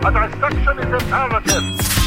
A 0.00 0.10
dissection 0.12 0.78
is 0.78 1.02
imperative. 1.02 1.98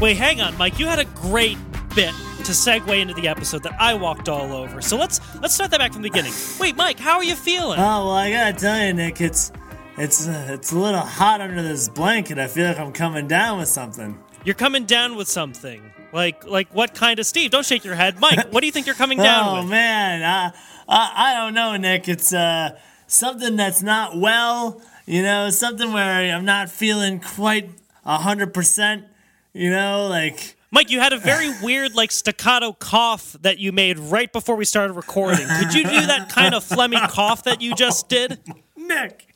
Wait, 0.00 0.16
hang 0.16 0.40
on, 0.40 0.56
Mike. 0.58 0.78
You 0.78 0.86
had 0.86 0.98
a 0.98 1.04
great 1.04 1.56
bit 1.94 2.12
to 2.44 2.52
segue 2.52 3.00
into 3.00 3.14
the 3.14 3.28
episode 3.28 3.62
that 3.62 3.80
I 3.80 3.94
walked 3.94 4.28
all 4.28 4.52
over. 4.52 4.82
So 4.82 4.96
let's 4.96 5.20
let's 5.40 5.54
start 5.54 5.70
that 5.70 5.78
back 5.78 5.92
from 5.92 6.02
the 6.02 6.10
beginning. 6.10 6.32
Wait, 6.60 6.76
Mike, 6.76 6.98
how 6.98 7.16
are 7.16 7.24
you 7.24 7.34
feeling? 7.34 7.78
Oh 7.78 8.06
well, 8.06 8.10
I 8.10 8.30
gotta 8.30 8.52
tell 8.52 8.84
you, 8.84 8.92
Nick, 8.92 9.20
it's 9.20 9.52
it's 9.96 10.28
uh, 10.28 10.48
it's 10.50 10.72
a 10.72 10.78
little 10.78 11.00
hot 11.00 11.40
under 11.40 11.62
this 11.62 11.88
blanket. 11.88 12.38
I 12.38 12.48
feel 12.48 12.66
like 12.66 12.78
I'm 12.78 12.92
coming 12.92 13.26
down 13.26 13.58
with 13.58 13.68
something. 13.68 14.18
You're 14.44 14.54
coming 14.54 14.84
down 14.84 15.16
with 15.16 15.28
something. 15.28 15.92
Like 16.16 16.46
like 16.46 16.74
what 16.74 16.94
kind 16.94 17.18
of 17.18 17.26
Steve? 17.26 17.50
Don't 17.50 17.66
shake 17.66 17.84
your 17.84 17.94
head, 17.94 18.18
Mike. 18.18 18.50
What 18.50 18.60
do 18.60 18.66
you 18.66 18.72
think 18.72 18.86
you're 18.86 18.94
coming 18.94 19.18
down 19.18 19.48
oh 19.58 19.60
with? 19.60 19.70
man, 19.70 20.22
I, 20.22 20.50
I 20.88 21.12
I 21.14 21.34
don't 21.34 21.52
know, 21.52 21.76
Nick. 21.76 22.08
It's 22.08 22.32
uh 22.32 22.70
something 23.06 23.54
that's 23.56 23.82
not 23.82 24.16
well. 24.16 24.80
You 25.04 25.22
know, 25.22 25.50
something 25.50 25.92
where 25.92 26.34
I'm 26.34 26.46
not 26.46 26.70
feeling 26.70 27.20
quite 27.20 27.68
a 28.06 28.16
hundred 28.16 28.54
percent. 28.54 29.04
You 29.52 29.68
know, 29.68 30.08
like. 30.08 30.56
Mike, 30.70 30.90
you 30.90 31.00
had 31.00 31.12
a 31.12 31.18
very 31.18 31.50
weird, 31.62 31.94
like 31.94 32.10
staccato 32.10 32.72
cough 32.72 33.36
that 33.42 33.58
you 33.58 33.70
made 33.70 33.98
right 33.98 34.32
before 34.32 34.56
we 34.56 34.64
started 34.64 34.94
recording. 34.94 35.46
Could 35.46 35.74
you 35.74 35.84
do 35.84 36.06
that 36.06 36.30
kind 36.30 36.54
of 36.54 36.64
phlegmy 36.64 37.06
cough 37.10 37.44
that 37.44 37.60
you 37.60 37.74
just 37.74 38.08
did? 38.08 38.40
Nick. 38.74 39.34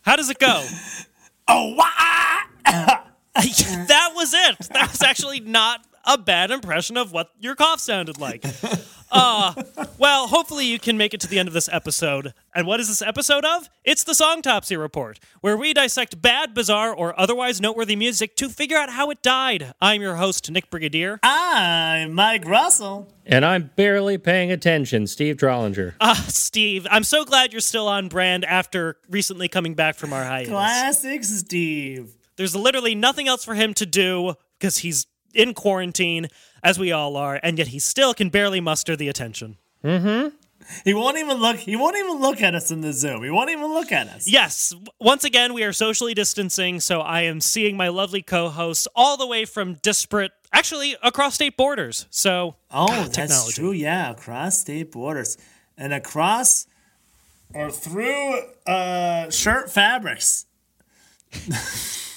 How 0.00 0.16
does 0.16 0.30
it 0.30 0.38
go? 0.38 0.66
Oh, 1.46 1.74
wah! 1.76 3.02
That 3.34 4.12
was 4.14 4.34
it. 4.34 4.58
That 4.72 4.90
was 4.90 5.02
actually 5.02 5.40
not 5.40 5.84
a 6.04 6.18
bad 6.18 6.50
impression 6.50 6.96
of 6.96 7.12
what 7.12 7.30
your 7.38 7.54
cough 7.54 7.80
sounded 7.80 8.18
like. 8.18 8.44
Uh, 9.14 9.52
well, 9.98 10.26
hopefully 10.26 10.64
you 10.64 10.78
can 10.78 10.96
make 10.96 11.12
it 11.12 11.20
to 11.20 11.26
the 11.26 11.38
end 11.38 11.46
of 11.46 11.52
this 11.52 11.68
episode. 11.70 12.32
And 12.54 12.66
what 12.66 12.80
is 12.80 12.88
this 12.88 13.02
episode 13.02 13.44
of? 13.44 13.68
It's 13.84 14.04
the 14.04 14.12
Songtopsy 14.12 14.78
Report, 14.78 15.20
where 15.42 15.54
we 15.54 15.74
dissect 15.74 16.22
bad, 16.22 16.54
bizarre, 16.54 16.94
or 16.94 17.18
otherwise 17.20 17.60
noteworthy 17.60 17.94
music 17.94 18.36
to 18.36 18.48
figure 18.48 18.78
out 18.78 18.88
how 18.88 19.10
it 19.10 19.20
died. 19.20 19.74
I'm 19.82 20.00
your 20.00 20.14
host, 20.14 20.50
Nick 20.50 20.70
Brigadier. 20.70 21.20
I'm 21.22 22.14
Mike 22.14 22.46
Russell. 22.46 23.12
And 23.26 23.44
I'm 23.44 23.70
barely 23.76 24.16
paying 24.16 24.50
attention, 24.50 25.06
Steve 25.06 25.36
Drollinger. 25.36 25.92
Ah, 26.00 26.24
Steve, 26.28 26.86
I'm 26.90 27.04
so 27.04 27.26
glad 27.26 27.52
you're 27.52 27.60
still 27.60 27.88
on 27.88 28.08
brand 28.08 28.46
after 28.46 28.96
recently 29.10 29.48
coming 29.48 29.74
back 29.74 29.96
from 29.96 30.14
our 30.14 30.24
hiatus. 30.24 30.48
Classic 30.48 31.22
Steve. 31.22 32.14
There's 32.42 32.56
literally 32.56 32.96
nothing 32.96 33.28
else 33.28 33.44
for 33.44 33.54
him 33.54 33.72
to 33.74 33.86
do 33.86 34.34
because 34.58 34.78
he's 34.78 35.06
in 35.32 35.54
quarantine, 35.54 36.26
as 36.64 36.76
we 36.76 36.90
all 36.90 37.16
are, 37.16 37.38
and 37.40 37.56
yet 37.56 37.68
he 37.68 37.78
still 37.78 38.14
can 38.14 38.30
barely 38.30 38.60
muster 38.60 38.96
the 38.96 39.08
attention. 39.08 39.58
He 40.84 40.92
won't 40.92 41.18
even 41.18 41.36
look. 41.36 41.58
He 41.58 41.76
won't 41.76 41.96
even 41.96 42.20
look 42.20 42.42
at 42.42 42.56
us 42.56 42.72
in 42.72 42.80
the 42.80 42.92
Zoom. 42.92 43.22
He 43.22 43.30
won't 43.30 43.50
even 43.50 43.66
look 43.72 43.92
at 43.92 44.08
us. 44.08 44.28
Yes, 44.28 44.74
once 45.00 45.22
again, 45.22 45.54
we 45.54 45.62
are 45.62 45.72
socially 45.72 46.14
distancing, 46.14 46.80
so 46.80 47.00
I 47.00 47.20
am 47.22 47.40
seeing 47.40 47.76
my 47.76 47.86
lovely 47.86 48.22
co 48.22 48.48
hosts 48.48 48.88
all 48.96 49.16
the 49.16 49.26
way 49.28 49.44
from 49.44 49.74
disparate, 49.74 50.32
actually, 50.52 50.96
across 51.00 51.36
state 51.36 51.56
borders. 51.56 52.06
So, 52.10 52.56
Oh, 52.72 52.88
God, 52.88 53.04
that's 53.06 53.16
technology. 53.16 53.52
true. 53.52 53.70
Yeah, 53.70 54.10
across 54.10 54.58
state 54.58 54.90
borders 54.90 55.38
and 55.78 55.92
across 55.92 56.66
or 57.54 57.70
through 57.70 58.40
uh, 58.66 59.30
shirt 59.30 59.70
fabrics. 59.70 60.46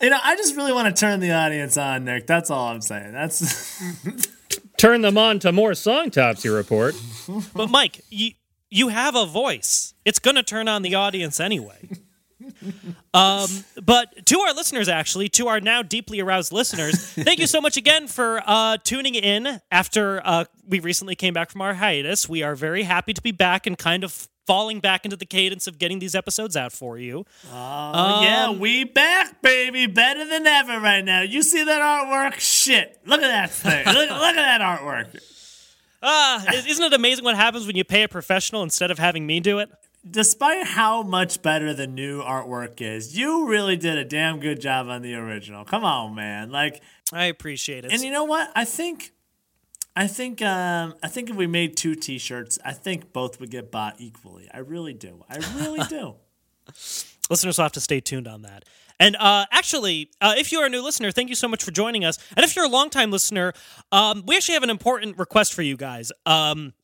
you 0.00 0.10
know, 0.10 0.18
I 0.22 0.36
just 0.36 0.56
really 0.56 0.72
want 0.72 0.94
to 0.94 0.98
turn 0.98 1.20
the 1.20 1.32
audience 1.32 1.76
on, 1.76 2.04
Nick. 2.04 2.26
That's 2.26 2.50
all 2.50 2.68
I'm 2.68 2.80
saying. 2.80 3.12
That's 3.12 3.82
Turn 4.78 5.00
them 5.02 5.18
on 5.18 5.40
to 5.40 5.50
more 5.50 5.72
Songtopsy 5.72 6.54
Report. 6.54 6.94
But, 7.52 7.68
Mike, 7.68 8.00
you, 8.10 8.30
you 8.70 8.88
have 8.88 9.16
a 9.16 9.26
voice. 9.26 9.92
It's 10.04 10.20
going 10.20 10.36
to 10.36 10.44
turn 10.44 10.68
on 10.68 10.82
the 10.82 10.94
audience 10.94 11.40
anyway. 11.40 11.88
Um, 13.12 13.48
but 13.82 14.26
to 14.26 14.38
our 14.40 14.54
listeners, 14.54 14.88
actually, 14.88 15.28
to 15.30 15.48
our 15.48 15.60
now 15.60 15.82
deeply 15.82 16.20
aroused 16.20 16.52
listeners, 16.52 16.94
thank 17.12 17.40
you 17.40 17.46
so 17.48 17.60
much 17.60 17.76
again 17.76 18.06
for 18.06 18.40
uh, 18.46 18.76
tuning 18.84 19.16
in 19.16 19.60
after 19.70 20.20
uh, 20.24 20.44
we 20.66 20.78
recently 20.78 21.16
came 21.16 21.34
back 21.34 21.50
from 21.50 21.60
our 21.60 21.74
hiatus. 21.74 22.28
We 22.28 22.42
are 22.44 22.54
very 22.54 22.84
happy 22.84 23.12
to 23.12 23.20
be 23.20 23.32
back 23.32 23.66
and 23.66 23.76
kind 23.76 24.04
of 24.04 24.28
falling 24.48 24.80
back 24.80 25.04
into 25.04 25.14
the 25.14 25.26
cadence 25.26 25.66
of 25.66 25.78
getting 25.78 25.98
these 25.98 26.14
episodes 26.14 26.56
out 26.56 26.72
for 26.72 26.96
you. 26.96 27.26
oh 27.52 28.22
yeah, 28.22 28.50
we 28.50 28.82
back, 28.82 29.42
baby, 29.42 29.84
better 29.86 30.26
than 30.26 30.46
ever 30.46 30.80
right 30.80 31.04
now. 31.04 31.20
You 31.20 31.42
see 31.42 31.62
that 31.62 31.82
artwork? 31.82 32.40
Shit, 32.40 32.98
look 33.04 33.20
at 33.20 33.28
that 33.28 33.50
thing. 33.50 33.84
look, 33.94 34.08
look 34.08 34.36
at 34.36 34.58
that 34.58 34.62
artwork. 34.62 35.20
Ah, 36.02 36.42
isn't 36.54 36.82
it 36.82 36.94
amazing 36.94 37.24
what 37.24 37.36
happens 37.36 37.66
when 37.66 37.76
you 37.76 37.84
pay 37.84 38.04
a 38.04 38.08
professional 38.08 38.62
instead 38.62 38.90
of 38.90 38.98
having 38.98 39.26
me 39.26 39.38
do 39.38 39.58
it? 39.58 39.68
Despite 40.10 40.66
how 40.66 41.02
much 41.02 41.42
better 41.42 41.74
the 41.74 41.86
new 41.86 42.22
artwork 42.22 42.80
is, 42.80 43.18
you 43.18 43.48
really 43.48 43.76
did 43.76 43.98
a 43.98 44.04
damn 44.04 44.40
good 44.40 44.62
job 44.62 44.88
on 44.88 45.02
the 45.02 45.14
original. 45.16 45.66
Come 45.66 45.84
on, 45.84 46.14
man. 46.14 46.50
Like, 46.50 46.80
I 47.12 47.24
appreciate 47.26 47.84
it. 47.84 47.92
and 47.92 48.00
you 48.00 48.10
know 48.10 48.24
what? 48.24 48.50
I 48.56 48.64
think, 48.64 49.12
I 49.98 50.06
think, 50.06 50.40
um, 50.42 50.94
I 51.02 51.08
think 51.08 51.28
if 51.28 51.34
we 51.34 51.48
made 51.48 51.76
two 51.76 51.96
T-shirts, 51.96 52.56
I 52.64 52.72
think 52.72 53.12
both 53.12 53.40
would 53.40 53.50
get 53.50 53.72
bought 53.72 53.96
equally. 53.98 54.48
I 54.54 54.58
really 54.58 54.94
do. 54.94 55.24
I 55.28 55.38
really 55.56 55.80
do. 55.88 56.14
listeners 57.30 57.58
will 57.58 57.64
have 57.64 57.72
to 57.72 57.80
stay 57.80 57.98
tuned 57.98 58.28
on 58.28 58.42
that. 58.42 58.64
And 59.00 59.16
uh, 59.16 59.46
actually, 59.50 60.10
uh, 60.20 60.34
if 60.36 60.52
you 60.52 60.60
are 60.60 60.66
a 60.66 60.68
new 60.68 60.82
listener, 60.82 61.10
thank 61.10 61.30
you 61.30 61.34
so 61.34 61.48
much 61.48 61.64
for 61.64 61.72
joining 61.72 62.04
us. 62.04 62.16
And 62.36 62.44
if 62.44 62.54
you're 62.54 62.66
a 62.66 62.68
longtime 62.68 63.10
listener, 63.10 63.54
um, 63.90 64.22
we 64.24 64.36
actually 64.36 64.54
have 64.54 64.62
an 64.62 64.70
important 64.70 65.18
request 65.18 65.52
for 65.52 65.62
you 65.62 65.76
guys. 65.76 66.12
Um, 66.26 66.74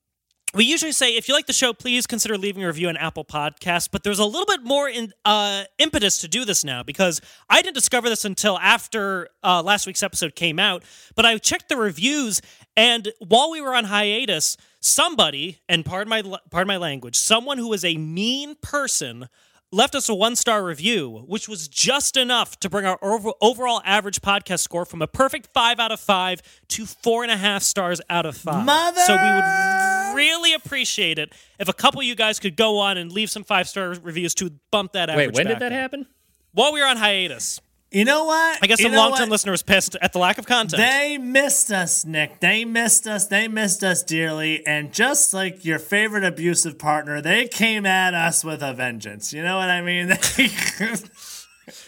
we 0.54 0.64
usually 0.64 0.92
say 0.92 1.16
if 1.16 1.28
you 1.28 1.34
like 1.34 1.46
the 1.46 1.52
show, 1.52 1.72
please 1.72 2.06
consider 2.06 2.38
leaving 2.38 2.62
a 2.62 2.66
review 2.68 2.88
on 2.88 2.96
Apple 2.96 3.24
Podcasts. 3.24 3.88
But 3.90 4.04
there's 4.04 4.20
a 4.20 4.24
little 4.24 4.46
bit 4.46 4.62
more 4.62 4.88
in, 4.88 5.12
uh, 5.24 5.64
impetus 5.78 6.18
to 6.18 6.28
do 6.28 6.44
this 6.44 6.64
now 6.64 6.82
because 6.82 7.20
I 7.50 7.60
didn't 7.60 7.74
discover 7.74 8.08
this 8.08 8.24
until 8.24 8.58
after 8.58 9.28
uh, 9.42 9.62
last 9.62 9.86
week's 9.86 10.02
episode 10.02 10.36
came 10.36 10.58
out. 10.58 10.84
But 11.16 11.26
I 11.26 11.36
checked 11.38 11.68
the 11.68 11.76
reviews, 11.76 12.40
and 12.76 13.12
while 13.18 13.50
we 13.50 13.60
were 13.60 13.74
on 13.74 13.84
hiatus, 13.84 14.56
somebody 14.80 15.60
and 15.68 15.84
pardon 15.84 16.08
my 16.08 16.22
pardon 16.50 16.68
my 16.68 16.76
language, 16.76 17.16
someone 17.16 17.58
who 17.58 17.68
was 17.68 17.84
a 17.84 17.96
mean 17.96 18.54
person 18.62 19.28
left 19.74 19.94
us 19.94 20.08
a 20.08 20.14
one 20.14 20.36
star 20.36 20.64
review, 20.64 21.24
which 21.26 21.48
was 21.48 21.68
just 21.68 22.16
enough 22.16 22.58
to 22.60 22.70
bring 22.70 22.86
our 22.86 22.98
over- 23.02 23.32
overall 23.40 23.82
average 23.84 24.20
podcast 24.20 24.60
score 24.60 24.84
from 24.84 25.02
a 25.02 25.06
perfect 25.06 25.48
five 25.52 25.80
out 25.80 25.90
of 25.92 26.00
five 26.00 26.40
to 26.68 26.86
four 26.86 27.22
and 27.22 27.32
a 27.32 27.36
half 27.36 27.62
stars 27.62 28.00
out 28.08 28.24
of 28.26 28.36
five. 28.36 28.64
Mother- 28.64 29.00
So 29.06 29.14
we 29.14 29.30
would 29.30 30.14
really 30.16 30.54
appreciate 30.54 31.18
it 31.18 31.32
if 31.58 31.68
a 31.68 31.72
couple 31.72 32.00
of 32.00 32.06
you 32.06 32.14
guys 32.14 32.38
could 32.38 32.56
go 32.56 32.78
on 32.78 32.96
and 32.96 33.10
leave 33.10 33.30
some 33.30 33.42
five 33.44 33.68
star 33.68 33.88
reviews 34.02 34.34
to 34.36 34.50
bump 34.70 34.92
that 34.92 35.10
average. 35.10 35.28
Wait, 35.28 35.34
when 35.34 35.44
back 35.46 35.54
did 35.54 35.62
that 35.62 35.72
up. 35.72 35.78
happen? 35.78 36.06
While 36.52 36.72
we 36.72 36.80
were 36.80 36.86
on 36.86 36.96
hiatus. 36.96 37.60
You 37.94 38.04
know 38.04 38.24
what? 38.24 38.58
I 38.60 38.66
guess 38.66 38.80
you 38.80 38.86
some 38.86 38.94
long 38.94 39.12
term 39.12 39.20
what? 39.20 39.30
listeners 39.30 39.62
pissed 39.62 39.94
at 40.02 40.12
the 40.12 40.18
lack 40.18 40.38
of 40.38 40.46
content. 40.46 40.82
They 40.82 41.16
missed 41.16 41.70
us, 41.70 42.04
Nick. 42.04 42.40
They 42.40 42.64
missed 42.64 43.06
us. 43.06 43.28
They 43.28 43.46
missed 43.46 43.84
us 43.84 44.02
dearly. 44.02 44.66
And 44.66 44.92
just 44.92 45.32
like 45.32 45.64
your 45.64 45.78
favorite 45.78 46.24
abusive 46.24 46.76
partner, 46.76 47.20
they 47.20 47.46
came 47.46 47.86
at 47.86 48.12
us 48.12 48.42
with 48.42 48.64
a 48.64 48.74
vengeance. 48.74 49.32
You 49.32 49.44
know 49.44 49.58
what 49.58 49.70
I 49.70 49.80
mean? 49.80 50.08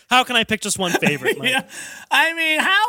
How 0.09 0.23
can 0.23 0.37
I 0.37 0.45
pick 0.45 0.61
just 0.61 0.79
one 0.79 0.93
favorite? 0.93 1.39
Yeah. 1.43 1.69
I 2.11 2.35
mean, 2.35 2.61
how 2.61 2.85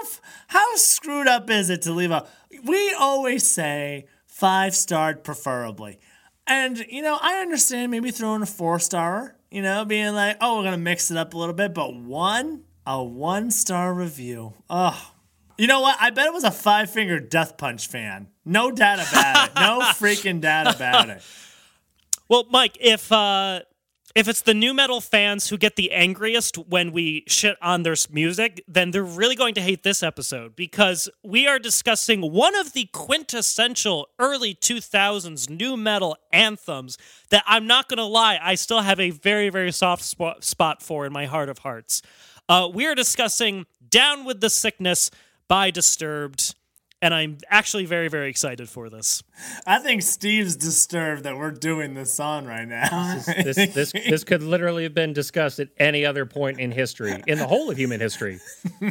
how 0.47 0.75
screwed 0.75 1.27
up 1.27 1.50
is 1.50 1.69
it 1.69 1.81
to 1.83 1.91
leave 1.91 2.11
a? 2.11 2.25
We 2.63 2.94
always 2.94 3.50
say 3.50 4.06
five 4.25 4.75
starred, 4.75 5.23
preferably. 5.23 6.00
And 6.45 6.77
you 6.77 7.01
know, 7.01 7.17
I 7.22 7.41
understand 7.41 7.91
maybe 7.91 8.11
throwing 8.11 8.44
a 8.44 8.45
four 8.45 8.79
star. 8.79 9.36
You 9.50 9.62
know, 9.62 9.86
being 9.86 10.13
like, 10.13 10.38
oh, 10.39 10.57
we're 10.57 10.63
gonna 10.65 10.77
mix 10.77 11.09
it 11.09 11.18
up 11.18 11.33
a 11.33 11.38
little 11.38 11.56
bit, 11.56 11.74
but 11.74 11.95
one 11.95 12.63
a 12.88 13.04
one 13.04 13.51
star 13.51 13.94
review. 13.94 14.54
Oh. 14.69 15.12
You 15.57 15.68
know 15.68 15.81
what? 15.81 15.98
I 16.00 16.10
bet 16.12 16.28
it 16.28 16.34
was 16.34 16.44
a 16.44 16.51
five 16.51 16.89
finger 16.89 17.19
death 17.19 17.57
punch 17.57 17.88
fan. 17.88 18.30
No 18.45 18.72
doubt 18.72 19.00
about 19.00 19.50
it. 19.50 19.56
No 19.56 19.80
freaking 19.94 20.39
doubt 20.39 20.74
about 20.74 21.10
it. 21.10 21.22
Well, 22.30 22.45
Mike, 22.50 22.78
if 22.80 23.12
uh, 23.12 23.62
if 24.16 24.28
it's 24.28 24.42
the 24.42 24.54
nu 24.54 24.74
metal 24.74 25.01
fans 25.01 25.50
who 25.50 25.57
get 25.57 25.75
the 25.75 25.92
angriest 25.92 26.57
when 26.57 26.92
we 26.92 27.24
shit 27.28 27.57
on 27.62 27.84
their 27.84 27.95
music, 28.12 28.63
then 28.68 28.92
they're 28.92 29.04
really 29.04 29.36
going 29.36 29.56
to 29.56 29.62
hate 29.62 29.83
this 29.83 30.01
episode 30.01 30.56
because 30.56 31.10
we 31.24 31.48
are 31.48 31.60
discussing 31.60 32.22
one 32.22 32.56
of 32.56 32.74
the 32.74 32.86
quintessential 32.94 34.07
early 34.18 34.56
2000s 34.56 35.50
nu 35.50 35.75
metal 35.75 36.18
anthems 36.31 36.98
that 37.31 37.44
I'm 37.45 37.68
not 37.68 37.90
going 37.90 37.98
to 37.98 38.06
lie, 38.06 38.40
I 38.42 38.56
still 38.56 38.81
have 38.81 39.00
a 39.00 39.10
very, 39.10 39.50
very 39.50 39.72
soft 39.72 40.04
spot, 40.04 40.44
spot 40.44 40.81
for 40.81 41.06
in 41.06 41.12
my 41.12 41.25
heart 41.25 41.50
of 41.50 41.60
hearts. 41.60 42.01
Uh, 42.49 42.69
we 42.73 42.85
are 42.85 42.95
discussing 42.95 43.65
Down 43.89 44.23
with 44.25 44.39
the 44.41 44.49
Sickness 44.49 45.11
by 45.47 45.69
Disturbed. 45.71 46.55
and 46.99 47.13
I'm 47.13 47.38
actually 47.49 47.85
very, 47.85 48.07
very 48.07 48.27
excited 48.29 48.67
for 48.69 48.89
this. 48.89 49.21
I 49.67 49.77
think 49.79 50.01
Steve's 50.01 50.55
disturbed 50.55 51.23
that 51.25 51.38
we're 51.38 51.51
doing 51.51 51.94
this 51.94 52.11
song 52.11 52.45
right 52.45 52.67
now. 52.67 53.21
This, 53.44 53.55
this, 53.73 53.91
this 53.91 54.23
could 54.23 54.41
literally 54.41 54.81
have 54.83 54.95
been 54.95 55.13
discussed 55.13 55.59
at 55.59 55.69
any 55.77 56.05
other 56.05 56.25
point 56.25 56.59
in 56.59 56.71
history, 56.71 57.21
in 57.27 57.38
the 57.38 57.45
whole 57.45 57.69
of 57.69 57.77
human 57.77 57.99
history. 57.99 58.39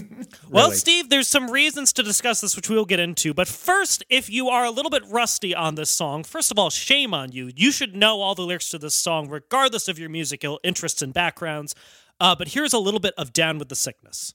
Well, 0.49 0.71
Steve, 0.71 1.11
there's 1.11 1.27
some 1.29 1.51
reasons 1.51 1.93
to 1.95 2.03
discuss 2.03 2.41
this, 2.41 2.55
which 2.55 2.71
we'll 2.71 2.85
get 2.85 3.01
into. 3.01 3.35
But 3.35 3.49
first, 3.49 4.05
if 4.09 4.31
you 4.31 4.49
are 4.49 4.65
a 4.65 4.71
little 4.71 4.91
bit 4.91 5.03
rusty 5.11 5.55
on 5.55 5.75
this 5.75 5.91
song, 5.91 6.23
first 6.23 6.51
of 6.51 6.59
all, 6.59 6.71
shame 6.71 7.13
on 7.13 7.33
you. 7.33 7.51
You 7.55 7.73
should 7.73 7.97
know 7.97 8.21
all 8.21 8.35
the 8.35 8.43
lyrics 8.43 8.69
to 8.71 8.79
this 8.79 8.95
song, 8.95 9.29
regardless 9.29 9.89
of 9.89 9.99
your 9.99 10.09
musical 10.09 10.61
interests 10.63 11.03
and 11.03 11.13
backgrounds. 11.13 11.75
Uh, 12.21 12.35
but 12.35 12.49
here's 12.49 12.73
a 12.73 12.79
little 12.79 13.01
bit 13.01 13.15
of 13.19 13.33
Down 13.33 13.59
with 13.59 13.69
the 13.69 13.77
Sickness. 13.77 14.35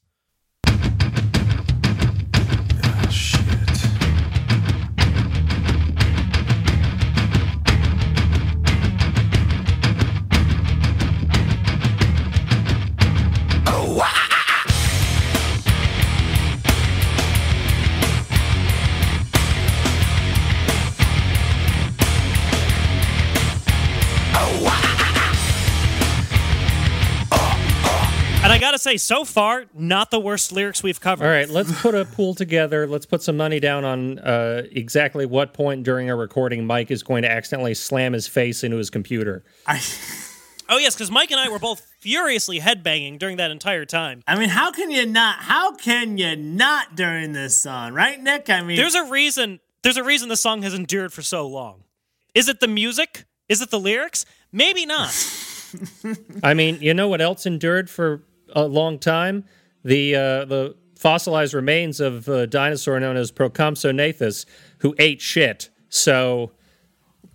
And 28.85 28.89
I 28.89 28.93
gotta 28.93 28.97
say, 28.97 28.97
so 28.97 29.25
far, 29.25 29.65
not 29.73 30.11
the 30.11 30.19
worst 30.19 30.51
lyrics 30.51 30.83
we've 30.83 30.99
covered. 30.99 31.25
All 31.25 31.31
right, 31.31 31.49
let's 31.49 31.81
put 31.81 31.95
a 31.95 32.05
pool 32.05 32.33
together. 32.33 32.87
Let's 32.87 33.05
put 33.05 33.21
some 33.21 33.37
money 33.37 33.59
down 33.59 33.85
on 33.85 34.19
uh, 34.19 34.63
exactly 34.71 35.25
what 35.25 35.53
point 35.53 35.83
during 35.83 36.09
a 36.09 36.15
recording 36.15 36.65
Mike 36.65 36.91
is 36.91 37.03
going 37.03 37.21
to 37.23 37.31
accidentally 37.31 37.73
slam 37.73 38.13
his 38.13 38.27
face 38.27 38.63
into 38.63 38.77
his 38.77 38.89
computer. 38.89 39.43
I... 39.67 39.81
Oh 40.69 40.77
yes, 40.77 40.95
because 40.95 41.11
Mike 41.11 41.31
and 41.31 41.39
I 41.39 41.49
were 41.49 41.59
both 41.59 41.81
furiously 41.99 42.61
headbanging 42.61 43.19
during 43.19 43.37
that 43.37 43.51
entire 43.51 43.83
time. 43.83 44.23
I 44.25 44.39
mean, 44.39 44.47
how 44.47 44.71
can 44.71 44.89
you 44.89 45.05
not? 45.05 45.39
How 45.39 45.75
can 45.75 46.17
you 46.17 46.37
not 46.37 46.95
during 46.95 47.33
this 47.33 47.57
song, 47.57 47.93
right, 47.93 48.17
Nick? 48.21 48.49
I 48.49 48.61
mean, 48.61 48.77
There's 48.77 48.95
a 48.95 49.03
reason. 49.03 49.59
There's 49.81 49.97
a 49.97 50.03
reason 50.03 50.29
the 50.29 50.37
song 50.37 50.61
has 50.61 50.73
endured 50.73 51.11
for 51.11 51.21
so 51.21 51.45
long. 51.45 51.83
Is 52.33 52.47
it 52.47 52.61
the 52.61 52.69
music? 52.69 53.25
Is 53.49 53.61
it 53.61 53.69
the 53.69 53.79
lyrics? 53.79 54.25
Maybe 54.53 54.85
not. 54.85 55.13
I 56.41 56.53
mean, 56.53 56.77
you 56.79 56.93
know 56.93 57.09
what 57.09 57.19
else 57.19 57.45
endured 57.45 57.89
for 57.89 58.23
a 58.55 58.65
long 58.65 58.99
time? 58.99 59.45
The 59.83 60.15
uh, 60.15 60.45
the 60.45 60.75
fossilized 60.99 61.53
remains 61.53 61.99
of 61.99 62.27
a 62.27 62.45
dinosaur 62.47 62.99
known 62.99 63.17
as 63.17 63.31
Procompsognathus, 63.31 64.45
who 64.79 64.93
ate 64.99 65.21
shit. 65.21 65.69
So 65.89 66.51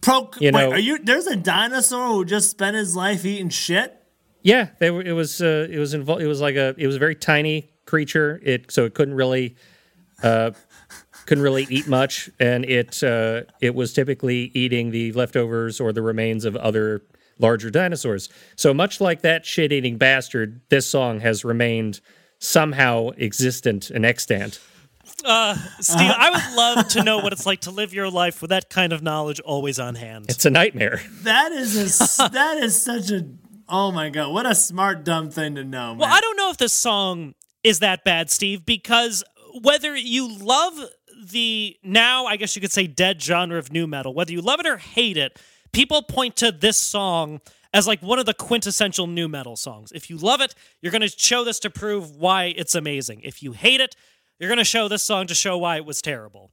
pro. 0.01 0.31
you 0.39 0.51
wait, 0.53 0.53
know- 0.53 0.71
are 0.71 0.79
you? 0.79 0.99
There's 0.99 1.27
a 1.27 1.37
dinosaur 1.37 2.09
who 2.09 2.25
just 2.25 2.51
spent 2.51 2.77
his 2.77 2.95
life 2.97 3.25
eating 3.25 3.49
shit. 3.49 3.97
yeah, 4.43 4.69
they 4.79 4.91
were. 4.91 5.03
It 5.03 5.13
was 5.13 5.41
uh, 5.43 5.67
it 5.71 5.79
was 5.79 5.95
involved. 5.95 6.23
It 6.23 6.29
was 6.29 6.41
like 6.41 6.55
a 6.57 6.75
it 6.79 6.87
was 6.87 6.97
a 6.97 7.01
very 7.01 7.15
tiny 7.17 7.71
creature. 7.87 8.41
It 8.45 8.71
so 8.71 8.85
it 8.85 8.95
couldn't 8.95 9.15
really 9.15 9.57
uh, 10.23 10.53
couldn't 11.27 11.43
really 11.43 11.67
eat 11.69 11.89
much, 11.89 12.31
and 12.39 12.65
it 12.65 13.03
uh, 13.03 13.43
it 13.61 13.75
was 13.75 13.93
typically 13.93 14.53
eating 14.55 14.91
the 14.93 15.11
leftovers 15.13 15.81
or 15.81 15.93
the 15.93 16.03
remains 16.03 16.45
of 16.45 16.55
other 16.57 17.03
larger 17.39 17.71
dinosaurs. 17.71 18.29
So 18.57 18.73
much 18.73 19.01
like 19.01 19.23
that 19.23 19.45
shit 19.45 19.73
eating 19.73 19.97
bastard, 19.99 20.61
this 20.69 20.87
song 20.87 21.21
has 21.21 21.45
remained 21.45 22.01
somehow 22.39 23.11
existent 23.19 23.91
and 23.91 24.05
extant. 24.05 24.61
Uh, 25.25 25.57
Steve, 25.81 26.11
I 26.17 26.31
would 26.31 26.57
love 26.57 26.89
to 26.89 27.03
know 27.03 27.19
what 27.19 27.33
it's 27.33 27.47
like 27.47 27.61
to 27.63 27.71
live 27.71 27.95
your 27.95 28.11
life 28.11 28.41
with 28.43 28.51
that 28.51 28.69
kind 28.69 28.93
of 28.93 29.03
knowledge 29.03 29.41
always 29.41 29.79
on 29.79 29.95
hand. 29.95 30.27
It's 30.29 30.45
a 30.45 30.51
nightmare. 30.51 31.01
That 31.23 31.53
is 31.53 31.77
a. 31.77 31.83
s- 31.85 32.17
that 32.33 32.59
is 32.59 32.81
such 32.81 33.11
a. 33.11 33.27
Oh 33.69 33.91
my 33.93 34.11
god! 34.11 34.33
What 34.33 34.47
a 34.47 34.55
smart 34.55 35.05
dumb 35.05 35.31
thing 35.31 35.55
to 35.57 35.65
know, 35.65 35.89
man. 35.91 35.99
Well, 35.99 36.13
I 36.13 36.21
don't 36.21 36.37
know 36.37 36.51
if 36.51 36.57
this 36.57 36.73
song 36.73 37.35
is 37.65 37.81
that 37.81 38.05
bad, 38.05 38.31
Steve, 38.31 38.65
because 38.67 39.25
whether 39.63 39.97
you 39.97 40.33
love 40.39 40.75
the 41.31 41.77
now, 41.83 42.27
I 42.27 42.37
guess 42.37 42.55
you 42.55 42.61
could 42.63 42.73
say, 42.73 42.87
dead 42.87 43.21
genre 43.23 43.59
of 43.59 43.73
nu 43.73 43.87
metal, 43.87 44.13
whether 44.15 44.33
you 44.33 44.41
love 44.41 44.61
it 44.61 44.67
or 44.67 44.77
hate 44.77 45.17
it, 45.17 45.41
people 45.73 46.03
point 46.03 46.37
to 46.37 46.53
this 46.53 46.79
song 46.79 47.41
as 47.73 47.87
like 47.87 48.01
one 48.01 48.19
of 48.19 48.27
the 48.27 48.35
quintessential 48.35 49.07
nu 49.07 49.29
metal 49.29 49.57
songs. 49.57 49.93
If 49.93 50.09
you 50.09 50.17
love 50.17 50.41
it, 50.41 50.55
you're 50.81 50.93
going 50.93 51.03
to 51.03 51.09
show 51.09 51.45
this 51.45 51.59
to 51.61 51.71
prove 51.71 52.17
why 52.17 52.55
it's 52.57 52.75
amazing. 52.75 53.21
If 53.23 53.43
you 53.43 53.53
hate 53.53 53.81
it, 53.81 53.95
you're 54.39 54.49
going 54.49 54.59
to 54.59 54.65
show 54.65 54.89
this 54.89 55.03
song 55.03 55.27
to 55.27 55.35
show 55.35 55.59
why 55.59 55.77
it 55.77 55.85
was 55.85 56.01
terrible. 56.01 56.51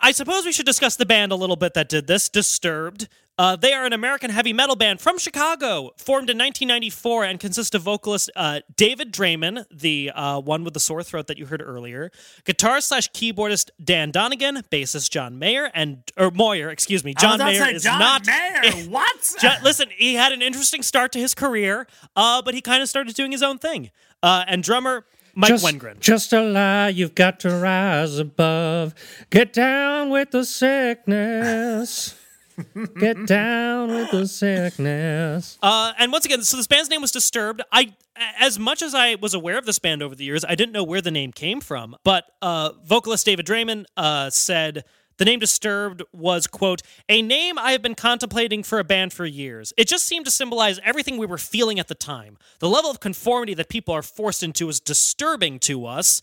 I 0.00 0.12
suppose 0.12 0.44
we 0.44 0.52
should 0.52 0.66
discuss 0.66 0.96
the 0.96 1.06
band 1.06 1.32
a 1.32 1.36
little 1.36 1.56
bit 1.56 1.74
that 1.74 1.88
did 1.88 2.06
this, 2.06 2.28
Disturbed. 2.28 3.08
Uh, 3.38 3.54
they 3.54 3.74
are 3.74 3.84
an 3.84 3.92
American 3.92 4.30
heavy 4.30 4.52
metal 4.52 4.76
band 4.76 5.00
from 5.00 5.18
Chicago, 5.18 5.90
formed 5.98 6.30
in 6.30 6.38
1994 6.38 7.24
and 7.24 7.38
consist 7.38 7.74
of 7.74 7.82
vocalist 7.82 8.30
uh, 8.34 8.60
David 8.76 9.12
Draiman, 9.12 9.66
the 9.70 10.10
uh, 10.14 10.40
one 10.40 10.64
with 10.64 10.72
the 10.72 10.80
sore 10.80 11.02
throat 11.02 11.26
that 11.26 11.36
you 11.36 11.44
heard 11.46 11.60
earlier, 11.60 12.10
guitarist 12.44 12.84
slash 12.84 13.10
keyboardist 13.12 13.68
Dan 13.82 14.10
Donegan, 14.10 14.62
bassist 14.72 15.10
John 15.10 15.38
Mayer, 15.38 15.70
and 15.74 16.02
or 16.16 16.30
Moyer, 16.30 16.70
excuse 16.70 17.04
me, 17.04 17.12
John 17.12 17.38
Mayer 17.38 17.66
is 17.66 17.82
John 17.82 17.98
not. 17.98 18.26
Mayer. 18.26 18.72
What? 18.88 19.34
Jo- 19.40 19.50
listen, 19.62 19.88
he 19.96 20.14
had 20.14 20.32
an 20.32 20.40
interesting 20.42 20.82
start 20.82 21.12
to 21.12 21.18
his 21.18 21.34
career, 21.34 21.86
uh, 22.14 22.40
but 22.40 22.54
he 22.54 22.60
kind 22.62 22.82
of 22.82 22.88
started 22.88 23.14
doing 23.14 23.32
his 23.32 23.42
own 23.42 23.58
thing. 23.58 23.90
Uh, 24.22 24.44
and 24.46 24.62
drummer 24.62 25.04
Mike 25.34 25.50
just, 25.50 25.64
Wengren. 25.64 26.00
Just 26.00 26.32
a 26.32 26.40
lie, 26.42 26.88
you've 26.88 27.14
got 27.14 27.40
to 27.40 27.50
rise 27.50 28.18
above. 28.18 28.94
Get 29.28 29.52
down 29.52 30.08
with 30.08 30.30
the 30.30 30.44
sickness. 30.44 32.14
Get 32.98 33.26
down 33.26 33.88
with 33.88 34.10
the 34.10 34.26
sickness. 34.26 35.58
Uh, 35.66 35.92
and 35.98 36.12
once 36.12 36.24
again, 36.24 36.42
so 36.42 36.56
this 36.56 36.66
band's 36.66 36.88
name 36.88 37.00
was 37.00 37.10
Disturbed. 37.10 37.60
I, 37.72 37.94
as 38.38 38.58
much 38.58 38.82
as 38.82 38.94
I 38.94 39.16
was 39.16 39.34
aware 39.34 39.58
of 39.58 39.66
this 39.66 39.78
band 39.78 40.02
over 40.02 40.14
the 40.14 40.24
years, 40.24 40.44
I 40.44 40.54
didn't 40.54 40.72
know 40.72 40.84
where 40.84 41.00
the 41.00 41.10
name 41.10 41.32
came 41.32 41.60
from. 41.60 41.96
But 42.04 42.24
uh, 42.40 42.72
vocalist 42.84 43.26
David 43.26 43.46
Draiman 43.46 43.84
uh, 43.96 44.30
said 44.30 44.84
the 45.18 45.24
name 45.24 45.40
Disturbed 45.40 46.02
was 46.12 46.46
quote 46.46 46.82
a 47.08 47.22
name 47.22 47.58
I 47.58 47.72
have 47.72 47.82
been 47.82 47.94
contemplating 47.94 48.62
for 48.62 48.78
a 48.78 48.84
band 48.84 49.12
for 49.12 49.24
years. 49.26 49.72
It 49.76 49.88
just 49.88 50.04
seemed 50.04 50.26
to 50.26 50.30
symbolize 50.30 50.78
everything 50.84 51.16
we 51.16 51.26
were 51.26 51.38
feeling 51.38 51.78
at 51.78 51.88
the 51.88 51.94
time. 51.94 52.38
The 52.60 52.68
level 52.68 52.90
of 52.90 53.00
conformity 53.00 53.54
that 53.54 53.68
people 53.68 53.94
are 53.94 54.02
forced 54.02 54.42
into 54.42 54.68
is 54.68 54.78
disturbing 54.78 55.58
to 55.60 55.86
us. 55.86 56.20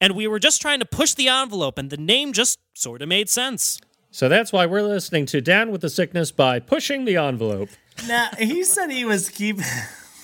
And 0.00 0.14
we 0.14 0.26
were 0.26 0.38
just 0.38 0.60
trying 0.60 0.80
to 0.80 0.84
push 0.84 1.14
the 1.14 1.28
envelope, 1.28 1.78
and 1.78 1.88
the 1.88 1.96
name 1.96 2.34
just 2.34 2.58
sort 2.74 3.00
of 3.00 3.08
made 3.08 3.30
sense. 3.30 3.80
So 4.16 4.30
that's 4.30 4.50
why 4.50 4.64
we're 4.64 4.80
listening 4.80 5.26
to 5.26 5.42
Down 5.42 5.70
with 5.70 5.82
the 5.82 5.90
Sickness 5.90 6.32
by 6.32 6.58
Pushing 6.58 7.04
the 7.04 7.18
Envelope. 7.18 7.68
Now 8.08 8.30
he 8.38 8.64
said 8.64 8.90
he 8.90 9.04
was 9.04 9.28
keep 9.28 9.58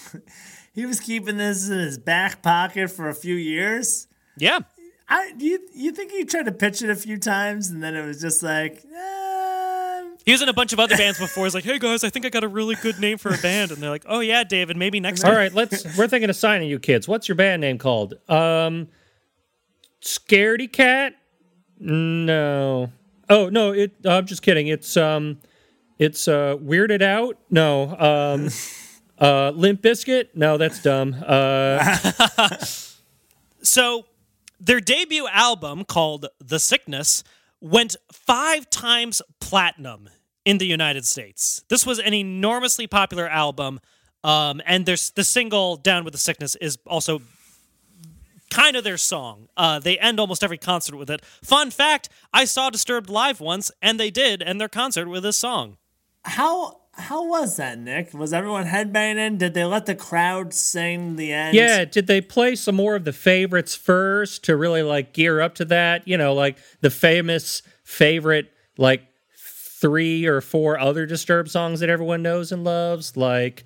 he 0.74 0.86
was 0.86 0.98
keeping 0.98 1.36
this 1.36 1.68
in 1.68 1.78
his 1.78 1.98
back 1.98 2.40
pocket 2.40 2.90
for 2.90 3.10
a 3.10 3.14
few 3.14 3.34
years. 3.34 4.08
Yeah. 4.38 4.60
I 5.10 5.34
you 5.36 5.58
you 5.74 5.92
think 5.92 6.10
he 6.10 6.24
tried 6.24 6.46
to 6.46 6.52
pitch 6.52 6.80
it 6.80 6.88
a 6.88 6.94
few 6.96 7.18
times 7.18 7.68
and 7.68 7.82
then 7.82 7.94
it 7.94 8.06
was 8.06 8.18
just 8.18 8.42
like 8.42 8.82
eh, 8.82 10.02
He 10.24 10.32
was 10.32 10.40
in 10.40 10.48
a 10.48 10.54
bunch 10.54 10.72
of 10.72 10.80
other 10.80 10.96
bands 10.96 11.18
before. 11.18 11.44
He's 11.44 11.54
like, 11.54 11.64
"Hey 11.64 11.78
guys, 11.78 12.02
I 12.02 12.08
think 12.08 12.24
I 12.24 12.30
got 12.30 12.44
a 12.44 12.48
really 12.48 12.76
good 12.76 12.98
name 12.98 13.18
for 13.18 13.34
a 13.34 13.38
band," 13.42 13.72
and 13.72 13.82
they're 13.82 13.90
like, 13.90 14.06
"Oh 14.08 14.20
yeah, 14.20 14.42
David, 14.42 14.78
maybe 14.78 15.00
next 15.00 15.22
All 15.22 15.32
time." 15.32 15.36
right, 15.36 15.52
let's. 15.52 15.84
We're 15.98 16.08
thinking 16.08 16.30
of 16.30 16.36
signing 16.36 16.70
you 16.70 16.78
kids. 16.78 17.06
What's 17.06 17.28
your 17.28 17.36
band 17.36 17.60
name 17.60 17.76
called? 17.76 18.14
Um, 18.26 18.88
Scaredy 20.00 20.72
Cat? 20.72 21.12
No. 21.78 22.90
Oh 23.28 23.48
no, 23.48 23.72
it. 23.72 23.92
I'm 24.04 24.26
just 24.26 24.42
kidding. 24.42 24.68
It's 24.68 24.96
um, 24.96 25.38
it's 25.98 26.28
uh, 26.28 26.56
Weirded 26.56 27.02
Out. 27.02 27.38
No. 27.50 27.96
Um, 27.96 28.48
uh, 29.18 29.50
Limp 29.50 29.82
Bizkit. 29.82 30.28
No, 30.34 30.56
that's 30.58 30.82
dumb. 30.82 31.16
Uh, 31.26 31.96
So, 33.64 34.06
their 34.58 34.80
debut 34.80 35.28
album 35.28 35.84
called 35.84 36.26
"The 36.40 36.58
Sickness" 36.58 37.22
went 37.60 37.94
five 38.12 38.68
times 38.70 39.22
platinum 39.40 40.10
in 40.44 40.58
the 40.58 40.66
United 40.66 41.06
States. 41.06 41.62
This 41.68 41.86
was 41.86 42.00
an 42.00 42.12
enormously 42.12 42.88
popular 42.88 43.28
album, 43.28 43.78
um, 44.24 44.60
and 44.66 44.84
there's 44.84 45.10
the 45.10 45.22
single 45.22 45.76
"Down 45.76 46.04
with 46.04 46.12
the 46.12 46.18
Sickness" 46.18 46.56
is 46.56 46.76
also 46.86 47.22
kind 48.52 48.76
of 48.76 48.84
their 48.84 48.98
song. 48.98 49.48
Uh, 49.56 49.78
they 49.78 49.98
end 49.98 50.20
almost 50.20 50.44
every 50.44 50.58
concert 50.58 50.96
with 50.96 51.10
it. 51.10 51.24
Fun 51.42 51.70
fact: 51.70 52.08
I 52.32 52.44
saw 52.44 52.70
Disturbed 52.70 53.08
live 53.08 53.40
once, 53.40 53.70
and 53.80 53.98
they 53.98 54.10
did 54.10 54.42
end 54.42 54.60
their 54.60 54.68
concert 54.68 55.08
with 55.08 55.22
this 55.22 55.36
song. 55.36 55.76
how 56.24 56.78
how 56.94 57.26
was 57.26 57.56
that, 57.56 57.78
Nick? 57.78 58.12
Was 58.12 58.34
everyone 58.34 58.66
headbanging? 58.66 59.38
Did 59.38 59.54
they 59.54 59.64
let 59.64 59.86
the 59.86 59.94
crowd 59.94 60.52
sing 60.52 61.16
the 61.16 61.32
end? 61.32 61.54
yeah. 61.54 61.84
Did 61.86 62.06
they 62.06 62.20
play 62.20 62.54
some 62.54 62.74
more 62.74 62.94
of 62.96 63.04
the 63.04 63.14
favorites 63.14 63.74
first 63.74 64.44
to 64.44 64.56
really 64.56 64.82
like 64.82 65.14
gear 65.14 65.40
up 65.40 65.54
to 65.56 65.64
that? 65.66 66.06
You 66.06 66.18
know, 66.18 66.34
like 66.34 66.58
the 66.82 66.90
famous 66.90 67.62
favorite 67.82 68.52
like 68.76 69.02
three 69.82 70.26
or 70.26 70.40
four 70.40 70.78
other 70.78 71.06
Disturbed 71.06 71.50
songs 71.50 71.80
that 71.80 71.88
everyone 71.88 72.22
knows 72.22 72.52
and 72.52 72.62
loves, 72.62 73.16
like 73.16 73.64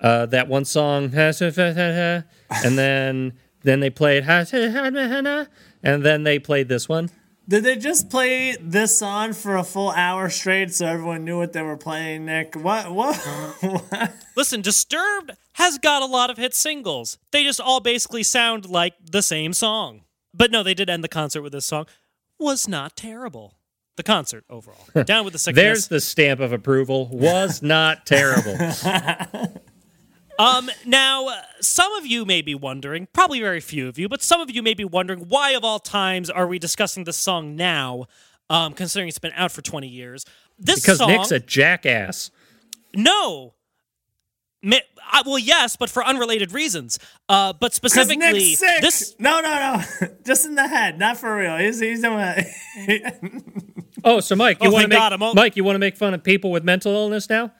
uh, 0.00 0.26
that 0.26 0.48
one 0.48 0.64
song, 0.64 1.10
and 2.64 2.78
then 2.78 3.32
then 3.66 3.80
they 3.80 3.90
played, 3.90 4.24
and 4.24 5.48
then 5.82 6.22
they 6.22 6.38
played 6.38 6.68
this 6.68 6.88
one. 6.88 7.10
Did 7.48 7.64
they 7.64 7.76
just 7.76 8.10
play 8.10 8.56
this 8.60 8.98
song 8.98 9.32
for 9.32 9.56
a 9.56 9.64
full 9.64 9.90
hour 9.90 10.30
straight 10.30 10.72
so 10.72 10.86
everyone 10.86 11.24
knew 11.24 11.38
what 11.38 11.52
they 11.52 11.62
were 11.62 11.76
playing, 11.76 12.26
Nick? 12.26 12.54
What? 12.54 12.90
What? 12.92 13.16
what? 13.60 14.14
Listen, 14.36 14.62
Disturbed 14.62 15.32
has 15.52 15.78
got 15.78 16.02
a 16.02 16.06
lot 16.06 16.30
of 16.30 16.38
hit 16.38 16.54
singles. 16.54 17.18
They 17.32 17.44
just 17.44 17.60
all 17.60 17.80
basically 17.80 18.22
sound 18.22 18.68
like 18.68 18.94
the 19.00 19.22
same 19.22 19.52
song. 19.52 20.02
But 20.32 20.50
no, 20.50 20.62
they 20.62 20.74
did 20.74 20.90
end 20.90 21.04
the 21.04 21.08
concert 21.08 21.42
with 21.42 21.52
this 21.52 21.66
song. 21.66 21.86
Was 22.38 22.68
not 22.68 22.96
terrible. 22.96 23.54
The 23.96 24.02
concert 24.02 24.44
overall. 24.50 24.84
Down 25.04 25.24
with 25.24 25.32
the 25.32 25.38
sickness. 25.38 25.62
There's 25.62 25.88
the 25.88 26.00
stamp 26.00 26.40
of 26.40 26.52
approval. 26.52 27.08
Was 27.12 27.62
not 27.62 28.06
terrible. 28.06 28.56
Um, 30.38 30.70
now, 30.84 31.28
uh, 31.28 31.40
some 31.60 31.92
of 31.94 32.06
you 32.06 32.24
may 32.24 32.42
be 32.42 32.54
wondering, 32.54 33.08
probably 33.12 33.40
very 33.40 33.60
few 33.60 33.88
of 33.88 33.98
you, 33.98 34.08
but 34.08 34.22
some 34.22 34.40
of 34.40 34.50
you 34.50 34.62
may 34.62 34.74
be 34.74 34.84
wondering 34.84 35.20
why, 35.28 35.50
of 35.52 35.64
all 35.64 35.78
times, 35.78 36.28
are 36.30 36.46
we 36.46 36.58
discussing 36.58 37.04
this 37.04 37.16
song 37.16 37.56
now, 37.56 38.06
um, 38.50 38.72
considering 38.74 39.08
it's 39.08 39.18
been 39.18 39.32
out 39.34 39.50
for 39.52 39.62
20 39.62 39.88
years? 39.88 40.24
This 40.58 40.80
Because 40.80 40.98
song, 40.98 41.08
Nick's 41.10 41.30
a 41.30 41.40
jackass. 41.40 42.30
no. 42.94 43.52
Mi- 44.62 44.80
I, 45.12 45.22
well, 45.24 45.38
yes, 45.38 45.76
but 45.76 45.88
for 45.90 46.04
unrelated 46.04 46.50
reasons. 46.52 46.98
Uh, 47.28 47.52
but 47.52 47.72
specifically, 47.72 48.32
Nick's 48.32 48.58
sick. 48.58 48.80
this 48.80 49.14
No, 49.18 49.40
no, 49.40 49.54
no. 50.00 50.08
Just 50.26 50.44
in 50.46 50.56
the 50.56 50.66
head, 50.66 50.98
not 50.98 51.18
for 51.18 51.36
real. 51.36 51.56
He's 51.58 51.78
he's 51.78 52.00
doing. 52.02 52.44
Oh, 54.04 54.20
so 54.20 54.36
Mike, 54.36 54.62
you 54.62 54.68
Oh, 54.68 54.72
want 54.72 54.82
to 54.84 54.88
make 54.88 54.98
God, 54.98 55.20
all- 55.20 55.34
Mike, 55.34 55.56
you 55.56 55.64
want 55.64 55.74
to 55.74 55.78
make 55.80 55.96
fun 55.96 56.14
of 56.14 56.22
people 56.22 56.50
with 56.52 56.62
mental 56.62 56.92
illness 56.92 57.28
now? 57.28 57.50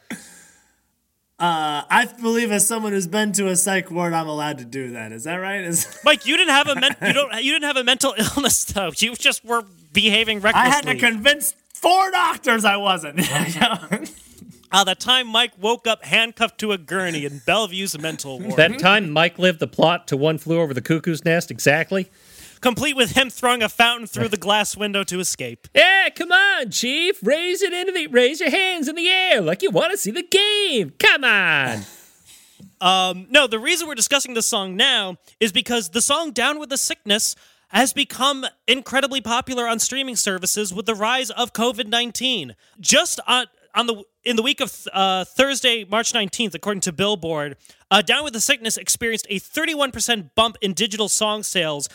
I 1.38 2.08
believe 2.20 2.50
as 2.50 2.66
someone 2.66 2.92
who's 2.92 3.06
been 3.06 3.32
to 3.32 3.48
a 3.48 3.56
psych 3.56 3.90
ward, 3.90 4.12
I'm 4.12 4.28
allowed 4.28 4.58
to 4.58 4.64
do 4.64 4.92
that. 4.92 5.12
Is 5.12 5.24
that 5.24 5.36
right? 5.36 5.62
Is 5.62 5.86
Mike, 6.04 6.26
you 6.26 6.36
didn't 6.36 6.54
have 6.54 6.68
a 6.68 6.74
men- 6.76 6.96
you 7.02 7.12
don't 7.12 7.32
you 7.42 7.52
didn't 7.52 7.66
have 7.66 7.76
a 7.76 7.84
mental 7.84 8.14
illness 8.36 8.64
though. 8.64 8.92
You 8.96 9.14
just 9.14 9.44
were 9.44 9.64
behaving 9.92 10.40
recklessly. 10.40 10.70
I 10.70 10.74
had 10.74 10.86
to 10.86 10.96
convince 10.96 11.54
four 11.74 12.10
doctors 12.10 12.64
I 12.64 12.76
wasn't. 12.76 13.20
uh, 14.72 14.84
the 14.84 14.94
time 14.94 15.26
Mike 15.26 15.52
woke 15.60 15.86
up 15.86 16.04
handcuffed 16.04 16.58
to 16.60 16.72
a 16.72 16.78
gurney 16.78 17.24
in 17.24 17.42
Bellevue's 17.46 17.98
mental 17.98 18.40
ward. 18.40 18.56
That 18.56 18.78
time 18.78 19.10
Mike 19.10 19.38
lived 19.38 19.60
the 19.60 19.66
plot 19.66 20.08
to 20.08 20.16
One 20.16 20.38
Flew 20.38 20.60
Over 20.60 20.74
the 20.74 20.82
Cuckoo's 20.82 21.24
Nest 21.24 21.50
exactly. 21.50 22.10
Complete 22.60 22.96
with 22.96 23.12
him 23.12 23.30
throwing 23.30 23.62
a 23.62 23.68
fountain 23.68 24.06
through 24.06 24.28
the 24.28 24.36
glass 24.36 24.76
window 24.76 25.04
to 25.04 25.20
escape. 25.20 25.68
Yeah, 25.74 26.08
come 26.14 26.32
on, 26.32 26.70
Chief. 26.70 27.18
Raise 27.22 27.62
it 27.62 27.72
into 27.72 27.92
the 27.92 28.06
raise 28.08 28.40
your 28.40 28.50
hands 28.50 28.88
in 28.88 28.96
the 28.96 29.08
air 29.08 29.40
like 29.40 29.62
you 29.62 29.70
want 29.70 29.92
to 29.92 29.98
see 29.98 30.10
the 30.10 30.22
game. 30.22 30.92
Come 30.98 31.24
on. 31.24 31.82
No, 32.80 33.46
the 33.46 33.58
reason 33.58 33.88
we're 33.88 33.94
discussing 33.94 34.34
this 34.34 34.46
song 34.46 34.76
now 34.76 35.16
is 35.40 35.50
because 35.50 35.90
the 35.90 36.00
song 36.00 36.30
Down 36.30 36.58
with 36.58 36.68
the 36.68 36.76
Sickness 36.76 37.34
has 37.68 37.92
become 37.92 38.46
incredibly 38.68 39.20
popular 39.20 39.66
on 39.66 39.78
streaming 39.78 40.16
services 40.16 40.72
with 40.72 40.86
the 40.86 40.94
rise 40.94 41.30
of 41.30 41.52
COVID-19. 41.52 42.52
Just 42.78 43.18
on 43.26 43.46
on 43.74 43.86
the 43.86 44.02
in 44.24 44.36
the 44.36 44.42
week 44.42 44.60
of 44.60 44.88
uh, 44.92 45.24
Thursday, 45.24 45.84
March 45.84 46.12
19th, 46.12 46.54
according 46.54 46.80
to 46.80 46.92
Billboard, 46.92 47.56
uh, 47.90 48.02
Down 48.02 48.24
with 48.24 48.32
the 48.32 48.40
Sickness 48.40 48.76
experienced 48.76 49.26
a 49.28 49.38
31% 49.38 50.30
bump 50.34 50.56
in 50.60 50.72
digital 50.72 51.08
song 51.08 51.42
sales. 51.42 51.88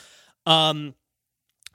Um, 0.46 0.96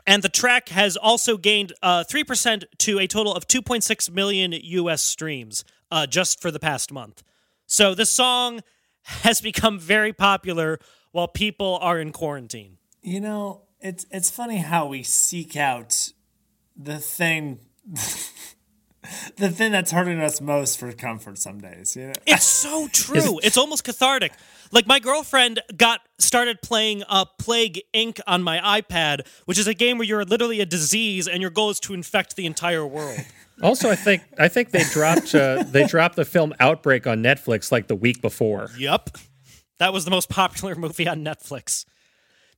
and 0.07 0.23
the 0.23 0.29
track 0.29 0.69
has 0.69 0.97
also 0.97 1.37
gained 1.37 1.73
uh, 1.83 2.05
3% 2.05 2.65
to 2.79 2.99
a 2.99 3.07
total 3.07 3.35
of 3.35 3.47
2.6 3.49 4.11
million 4.11 4.53
US 4.53 5.03
streams 5.03 5.65
uh, 5.91 6.07
just 6.07 6.41
for 6.41 6.51
the 6.51 6.61
past 6.61 6.93
month. 6.93 7.23
So 7.67 7.95
this 7.95 8.11
song 8.11 8.61
has 9.03 9.41
become 9.51 9.79
very 9.79 10.13
popular 10.13 10.79
while 11.13 11.29
people 11.29 11.79
are 11.81 11.99
in 11.99 12.13
quarantine. 12.13 12.79
you 13.03 13.21
know, 13.21 13.63
it's 13.81 14.07
it's 14.11 14.31
funny 14.31 14.59
how 14.59 14.87
we 14.87 15.03
seek 15.03 15.57
out 15.57 16.13
the 16.77 16.99
thing, 16.99 17.61
the 19.37 19.51
thing 19.51 19.73
that's 19.73 19.91
hurting 19.91 20.21
us 20.21 20.41
most 20.41 20.79
for 20.79 20.93
comfort 20.93 21.39
some 21.39 21.61
days. 21.61 21.97
You 21.97 22.09
know, 22.09 22.13
It's 22.27 22.45
so 22.45 22.89
true. 22.93 23.39
It's 23.43 23.57
almost 23.57 23.85
cathartic. 23.85 24.33
Like 24.73 24.87
my 24.87 24.99
girlfriend 24.99 25.61
got 25.77 26.01
started 26.19 26.61
playing 26.63 27.05
uh, 27.09 27.25
Plague 27.39 27.83
Inc. 27.95 28.21
on 28.27 28.43
my 28.43 28.81
iPad, 28.81 29.27
which 29.45 29.59
is 29.59 29.67
a 29.67 29.75
game 29.75 29.99
where 29.99 30.07
you're 30.07 30.25
literally 30.25 30.61
a 30.61 30.67
disease 30.67 31.29
and 31.29 31.41
your 31.41 31.51
goal 31.51 31.71
is 31.71 31.81
to 31.81 31.95
infect 31.95 32.37
the 32.37 32.47
entire 32.47 32.87
world. 32.87 33.21
Also, 33.63 33.89
I 33.89 33.97
think 33.97 34.23
I 34.39 34.49
think 34.49 34.71
they 34.71 34.85
dropped 34.85 35.35
uh, 35.35 35.63
they 35.67 35.87
dropped 35.87 36.17
the 36.17 36.27
film 36.27 36.53
Outbreak 36.61 37.07
on 37.07 37.23
Netflix 37.23 37.73
like 37.73 37.87
the 37.87 37.95
week 37.95 38.21
before. 38.21 38.69
Yep. 38.77 39.17
That 39.79 39.95
was 39.95 40.05
the 40.05 40.11
most 40.11 40.29
popular 40.29 40.75
movie 40.75 41.09
on 41.09 41.25
Netflix. 41.25 41.87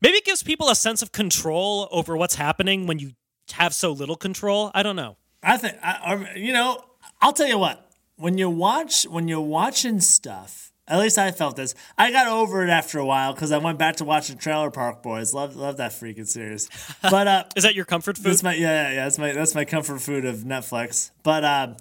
Maybe 0.02 0.16
it 0.16 0.24
gives 0.24 0.42
people 0.42 0.68
a 0.68 0.74
sense 0.74 1.00
of 1.00 1.12
control 1.12 1.88
over 1.92 2.16
what's 2.16 2.34
happening 2.34 2.88
when 2.88 2.98
you 2.98 3.12
have 3.52 3.74
so 3.74 3.92
little 3.92 4.16
control. 4.16 4.72
I 4.74 4.82
don't 4.82 4.96
know. 4.96 5.16
I 5.42 5.56
think, 5.56 5.76
I, 5.82 6.34
you 6.36 6.52
know, 6.52 6.82
I'll 7.20 7.32
tell 7.32 7.48
you 7.48 7.58
what. 7.58 7.84
When 8.16 8.36
you 8.36 8.50
watch, 8.50 9.04
when 9.04 9.28
you're 9.28 9.40
watching 9.40 10.00
stuff, 10.00 10.72
at 10.88 10.98
least 10.98 11.18
I 11.18 11.30
felt 11.30 11.54
this. 11.54 11.74
I 11.96 12.10
got 12.10 12.26
over 12.26 12.64
it 12.64 12.70
after 12.70 12.98
a 12.98 13.04
while 13.06 13.32
because 13.32 13.52
I 13.52 13.58
went 13.58 13.78
back 13.78 13.96
to 13.96 14.04
watching 14.04 14.38
Trailer 14.38 14.70
Park 14.70 15.02
Boys. 15.02 15.34
Love, 15.34 15.54
love 15.54 15.76
that 15.76 15.92
freaking 15.92 16.26
series. 16.26 16.68
But 17.02 17.28
uh, 17.28 17.44
Is 17.54 17.62
that 17.62 17.74
your 17.74 17.84
comfort 17.84 18.16
food? 18.16 18.24
That's 18.24 18.42
my 18.42 18.54
yeah, 18.54 18.88
yeah, 18.88 18.94
yeah. 18.94 19.04
That's 19.04 19.18
my 19.18 19.32
that's 19.32 19.54
my 19.54 19.64
comfort 19.64 20.00
food 20.00 20.24
of 20.24 20.38
Netflix. 20.38 21.10
But 21.22 21.44
uh, 21.44 21.74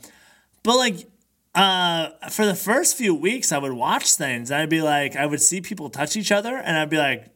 but 0.62 0.78
like 0.78 1.08
uh, 1.56 2.10
for 2.30 2.46
the 2.46 2.54
first 2.54 2.98
few 2.98 3.16
weeks, 3.16 3.52
I 3.52 3.58
would 3.58 3.74
watch 3.74 4.14
things. 4.14 4.52
And 4.52 4.62
I'd 4.62 4.70
be 4.70 4.82
like, 4.82 5.16
I 5.16 5.26
would 5.26 5.42
see 5.42 5.62
people 5.62 5.90
touch 5.90 6.16
each 6.16 6.32
other, 6.32 6.56
and 6.56 6.78
I'd 6.78 6.90
be 6.90 6.98
like, 6.98 7.30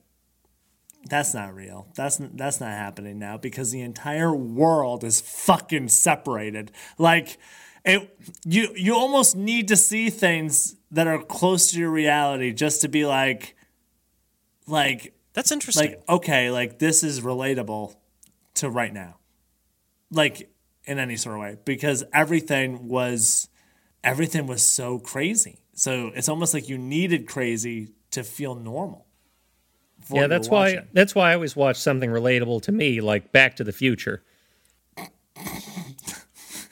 that's 1.10 1.34
not 1.34 1.56
real. 1.56 1.88
That's 1.96 2.18
that's 2.34 2.60
not 2.60 2.70
happening 2.72 3.20
now 3.20 3.38
because 3.38 3.72
the 3.72 3.82
entire 3.82 4.34
world 4.36 5.04
is 5.04 5.20
fucking 5.22 5.90
separated. 5.90 6.72
Like 6.98 7.38
it, 7.84 8.16
you 8.46 8.70
you 8.76 8.96
almost 8.96 9.36
need 9.36 9.68
to 9.70 9.76
see 9.76 10.10
things 10.10 10.76
that 10.92 11.08
are 11.08 11.22
close 11.24 11.72
to 11.72 11.80
your 11.80 11.90
reality 11.90 12.54
just 12.54 12.82
to 12.82 12.88
be 12.88 13.06
like, 13.06 13.56
like 14.68 15.14
That's 15.34 15.52
interesting. 15.52 15.92
like 15.92 16.04
okay 16.08 16.52
like 16.52 16.80
this 16.80 17.04
is 17.04 17.22
relatable 17.22 17.96
to 18.56 18.70
right 18.70 18.94
now 18.94 19.18
like 20.12 20.50
in 20.86 21.00
any 21.00 21.16
sort 21.16 21.36
of 21.36 21.42
way 21.42 21.58
because 21.66 22.04
everything 22.14 22.88
was 22.88 23.48
everything 24.04 24.46
was 24.48 24.62
so 24.62 25.00
crazy 25.00 25.60
so 25.74 26.12
it's 26.14 26.30
almost 26.30 26.54
like 26.54 26.70
you 26.70 26.78
needed 26.78 27.28
crazy 27.28 27.94
to 28.12 28.24
feel 28.24 28.56
normal 28.56 29.06
Yeah, 30.10 30.24
you 30.24 30.28
that's 30.28 30.50
why 30.50 30.76
watching. 30.76 30.88
that's 30.94 31.16
why 31.16 31.32
I 31.32 31.36
always 31.36 31.56
watch 31.56 31.78
something 31.78 32.10
relatable 32.10 32.62
to 32.64 32.72
me, 32.72 33.02
like 33.02 33.32
Back 33.32 33.56
to 33.58 33.64
the 33.64 33.72
Future. 33.72 34.24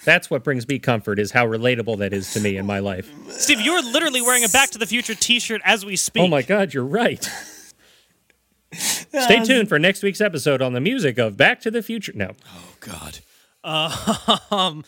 That's 0.05 0.29
what 0.29 0.43
brings 0.43 0.67
me 0.67 0.79
comfort 0.79 1.19
is 1.19 1.31
how 1.31 1.45
relatable 1.45 1.99
that 1.99 2.13
is 2.13 2.33
to 2.33 2.39
me 2.39 2.57
in 2.57 2.65
my 2.65 2.79
life. 2.79 3.11
Steve, 3.29 3.61
you're 3.61 3.83
literally 3.83 4.21
wearing 4.21 4.43
a 4.43 4.49
Back 4.49 4.71
to 4.71 4.77
the 4.77 4.85
Future 4.87 5.13
T-shirt 5.13 5.61
as 5.63 5.85
we 5.85 5.95
speak. 5.95 6.23
Oh 6.23 6.27
my 6.27 6.41
god, 6.41 6.73
you're 6.73 6.85
right. 6.85 7.29
Stay 8.71 9.43
tuned 9.43 9.67
for 9.67 9.77
next 9.77 10.03
week's 10.03 10.21
episode 10.21 10.61
on 10.61 10.73
the 10.73 10.79
music 10.79 11.17
of 11.17 11.37
Back 11.37 11.59
to 11.61 11.71
the 11.71 11.81
Future. 11.83 12.13
No. 12.15 12.31
Oh 12.47 12.75
God. 12.79 13.19
Um, 13.63 14.83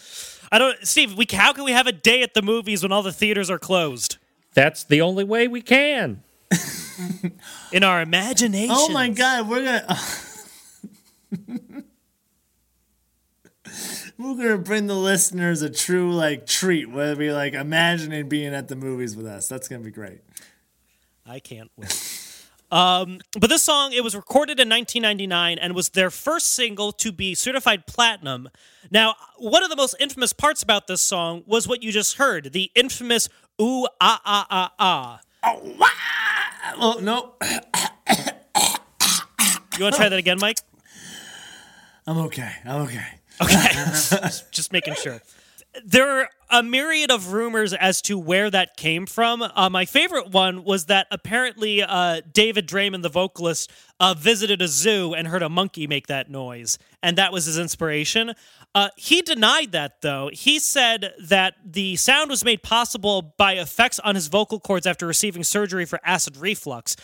I 0.51 0.57
don't, 0.57 0.77
Steve. 0.85 1.15
We 1.15 1.27
how 1.31 1.53
can 1.53 1.65
we 1.65 1.71
have 1.71 1.87
a 1.87 1.91
day 1.91 2.23
at 2.23 2.33
the 2.33 2.41
movies 2.41 2.83
when 2.83 2.91
all 2.91 3.03
the 3.03 3.11
theaters 3.11 3.49
are 3.49 3.59
closed? 3.59 4.17
That's 4.53 4.83
the 4.83 5.01
only 5.01 5.23
way 5.23 5.47
we 5.47 5.61
can. 5.61 6.23
In 7.71 7.83
our 7.83 8.01
imagination. 8.01 8.75
oh 8.77 8.89
my 8.89 9.09
god 9.09 9.47
we're 9.47 9.63
gonna 9.63 9.99
we're 14.17 14.35
gonna 14.35 14.57
bring 14.57 14.87
the 14.87 14.95
listeners 14.95 15.61
a 15.61 15.69
true 15.69 16.13
like 16.13 16.45
treat 16.45 16.89
where 16.89 17.15
we 17.15 17.31
like 17.31 17.53
imagining 17.53 18.27
being 18.27 18.53
at 18.53 18.67
the 18.67 18.75
movies 18.75 19.15
with 19.15 19.25
us 19.25 19.47
that's 19.47 19.67
gonna 19.67 19.83
be 19.83 19.91
great 19.91 20.21
I 21.25 21.39
can't 21.39 21.71
wait. 21.77 22.11
Um, 22.71 23.19
but 23.39 23.49
this 23.49 23.63
song, 23.63 23.91
it 23.91 24.03
was 24.03 24.15
recorded 24.15 24.59
in 24.59 24.69
1999 24.69 25.59
and 25.59 25.75
was 25.75 25.89
their 25.89 26.09
first 26.09 26.53
single 26.53 26.93
to 26.93 27.11
be 27.11 27.35
certified 27.35 27.85
platinum. 27.85 28.49
Now, 28.89 29.15
one 29.37 29.61
of 29.61 29.69
the 29.69 29.75
most 29.75 29.95
infamous 29.99 30.31
parts 30.31 30.63
about 30.63 30.87
this 30.87 31.01
song 31.01 31.43
was 31.45 31.67
what 31.67 31.83
you 31.83 31.91
just 31.91 32.15
heard 32.17 32.53
the 32.53 32.71
infamous 32.73 33.27
ooh, 33.61 33.87
ah, 33.99 34.21
ah, 34.25 34.47
ah, 34.49 34.73
ah. 34.79 35.19
oh 35.43 35.75
Oh, 36.77 36.99
no 37.01 37.33
You 39.77 39.83
want 39.85 39.95
to 39.95 39.99
try 39.99 40.09
that 40.09 40.19
again, 40.19 40.37
Mike? 40.39 40.57
i'm 42.07 42.17
okay 42.17 42.51
i'm 42.65 42.81
okay 42.81 43.05
Okay. 43.41 43.55
just, 43.73 44.51
just 44.51 44.71
making 44.71 44.93
sure. 44.95 45.19
There 45.85 46.19
are 46.19 46.29
a 46.49 46.61
myriad 46.61 47.11
of 47.11 47.31
rumors 47.31 47.73
as 47.73 48.01
to 48.01 48.19
where 48.19 48.49
that 48.49 48.75
came 48.75 49.05
from. 49.05 49.41
Uh, 49.41 49.69
my 49.69 49.85
favorite 49.85 50.31
one 50.31 50.65
was 50.65 50.87
that 50.87 51.07
apparently 51.11 51.81
uh, 51.81 52.19
David 52.33 52.67
Draiman, 52.67 53.03
the 53.03 53.09
vocalist, 53.09 53.71
uh, 53.99 54.13
visited 54.13 54.61
a 54.61 54.67
zoo 54.67 55.13
and 55.13 55.29
heard 55.29 55.43
a 55.43 55.47
monkey 55.49 55.87
make 55.87 56.07
that 56.07 56.29
noise, 56.29 56.77
and 57.01 57.17
that 57.17 57.31
was 57.31 57.45
his 57.45 57.57
inspiration. 57.57 58.33
Uh, 58.75 58.89
he 58.97 59.21
denied 59.21 59.71
that, 59.71 60.01
though. 60.01 60.29
He 60.33 60.59
said 60.59 61.13
that 61.21 61.55
the 61.65 61.95
sound 61.95 62.29
was 62.29 62.43
made 62.43 62.63
possible 62.63 63.33
by 63.37 63.53
effects 63.53 63.99
on 63.99 64.15
his 64.15 64.27
vocal 64.27 64.59
cords 64.59 64.85
after 64.85 65.07
receiving 65.07 65.43
surgery 65.45 65.85
for 65.85 66.01
acid 66.03 66.35
reflux. 66.35 66.97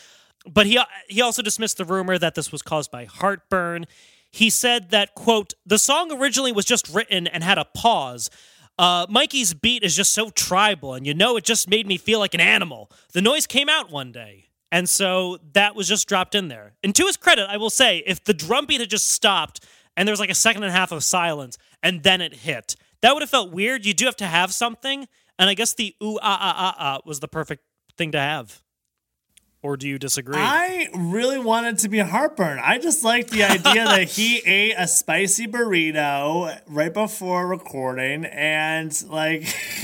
But 0.45 0.65
he 0.65 0.79
he 1.07 1.21
also 1.21 1.41
dismissed 1.41 1.77
the 1.77 1.85
rumor 1.85 2.17
that 2.17 2.35
this 2.35 2.51
was 2.51 2.61
caused 2.61 2.91
by 2.91 3.05
heartburn. 3.05 3.85
he 4.31 4.49
said 4.49 4.91
that, 4.91 5.15
quote, 5.15 5.53
the 5.65 5.79
song 5.79 6.11
originally 6.11 6.51
was 6.51 6.65
just 6.65 6.87
written 6.89 7.27
and 7.27 7.43
had 7.43 7.57
a 7.57 7.65
pause. 7.65 8.29
Uh, 8.77 9.05
Mikey's 9.09 9.53
beat 9.53 9.83
is 9.83 9.95
just 9.95 10.11
so 10.11 10.29
tribal, 10.29 10.93
and 10.93 11.05
you 11.07 11.13
know, 11.13 11.37
it 11.37 11.43
just 11.43 11.69
made 11.69 11.87
me 11.87 11.97
feel 11.97 12.19
like 12.19 12.33
an 12.33 12.41
animal. 12.41 12.91
The 13.13 13.21
noise 13.21 13.47
came 13.47 13.69
out 13.69 13.91
one 13.91 14.11
day. 14.11 14.47
And 14.71 14.89
so 14.89 15.37
that 15.53 15.75
was 15.75 15.87
just 15.87 16.07
dropped 16.07 16.35
in 16.35 16.49
there. 16.49 16.73
And 16.83 16.93
to 16.95 17.05
his 17.05 17.17
credit, 17.17 17.47
I 17.49 17.57
will 17.57 17.69
say, 17.69 18.03
if 18.05 18.23
the 18.23 18.33
drum 18.33 18.65
beat 18.65 18.81
had 18.81 18.89
just 18.89 19.09
stopped 19.09 19.65
and 19.95 20.07
there 20.07 20.11
was 20.11 20.19
like 20.19 20.29
a 20.29 20.35
second 20.35 20.63
and 20.63 20.69
a 20.69 20.75
half 20.75 20.91
of 20.91 21.03
silence 21.03 21.57
and 21.81 22.03
then 22.03 22.21
it 22.21 22.33
hit, 22.33 22.75
that 23.01 23.13
would 23.13 23.21
have 23.21 23.29
felt 23.29 23.51
weird. 23.51 23.85
You 23.85 23.93
do 23.93 24.05
have 24.05 24.17
to 24.17 24.25
have 24.25 24.53
something. 24.53 25.07
And 25.39 25.49
I 25.49 25.53
guess 25.53 25.73
the 25.73 25.95
ooh 26.03 26.17
ah 26.21 26.37
ah 26.41 26.55
ah 26.57 26.75
ah 26.77 26.99
was 27.05 27.19
the 27.19 27.27
perfect 27.27 27.63
thing 27.97 28.11
to 28.11 28.19
have. 28.19 28.61
Or 29.67 29.75
do 29.75 29.85
you 29.85 29.99
disagree? 29.99 30.37
I 30.37 30.87
really 30.95 31.37
wanted 31.37 31.79
to 31.79 31.89
be 31.89 31.99
heartburn. 31.99 32.57
I 32.63 32.77
just 32.77 33.03
like 33.03 33.27
the 33.27 33.43
idea 33.43 33.83
that 33.83 34.03
he 34.07 34.37
ate 34.45 34.75
a 34.77 34.87
spicy 34.87 35.45
burrito 35.45 36.57
right 36.67 36.93
before 36.93 37.45
recording 37.45 38.23
and 38.23 38.93
like 39.09 39.43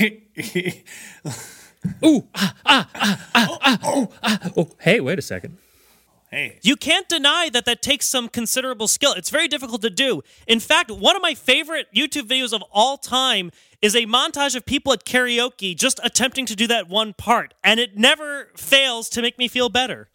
Ooh, 2.02 2.26
ah, 2.34 2.54
ah, 2.64 2.88
ah, 2.94 3.28
ah, 3.34 3.58
ah, 3.60 3.78
oh, 3.84 4.08
ah. 4.22 4.50
Oh, 4.56 4.70
hey, 4.80 5.00
wait 5.00 5.18
a 5.18 5.22
second. 5.22 5.58
hey, 6.30 6.58
You 6.62 6.76
can't 6.76 7.06
deny 7.06 7.50
that 7.52 7.66
that 7.66 7.82
takes 7.82 8.06
some 8.06 8.30
considerable 8.30 8.88
skill. 8.88 9.12
It's 9.12 9.28
very 9.28 9.48
difficult 9.48 9.82
to 9.82 9.90
do. 9.90 10.22
In 10.46 10.60
fact, 10.60 10.90
one 10.90 11.14
of 11.14 11.20
my 11.20 11.34
favorite 11.34 11.88
YouTube 11.94 12.26
videos 12.26 12.54
of 12.54 12.64
all 12.72 12.96
time 12.96 13.50
is 13.84 13.94
a 13.94 14.06
montage 14.06 14.56
of 14.56 14.64
people 14.64 14.94
at 14.94 15.04
karaoke 15.04 15.76
just 15.76 16.00
attempting 16.02 16.46
to 16.46 16.56
do 16.56 16.66
that 16.66 16.88
one 16.88 17.12
part, 17.12 17.52
and 17.62 17.78
it 17.78 17.94
never 17.94 18.50
fails 18.56 19.10
to 19.10 19.20
make 19.20 19.36
me 19.36 19.46
feel 19.46 19.68
better. 19.68 20.08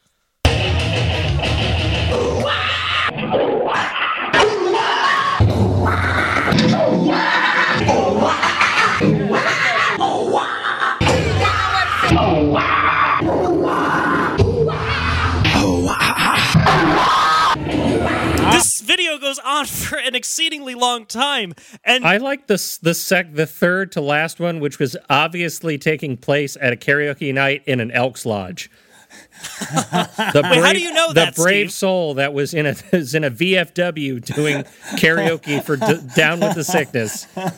This 18.80 18.88
video 18.88 19.18
goes 19.18 19.40
on 19.40 19.66
for 19.66 19.98
an 19.98 20.16
exceedingly 20.16 20.74
long 20.74 21.06
time, 21.06 21.54
and 21.84 22.06
I 22.06 22.16
like 22.16 22.48
this 22.48 22.78
the 22.78 22.94
sec 22.94 23.34
the 23.34 23.46
third 23.46 23.92
to 23.94 24.02
last 24.02 24.40
one, 24.40 24.62
which 24.62 24.80
was 24.80 24.96
obviously 25.10 25.78
taking 25.78 26.16
place 26.16 26.56
at 26.62 26.72
a 26.72 26.78
karaoke 26.78 27.34
night 27.34 27.64
in 27.66 27.82
an 27.82 27.92
Elks 27.92 28.26
Lodge. 28.26 28.72
the 29.60 30.46
brave, 30.48 30.64
how 30.64 30.72
do 30.72 30.80
you 30.80 30.94
know 30.94 31.10
the 31.10 31.16
that, 31.16 31.36
brave 31.36 31.72
Steve? 31.72 31.74
soul 31.74 32.14
that 32.14 32.34
was 32.34 32.54
in 32.54 32.68
a 32.68 32.70
is 32.94 33.14
in 33.16 33.26
a 33.26 33.32
VFW 33.32 34.24
doing 34.24 34.64
karaoke 34.96 35.62
for 35.62 35.76
D- 35.76 36.00
Down 36.16 36.40
with 36.40 36.56
the 36.56 36.64
Sickness? 36.64 37.28
oh 37.36 37.50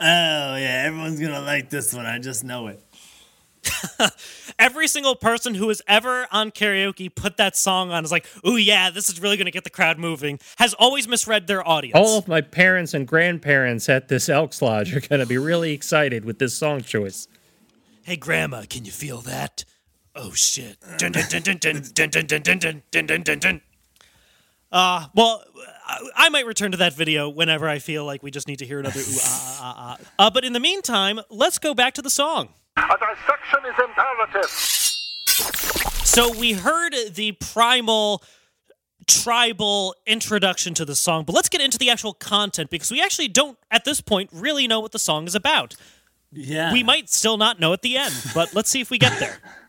yeah, 0.00 0.82
everyone's 0.86 1.20
gonna 1.20 1.40
like 1.40 1.70
this 1.70 1.94
one. 1.94 2.06
I 2.06 2.18
just 2.18 2.42
know 2.42 2.66
it. 2.66 2.82
Every 4.58 4.88
single 4.88 5.14
person 5.14 5.54
who 5.54 5.66
was 5.66 5.80
ever 5.86 6.26
on 6.30 6.50
karaoke 6.50 7.14
put 7.14 7.36
that 7.38 7.56
song 7.56 7.90
on 7.90 8.04
is 8.04 8.12
like, 8.12 8.26
oh 8.44 8.56
yeah, 8.56 8.90
this 8.90 9.08
is 9.08 9.20
really 9.20 9.36
going 9.36 9.46
to 9.46 9.50
get 9.50 9.64
the 9.64 9.70
crowd 9.70 9.98
moving, 9.98 10.38
has 10.58 10.74
always 10.74 11.08
misread 11.08 11.46
their 11.46 11.66
audience. 11.66 11.96
All 11.96 12.18
of 12.18 12.28
my 12.28 12.40
parents 12.40 12.94
and 12.94 13.06
grandparents 13.06 13.88
at 13.88 14.08
this 14.08 14.28
Elks 14.28 14.60
Lodge 14.60 14.94
are 14.94 15.00
going 15.00 15.20
to 15.20 15.26
be 15.26 15.38
really 15.38 15.72
excited 15.72 16.24
with 16.24 16.38
this 16.38 16.54
song 16.54 16.82
choice. 16.82 17.26
Hey, 18.02 18.16
Grandma, 18.16 18.64
can 18.68 18.84
you 18.84 18.92
feel 18.92 19.20
that? 19.22 19.64
Oh, 20.14 20.32
shit. 20.32 20.76
Uh, 24.72 25.06
well, 25.14 25.42
I 26.16 26.28
might 26.28 26.46
return 26.46 26.70
to 26.72 26.76
that 26.78 26.94
video 26.94 27.28
whenever 27.28 27.68
I 27.68 27.78
feel 27.78 28.04
like 28.04 28.22
we 28.22 28.30
just 28.30 28.46
need 28.46 28.60
to 28.60 28.66
hear 28.66 28.78
another 28.78 29.00
ooh 29.00 29.18
ah 29.20 29.58
ah 29.60 29.74
ah. 29.76 30.26
Uh, 30.26 30.30
but 30.30 30.44
in 30.44 30.52
the 30.52 30.60
meantime, 30.60 31.20
let's 31.28 31.58
go 31.58 31.74
back 31.74 31.94
to 31.94 32.02
the 32.02 32.10
song. 32.10 32.50
A 32.76 32.96
dissection 32.98 33.60
is 33.66 33.74
imperative. 33.82 34.50
So 36.06 36.36
we 36.38 36.52
heard 36.52 36.94
the 37.14 37.32
primal 37.32 38.22
tribal 39.06 39.94
introduction 40.06 40.74
to 40.74 40.84
the 40.84 40.94
song, 40.94 41.24
but 41.24 41.34
let's 41.34 41.48
get 41.48 41.60
into 41.60 41.78
the 41.78 41.90
actual 41.90 42.14
content 42.14 42.70
because 42.70 42.90
we 42.90 43.02
actually 43.02 43.28
don't 43.28 43.58
at 43.70 43.84
this 43.84 44.00
point 44.00 44.30
really 44.32 44.66
know 44.66 44.80
what 44.80 44.92
the 44.92 44.98
song 44.98 45.26
is 45.26 45.34
about. 45.34 45.74
Yeah, 46.32 46.72
We 46.72 46.84
might 46.84 47.10
still 47.10 47.36
not 47.36 47.58
know 47.58 47.72
at 47.72 47.82
the 47.82 47.96
end, 47.96 48.14
but 48.34 48.54
let's 48.54 48.70
see 48.70 48.80
if 48.80 48.90
we 48.90 48.98
get 48.98 49.18
there. 49.18 49.38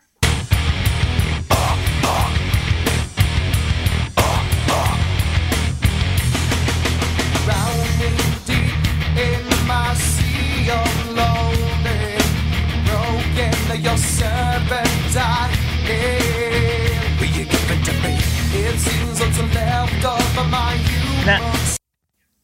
seems 19.52 20.04
what's 20.04 20.04
left 20.04 20.38
of 20.38 20.50
my 20.50 21.76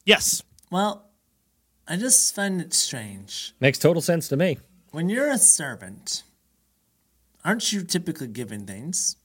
Yes. 0.05 0.43
Well, 0.71 1.11
I 1.87 1.97
just 1.97 2.35
find 2.35 2.61
it 2.61 2.73
strange 2.75 3.55
Makes 3.61 3.79
total 3.79 4.03
sense 4.03 4.29
to 4.29 4.37
me. 4.37 4.59
when 4.91 5.09
you're 5.09 5.31
a 5.31 5.39
servant. 5.39 6.23
Aren't 7.45 7.73
you 7.73 7.83
typically 7.83 8.27
given 8.27 8.67
things? 8.67 9.17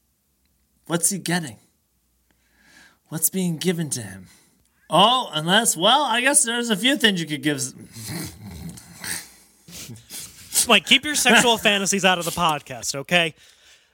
What's 0.87 1.09
he 1.09 1.17
getting? 1.17 1.57
What's 3.09 3.29
being 3.29 3.57
given 3.57 3.89
to 3.91 4.01
him? 4.01 4.27
Oh, 4.89 5.29
unless, 5.33 5.75
well, 5.75 6.03
I 6.03 6.21
guess 6.21 6.43
there's 6.43 6.69
a 6.69 6.75
few 6.77 6.97
things 6.97 7.19
you 7.19 7.27
could 7.27 7.41
give. 7.41 7.61
Mike, 10.67 10.85
keep 10.87 11.03
your 11.05 11.15
sexual 11.15 11.57
fantasies 11.57 12.05
out 12.05 12.19
of 12.19 12.25
the 12.25 12.31
podcast, 12.31 12.93
okay? 12.95 13.33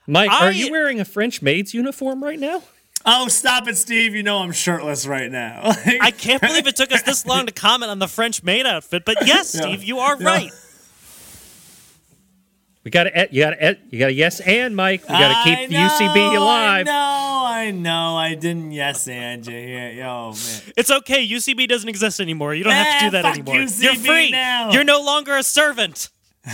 Mike, 0.07 0.29
I- 0.29 0.47
are 0.47 0.51
you 0.51 0.71
wearing 0.71 0.99
a 0.99 1.05
French 1.05 1.41
maid's 1.41 1.73
uniform 1.73 2.23
right 2.23 2.39
now? 2.39 2.63
Oh, 3.05 3.27
stop 3.29 3.67
it, 3.67 3.77
Steve. 3.77 4.13
You 4.15 4.23
know 4.23 4.39
I'm 4.39 4.51
shirtless 4.51 5.07
right 5.07 5.31
now. 5.31 5.61
I 6.01 6.11
can't 6.11 6.41
believe 6.41 6.67
it 6.67 6.75
took 6.75 6.91
us 6.91 7.01
this 7.03 7.25
long 7.25 7.45
to 7.45 7.51
comment 7.51 7.89
on 7.91 7.99
the 7.99 8.07
French 8.07 8.43
maid 8.43 8.65
outfit, 8.65 9.03
but 9.05 9.15
yes, 9.25 9.49
Steve, 9.57 9.83
you 9.83 9.99
are 9.99 10.17
right. 10.17 10.51
We 12.83 12.91
got 12.91 13.03
to 13.03 13.27
you 13.31 13.41
got 13.43 13.51
to 13.59 13.77
you 13.89 13.99
got 13.99 14.07
to 14.07 14.13
yes 14.13 14.39
and 14.39 14.75
Mike. 14.75 15.01
We 15.03 15.09
got 15.09 15.43
to 15.45 15.51
I 15.51 15.55
keep 15.55 15.69
the 15.69 15.75
UCB 15.75 16.35
alive. 16.37 16.87
I 16.87 16.91
know, 16.91 17.43
I 17.45 17.71
know. 17.71 18.15
I 18.17 18.35
didn't 18.35 18.71
yes 18.71 19.07
and 19.07 19.45
you. 19.45 19.55
Yeah, 19.57 19.89
yo, 19.91 20.31
man. 20.31 20.73
It's 20.77 20.89
okay. 20.89 21.27
UCB 21.27 21.67
doesn't 21.67 21.89
exist 21.89 22.19
anymore. 22.21 22.55
You 22.55 22.63
don't 22.63 22.73
have 22.73 22.99
to 23.01 23.09
do 23.11 23.17
Eh, 23.17 23.21
that 23.21 23.23
fuck 23.23 23.35
anymore. 23.47 23.55
UCB 23.65 23.83
You're 23.83 23.95
free. 23.95 24.31
now. 24.31 24.71
You're 24.71 24.85
no 24.85 25.01
longer 25.01 25.35
a 25.37 25.43
servant. 25.43 26.09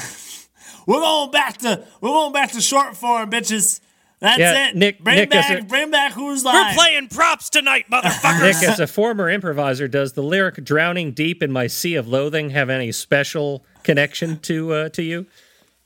We're 0.88 0.99
going 0.99 1.31
back 1.31 1.58
to 1.60 1.84
we're 1.99 2.10
going 2.10 2.31
back 2.34 2.51
to 2.51 2.62
short 2.62 2.95
form, 2.95 3.31
bitches. 3.31 3.79
That's 4.25 4.39
Yeah, 4.39 4.69
it. 4.69 4.75
Nick- 4.75 5.03
bring 5.03 5.15
Nick 5.17 5.29
back 5.29 5.59
a- 5.59 5.63
bring 5.63 5.91
back 5.91 6.13
who's 6.13 6.43
live. 6.43 6.75
We're 6.75 6.83
playing 6.83 7.07
props 7.09 7.49
tonight, 7.49 7.85
motherfuckers. 7.91 8.41
Nick, 8.61 8.69
as 8.69 8.79
a 8.79 8.88
former 8.88 9.29
improviser, 9.29 9.88
does 9.88 10.13
the 10.13 10.23
lyric 10.23 10.63
"drowning 10.63 11.11
deep 11.11 11.43
in 11.43 11.51
my 11.51 11.67
sea 11.67 11.95
of 11.95 12.07
loathing" 12.07 12.49
have 12.49 12.69
any 12.69 12.91
special 12.91 13.63
connection 13.83 14.39
to 14.39 14.73
uh, 14.73 14.89
to 14.89 15.03
you? 15.03 15.27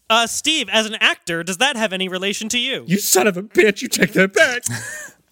Uh, 0.09 0.25
Steve, 0.25 0.69
as 0.69 0.85
an 0.85 0.95
actor, 1.01 1.43
does 1.43 1.57
that 1.57 1.75
have 1.75 1.91
any 1.93 2.07
relation 2.07 2.49
to 2.49 2.57
you? 2.57 2.83
You 2.87 2.97
son 2.97 3.27
of 3.27 3.35
a 3.37 3.43
bitch! 3.43 3.81
You 3.81 3.87
take 3.87 4.13
that 4.13 4.33
back. 4.33 4.63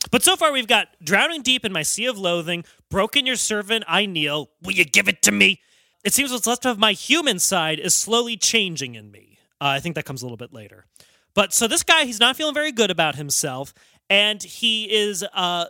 But 0.10 0.24
so 0.24 0.38
far, 0.38 0.54
we've 0.54 0.68
got 0.68 0.88
Drowning 1.04 1.42
Deep 1.42 1.66
in 1.66 1.74
My 1.74 1.82
Sea 1.84 2.06
of 2.06 2.18
Loathing, 2.18 2.64
Broken 2.90 3.26
Your 3.26 3.36
Servant, 3.36 3.84
I 3.90 4.06
Kneel, 4.06 4.50
Will 4.62 4.72
You 4.72 4.86
Give 4.86 5.10
It 5.10 5.22
to 5.24 5.34
Me? 5.34 5.60
It 6.06 6.14
seems 6.14 6.32
what's 6.32 6.48
left 6.48 6.66
of 6.66 6.78
my 6.80 6.94
human 6.94 7.40
side 7.40 7.78
is 7.80 7.94
slowly 7.94 8.38
changing 8.38 8.96
in 8.96 9.12
me. 9.12 9.38
Uh, 9.60 9.66
I 9.66 9.80
think 9.82 9.96
that 9.96 10.06
comes 10.06 10.22
a 10.22 10.26
little 10.26 10.38
bit 10.38 10.54
later. 10.54 10.86
But 11.38 11.54
so 11.54 11.68
this 11.68 11.84
guy, 11.84 12.06
he's 12.06 12.20
not 12.20 12.36
feeling 12.36 12.56
very 12.56 12.72
good 12.72 12.90
about 12.90 13.14
himself, 13.14 13.72
and 14.10 14.42
he 14.42 14.86
is 14.86 15.24
uh, 15.36 15.66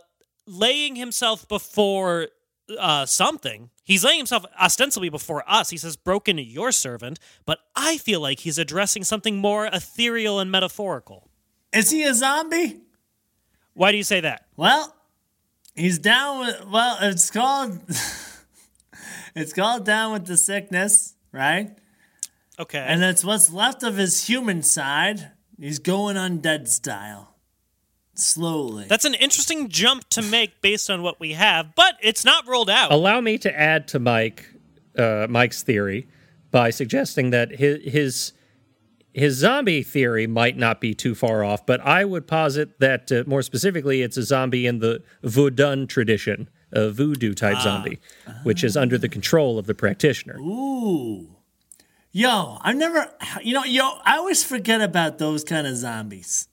laying 0.46 0.96
himself 0.96 1.46
before 1.46 2.28
uh, 2.78 3.04
something. 3.04 3.68
He's 3.84 4.02
laying 4.02 4.16
himself 4.16 4.46
ostensibly 4.58 5.10
before 5.10 5.44
us. 5.46 5.68
He 5.68 5.76
says, 5.76 5.94
Broken 5.94 6.38
your 6.38 6.72
servant, 6.72 7.18
but 7.44 7.58
I 7.76 7.98
feel 7.98 8.18
like 8.22 8.40
he's 8.40 8.56
addressing 8.56 9.04
something 9.04 9.36
more 9.36 9.66
ethereal 9.66 10.40
and 10.40 10.50
metaphorical. 10.50 11.28
Is 11.74 11.90
he 11.90 12.02
a 12.04 12.14
zombie? 12.14 12.80
Why 13.74 13.90
do 13.92 13.98
you 13.98 14.04
say 14.04 14.20
that? 14.20 14.46
Well, 14.56 14.96
he's 15.74 15.98
down 15.98 16.46
with 16.46 16.64
well, 16.72 16.96
it's 17.02 17.30
called 17.30 17.78
it's 19.36 19.52
called 19.52 19.84
down 19.84 20.14
with 20.14 20.24
the 20.24 20.38
sickness, 20.38 21.12
right? 21.30 21.76
Okay. 22.58 22.78
And 22.88 23.02
that's 23.02 23.22
what's 23.22 23.52
left 23.52 23.82
of 23.82 23.98
his 23.98 24.26
human 24.26 24.62
side. 24.62 25.32
He's 25.60 25.78
going 25.78 26.16
undead 26.16 26.68
style. 26.68 27.34
Slowly. 28.14 28.86
That's 28.88 29.04
an 29.04 29.14
interesting 29.14 29.68
jump 29.68 30.08
to 30.10 30.22
make 30.22 30.60
based 30.60 30.90
on 30.90 31.02
what 31.02 31.20
we 31.20 31.34
have, 31.34 31.74
but 31.76 31.96
it's 32.02 32.24
not 32.24 32.48
rolled 32.48 32.68
out. 32.68 32.90
Allow 32.90 33.20
me 33.20 33.38
to 33.38 33.58
add 33.58 33.86
to 33.88 34.00
Mike 34.00 34.52
uh, 34.96 35.28
Mike's 35.30 35.62
theory 35.62 36.08
by 36.50 36.70
suggesting 36.70 37.30
that 37.30 37.52
his 37.52 37.78
his 37.84 38.32
his 39.12 39.36
zombie 39.36 39.82
theory 39.84 40.26
might 40.26 40.56
not 40.56 40.80
be 40.80 40.94
too 40.94 41.14
far 41.14 41.44
off, 41.44 41.64
but 41.64 41.80
I 41.80 42.04
would 42.04 42.26
posit 42.26 42.80
that 42.80 43.10
uh, 43.12 43.24
more 43.26 43.42
specifically, 43.42 44.02
it's 44.02 44.16
a 44.16 44.22
zombie 44.22 44.66
in 44.66 44.80
the 44.80 45.02
Vodun 45.22 45.88
tradition, 45.88 46.48
a 46.72 46.90
voodoo 46.90 47.34
type 47.34 47.60
zombie, 47.60 48.00
which 48.42 48.62
is 48.64 48.76
under 48.76 48.98
the 48.98 49.08
control 49.08 49.58
of 49.58 49.66
the 49.66 49.74
practitioner. 49.74 50.38
Ooh. 50.38 51.37
Yo, 52.18 52.58
I've 52.62 52.74
never, 52.74 53.08
you 53.44 53.54
know, 53.54 53.62
yo, 53.62 53.92
I 54.04 54.16
always 54.16 54.42
forget 54.42 54.80
about 54.80 55.18
those 55.18 55.44
kind 55.44 55.68
of 55.68 55.76
zombies. 55.76 56.48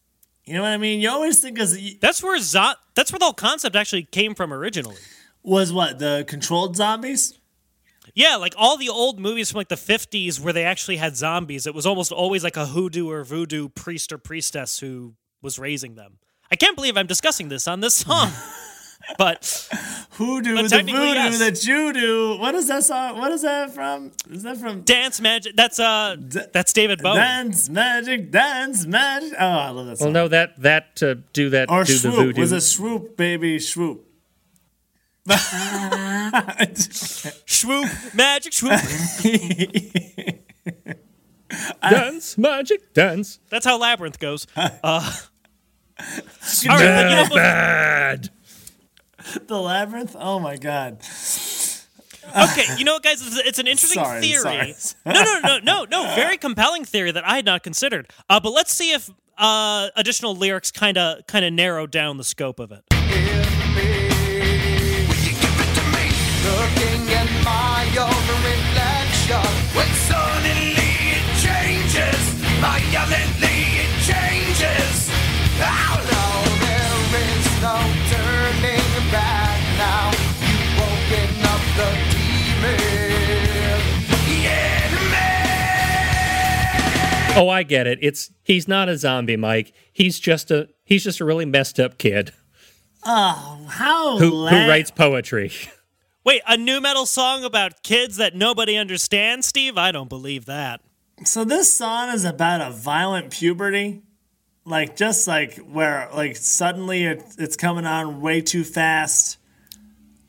You 0.45 0.53
know 0.53 0.61
what 0.61 0.69
I 0.69 0.77
mean? 0.77 0.99
You 0.99 1.09
always 1.09 1.39
think 1.39 1.57
of 1.57 1.75
That's 1.99 2.21
where 2.21 2.37
zo- 2.37 2.75
that's 2.93 3.11
where 3.11 3.17
the 3.17 3.25
whole 3.25 3.33
concept 3.33 3.75
actually 3.75 4.03
came 4.03 4.35
from 4.35 4.53
originally. 4.53 4.97
was 5.41 5.73
what 5.73 5.97
the 5.97 6.23
controlled 6.27 6.75
zombies. 6.75 7.39
Yeah, 8.13 8.35
like 8.35 8.53
all 8.55 8.77
the 8.77 8.89
old 8.89 9.19
movies 9.19 9.49
from 9.49 9.57
like 9.57 9.69
the 9.69 9.75
50s 9.75 10.39
where 10.39 10.53
they 10.53 10.65
actually 10.65 10.97
had 10.97 11.17
zombies, 11.17 11.65
it 11.65 11.73
was 11.73 11.87
almost 11.87 12.11
always 12.11 12.43
like 12.43 12.57
a 12.57 12.67
hoodoo 12.67 13.09
or 13.09 13.23
voodoo 13.23 13.67
priest 13.67 14.13
or 14.13 14.19
priestess 14.19 14.77
who 14.81 15.15
was 15.41 15.57
raising 15.57 15.95
them. 15.95 16.19
I 16.51 16.57
can't 16.57 16.75
believe 16.75 16.95
I'm 16.95 17.07
discussing 17.07 17.49
this 17.49 17.67
on 17.67 17.79
this 17.79 17.95
song. 17.95 18.29
but 19.17 19.67
Hoodoo, 20.11 20.55
But 20.55 20.69
the 20.69 20.77
voodoo, 20.83 20.93
yes. 20.93 21.39
the 21.39 21.51
judo. 21.51 22.37
What 22.39 22.55
is 22.55 22.67
that 22.67 22.83
song? 22.83 23.17
What 23.19 23.31
is 23.31 23.41
that 23.43 23.71
from? 23.73 24.11
Is 24.29 24.43
that 24.43 24.57
from 24.57 24.81
dance 24.81 25.19
magic 25.21 25.55
that's 25.55 25.79
uh 25.79 26.15
that's 26.53 26.73
David 26.73 27.01
Bowie. 27.01 27.15
Dance 27.15 27.69
Magic, 27.69 28.31
Dance 28.31 28.85
Magic? 28.85 29.33
Oh, 29.39 29.45
I 29.45 29.69
love 29.69 29.85
that 29.87 29.97
song. 29.99 30.07
Well, 30.07 30.13
no, 30.23 30.27
that 30.29 30.61
that 30.61 31.01
uh, 31.03 31.15
do 31.33 31.49
that 31.51 31.69
or 31.69 31.83
do 31.83 31.93
the 31.93 31.99
swoop 31.99 32.15
voodoo. 32.15 32.39
was 32.41 32.51
a 32.51 32.61
swoop, 32.61 33.15
baby, 33.17 33.59
swoop. 33.59 34.01
Swoop, 37.45 37.89
magic 38.13 38.53
swoop. 38.53 38.79
dance, 41.81 42.37
magic, 42.37 42.93
dance. 42.93 43.39
That's 43.49 43.65
how 43.65 43.79
Labyrinth 43.79 44.19
goes. 44.19 44.45
Uh, 44.55 44.69
all 44.85 44.99
right, 44.99 45.17
but 46.67 46.69
you 46.69 47.15
know, 47.15 47.25
but- 47.29 47.35
Bad. 47.35 48.29
the 49.47 49.59
labyrinth. 49.59 50.15
Oh 50.17 50.39
my 50.39 50.57
god. 50.57 50.99
okay, 52.35 52.63
you 52.77 52.83
know 52.83 52.93
what, 52.93 53.03
guys? 53.03 53.21
It's, 53.39 53.59
an 53.59 53.67
interesting 53.67 54.03
Sorry, 54.03 54.21
theory. 54.21 54.73
sorry. 54.73 54.75
No, 55.05 55.23
no, 55.23 55.39
no, 55.39 55.59
no, 55.59 55.85
no. 55.85 56.15
Very 56.15 56.37
compelling 56.37 56.85
theory 56.85 57.11
that 57.11 57.25
I 57.25 57.35
had 57.35 57.45
not 57.45 57.63
considered. 57.63 58.11
Uh, 58.29 58.39
but 58.39 58.51
let's 58.51 58.73
see 58.73 58.93
if 58.93 59.09
uh, 59.37 59.89
additional 59.95 60.35
lyrics 60.35 60.71
kind 60.71 60.97
of 60.97 61.25
kind 61.27 61.45
of 61.45 61.53
narrow 61.53 61.87
down 61.87 62.17
the 62.17 62.23
scope 62.23 62.59
of 62.59 62.71
it. 62.71 62.83
Oh, 87.41 87.49
I 87.49 87.63
get 87.63 87.85
it. 87.85 87.99
It's 88.01 88.31
he's 88.43 88.67
not 88.67 88.87
a 88.89 88.97
zombie, 88.97 89.35
Mike. 89.35 89.73
He's 89.91 90.19
just 90.19 90.51
a 90.51 90.69
he's 90.85 91.03
just 91.03 91.19
a 91.19 91.25
really 91.25 91.45
messed 91.45 91.79
up 91.79 91.97
kid 91.97 92.31
Oh, 93.05 93.67
How 93.69 94.17
who 94.17 94.31
la- 94.31 94.49
who 94.49 94.67
writes 94.67 94.89
poetry. 94.91 95.51
Wait, 96.25 96.41
a 96.47 96.57
nu 96.57 96.81
metal 96.81 97.05
song 97.05 97.43
about 97.43 97.83
kids 97.83 98.17
that 98.17 98.35
nobody 98.35 98.75
understands, 98.77 99.45
Steve? 99.45 99.77
I 99.77 99.91
don't 99.91 100.09
believe 100.09 100.45
that. 100.45 100.81
So 101.23 101.43
this 101.45 101.71
song 101.71 102.09
is 102.09 102.25
about 102.25 102.61
a 102.61 102.71
violent 102.71 103.31
puberty, 103.31 104.01
like 104.65 104.95
just 104.95 105.27
like 105.27 105.57
where 105.57 106.09
like 106.15 106.35
suddenly 106.35 107.03
it, 107.03 107.23
it's 107.37 107.55
coming 107.55 107.85
on 107.85 108.21
way 108.21 108.41
too 108.41 108.63
fast. 108.63 109.37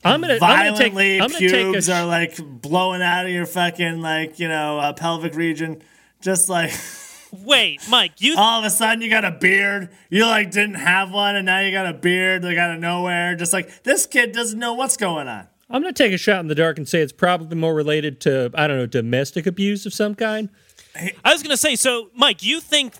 I'm 0.03 0.21
gonna 0.21 0.33
I'm 0.33 0.39
gonna 0.39 0.77
take 0.77 0.93
Violently, 0.93 1.21
I'm 1.21 1.27
gonna 1.29 1.39
pubes 1.39 1.87
sh- 1.87 1.89
are 1.89 2.05
like 2.05 2.37
blowing 2.37 3.01
out 3.01 3.25
of 3.25 3.31
your 3.31 3.47
fucking 3.47 3.99
like 4.01 4.39
you 4.39 4.47
know 4.47 4.77
uh, 4.79 4.93
pelvic 4.93 5.33
region. 5.35 5.81
Just 6.21 6.47
like 6.47 6.69
Wait, 7.31 7.81
Mike, 7.89 8.19
you 8.19 8.35
all 8.37 8.59
of 8.59 8.65
a 8.65 8.69
sudden 8.69 9.01
you 9.01 9.09
got 9.09 9.25
a 9.25 9.31
beard. 9.31 9.89
You 10.09 10.25
like 10.25 10.51
didn't 10.51 10.75
have 10.75 11.11
one, 11.11 11.35
and 11.35 11.45
now 11.45 11.59
you 11.59 11.71
got 11.71 11.85
a 11.85 11.93
beard 11.93 12.43
like 12.43 12.57
out 12.57 12.73
of 12.73 12.79
nowhere. 12.79 13.35
Just 13.35 13.53
like 13.53 13.83
this 13.83 14.05
kid 14.05 14.31
doesn't 14.31 14.59
know 14.59 14.73
what's 14.73 14.97
going 14.97 15.27
on. 15.27 15.47
I'm 15.69 15.81
gonna 15.81 15.93
take 15.93 16.13
a 16.13 16.17
shot 16.17 16.39
in 16.39 16.47
the 16.47 16.55
dark 16.55 16.77
and 16.77 16.87
say 16.87 17.01
it's 17.01 17.11
probably 17.11 17.57
more 17.57 17.73
related 17.73 18.21
to 18.21 18.51
I 18.53 18.67
don't 18.67 18.77
know 18.77 18.85
domestic 18.85 19.45
abuse 19.45 19.85
of 19.85 19.93
some 19.93 20.15
kind. 20.15 20.49
I 20.95 21.33
was 21.33 21.43
gonna 21.43 21.57
say, 21.57 21.75
so 21.75 22.09
Mike, 22.15 22.43
you 22.43 22.59
think 22.59 22.95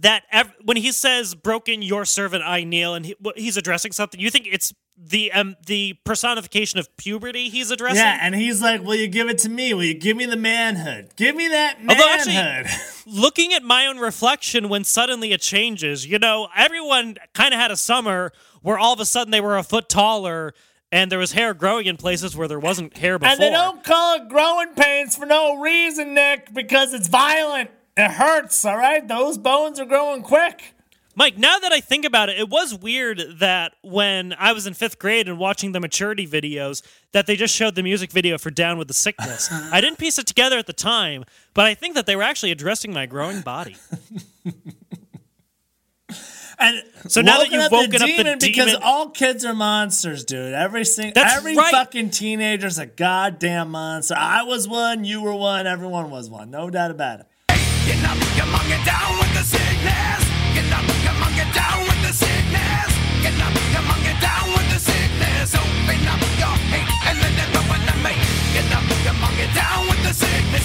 that 0.00 0.24
ev- 0.32 0.52
when 0.64 0.78
he 0.78 0.90
says 0.90 1.34
"broken 1.34 1.82
your 1.82 2.04
servant 2.04 2.42
I 2.44 2.64
kneel" 2.64 2.94
and 2.94 3.04
he, 3.04 3.14
he's 3.36 3.56
addressing 3.56 3.92
something, 3.92 4.18
you 4.18 4.30
think 4.30 4.48
it's 4.50 4.72
the 4.96 5.32
um, 5.32 5.56
the 5.66 5.94
personification 6.04 6.78
of 6.78 6.94
puberty 6.96 7.48
he's 7.48 7.70
addressing? 7.70 7.96
Yeah, 7.96 8.18
and 8.20 8.34
he's 8.34 8.62
like, 8.62 8.82
"Will 8.82 8.94
you 8.94 9.08
give 9.08 9.28
it 9.28 9.38
to 9.38 9.48
me? 9.48 9.74
Will 9.74 9.84
you 9.84 9.94
give 9.94 10.16
me 10.16 10.26
the 10.26 10.36
manhood? 10.36 11.10
Give 11.16 11.34
me 11.34 11.48
that 11.48 11.78
Although 11.88 12.08
actually- 12.08 12.34
manhood." 12.34 12.72
Looking 13.06 13.52
at 13.52 13.64
my 13.64 13.86
own 13.86 13.98
reflection 13.98 14.68
when 14.68 14.84
suddenly 14.84 15.32
it 15.32 15.40
changes, 15.40 16.06
you 16.06 16.20
know, 16.20 16.48
everyone 16.56 17.16
kind 17.34 17.52
of 17.52 17.58
had 17.58 17.72
a 17.72 17.76
summer 17.76 18.32
where 18.62 18.78
all 18.78 18.92
of 18.92 19.00
a 19.00 19.04
sudden 19.04 19.32
they 19.32 19.40
were 19.40 19.56
a 19.58 19.64
foot 19.64 19.88
taller 19.88 20.54
and 20.92 21.10
there 21.10 21.18
was 21.18 21.32
hair 21.32 21.52
growing 21.52 21.86
in 21.86 21.96
places 21.96 22.36
where 22.36 22.46
there 22.46 22.60
wasn't 22.60 22.96
hair 22.96 23.18
before. 23.18 23.32
And 23.32 23.40
they 23.40 23.50
don't 23.50 23.82
call 23.82 24.16
it 24.18 24.28
growing 24.28 24.68
pains 24.74 25.16
for 25.16 25.26
no 25.26 25.58
reason, 25.58 26.14
Nick, 26.14 26.54
because 26.54 26.92
it's 26.94 27.08
violent. 27.08 27.70
It 27.96 28.10
hurts, 28.10 28.64
all 28.64 28.76
right? 28.76 29.06
Those 29.08 29.36
bones 29.36 29.80
are 29.80 29.84
growing 29.84 30.22
quick. 30.22 30.74
Mike, 31.14 31.36
now 31.36 31.58
that 31.58 31.72
I 31.72 31.80
think 31.80 32.04
about 32.04 32.30
it, 32.30 32.38
it 32.38 32.48
was 32.48 32.74
weird 32.74 33.22
that 33.38 33.74
when 33.82 34.34
I 34.38 34.52
was 34.52 34.66
in 34.66 34.74
fifth 34.74 34.98
grade 34.98 35.28
and 35.28 35.38
watching 35.38 35.72
the 35.72 35.80
maturity 35.80 36.26
videos, 36.26 36.82
that 37.12 37.26
they 37.26 37.36
just 37.36 37.54
showed 37.54 37.74
the 37.74 37.82
music 37.82 38.10
video 38.10 38.38
for 38.38 38.50
Down 38.50 38.78
with 38.78 38.88
the 38.88 38.94
Sickness. 38.94 39.50
I 39.72 39.80
didn't 39.80 39.98
piece 39.98 40.18
it 40.18 40.26
together 40.26 40.56
at 40.58 40.66
the 40.66 40.72
time, 40.72 41.24
but 41.52 41.66
I 41.66 41.74
think 41.74 41.94
that 41.96 42.06
they 42.06 42.16
were 42.16 42.22
actually 42.22 42.50
addressing 42.50 42.92
my 42.92 43.06
growing 43.06 43.42
body. 43.42 43.76
And 46.58 46.82
So 47.08 47.22
now 47.22 47.38
that 47.38 47.50
you've 47.50 47.72
woken 47.72 48.02
up 48.02 48.08
the 48.08 48.16
demon, 48.16 48.38
because 48.38 48.76
all 48.82 49.10
kids 49.10 49.44
are 49.44 49.54
monsters, 49.54 50.24
dude. 50.24 50.54
Every 50.54 50.84
single 50.84 51.20
That's 51.20 51.36
every 51.38 51.56
right. 51.56 51.72
fucking 51.72 52.10
teenager's 52.10 52.78
a 52.78 52.86
goddamn 52.86 53.70
monster. 53.70 54.14
I 54.16 54.44
was 54.44 54.68
one, 54.68 55.04
you 55.04 55.22
were 55.22 55.34
one, 55.34 55.66
everyone 55.66 56.10
was 56.10 56.30
one. 56.30 56.50
No 56.50 56.70
doubt 56.70 56.92
about 56.92 57.20
it. 57.20 57.26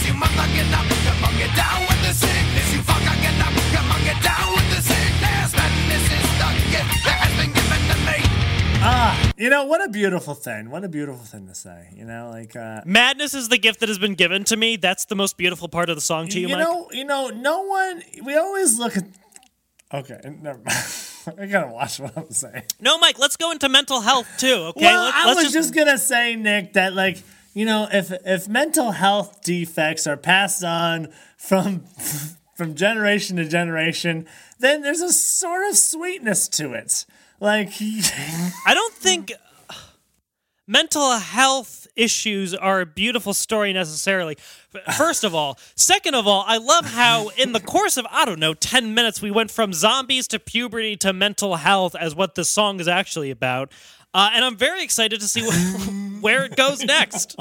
You 0.08 0.14
mother, 0.14 0.48
get 0.56 0.72
up, 0.72 0.88
come 0.88 1.24
on, 1.26 1.36
get 1.36 1.54
down 1.54 1.82
with 1.82 2.02
the 2.08 2.14
sickness. 2.14 2.74
You 2.74 2.80
fucker, 2.80 3.22
get 3.22 3.36
up, 3.44 3.52
come 3.76 3.92
on, 3.92 4.00
get 4.06 4.24
down 4.24 4.54
with 4.56 4.70
the 4.72 4.82
sickness. 4.82 5.52
Man, 5.52 5.72
is 5.92 6.08
the 6.40 6.52
gift 6.72 7.04
that 7.04 7.18
has 7.20 7.34
been 7.36 7.52
given 7.52 7.82
to 7.92 7.98
me. 8.08 9.44
You 9.44 9.50
know, 9.50 9.66
what 9.66 9.84
a 9.84 9.90
beautiful 9.90 10.34
thing. 10.34 10.70
What 10.70 10.86
a 10.86 10.88
beautiful 10.88 11.26
thing 11.26 11.46
to 11.48 11.56
say. 11.56 11.90
You 11.94 12.06
know, 12.06 12.30
like 12.30 12.56
uh 12.56 12.84
Madness 12.86 13.34
is 13.34 13.50
the 13.50 13.58
gift 13.58 13.82
that 13.82 13.90
has 13.90 14.00
been 14.00 14.16
given 14.16 14.46
to 14.46 14.56
me. 14.56 14.78
That's 14.78 15.04
the 15.04 15.16
most 15.16 15.36
beautiful 15.36 15.68
part 15.68 15.90
of 15.90 15.98
the 15.98 16.02
song 16.02 16.30
to 16.30 16.40
you, 16.40 16.48
you 16.48 16.56
Mike. 16.56 16.64
know, 16.64 16.88
you 16.94 17.04
know, 17.04 17.28
no 17.28 17.64
one 17.64 18.02
we 18.24 18.38
always 18.38 18.80
look 18.80 18.96
at 18.96 19.04
Okay, 19.94 20.20
never 20.42 20.60
mind. 20.60 21.38
I 21.40 21.46
gotta 21.46 21.72
watch 21.72 22.00
what 22.00 22.18
I'm 22.18 22.32
saying. 22.32 22.64
no, 22.80 22.98
Mike, 22.98 23.20
let's 23.20 23.38
go 23.38 23.52
into 23.52 23.68
mental 23.70 24.02
health 24.02 24.28
too, 24.38 24.54
okay? 24.70 24.86
Well, 24.86 25.06
Let- 25.06 25.14
I 25.14 25.34
was 25.34 25.52
just... 25.52 25.74
gonna 25.74 25.98
say, 25.98 26.36
Nick, 26.36 26.74
that 26.74 26.94
like 26.94 27.22
you 27.54 27.66
know, 27.66 27.88
if 27.92 28.12
if 28.26 28.48
mental 28.48 28.92
health 28.92 29.42
defects 29.44 30.06
are 30.06 30.16
passed 30.16 30.64
on 30.64 31.08
from 31.38 31.86
from 32.56 32.76
generation 32.76 33.38
to 33.38 33.48
generation, 33.48 34.28
then 34.60 34.82
there's 34.82 35.02
a 35.02 35.12
sort 35.12 35.68
of 35.68 35.76
sweetness 35.76 36.48
to 36.50 36.74
it. 36.74 37.06
Like, 37.40 37.70
I 37.82 38.74
don't 38.74 38.94
think 38.94 39.32
uh, 39.70 39.74
mental 40.68 41.18
health 41.18 41.87
issues 41.98 42.54
are 42.54 42.82
a 42.82 42.86
beautiful 42.86 43.34
story 43.34 43.74
necessarily. 43.74 44.38
First 44.96 45.24
of 45.24 45.36
all, 45.36 45.58
second 45.76 46.16
of 46.16 46.28
all, 46.28 46.44
I 46.48 46.58
love 46.58 46.86
how 46.86 47.30
in 47.30 47.52
the 47.52 47.60
course 47.60 47.98
of 47.98 48.06
I 48.12 48.26
don't 48.26 48.40
know 48.40 48.54
10 48.54 48.94
minutes 48.94 49.22
we 49.22 49.32
went 49.32 49.52
from 49.52 49.74
zombies 49.74 50.28
to 50.30 50.40
puberty 50.40 50.96
to 50.98 51.12
mental 51.12 51.56
health 51.58 51.96
as 51.96 52.16
what 52.16 52.36
this 52.36 52.50
song 52.50 52.80
is 52.80 52.88
actually 52.88 53.32
about. 53.32 53.72
Uh, 54.14 54.30
and 54.34 54.46
I'm 54.46 54.56
very 54.56 54.84
excited 54.84 55.20
to 55.20 55.28
see 55.28 55.42
wh- 55.44 56.22
where 56.24 56.46
it 56.46 56.56
goes 56.56 56.84
next. 56.84 57.36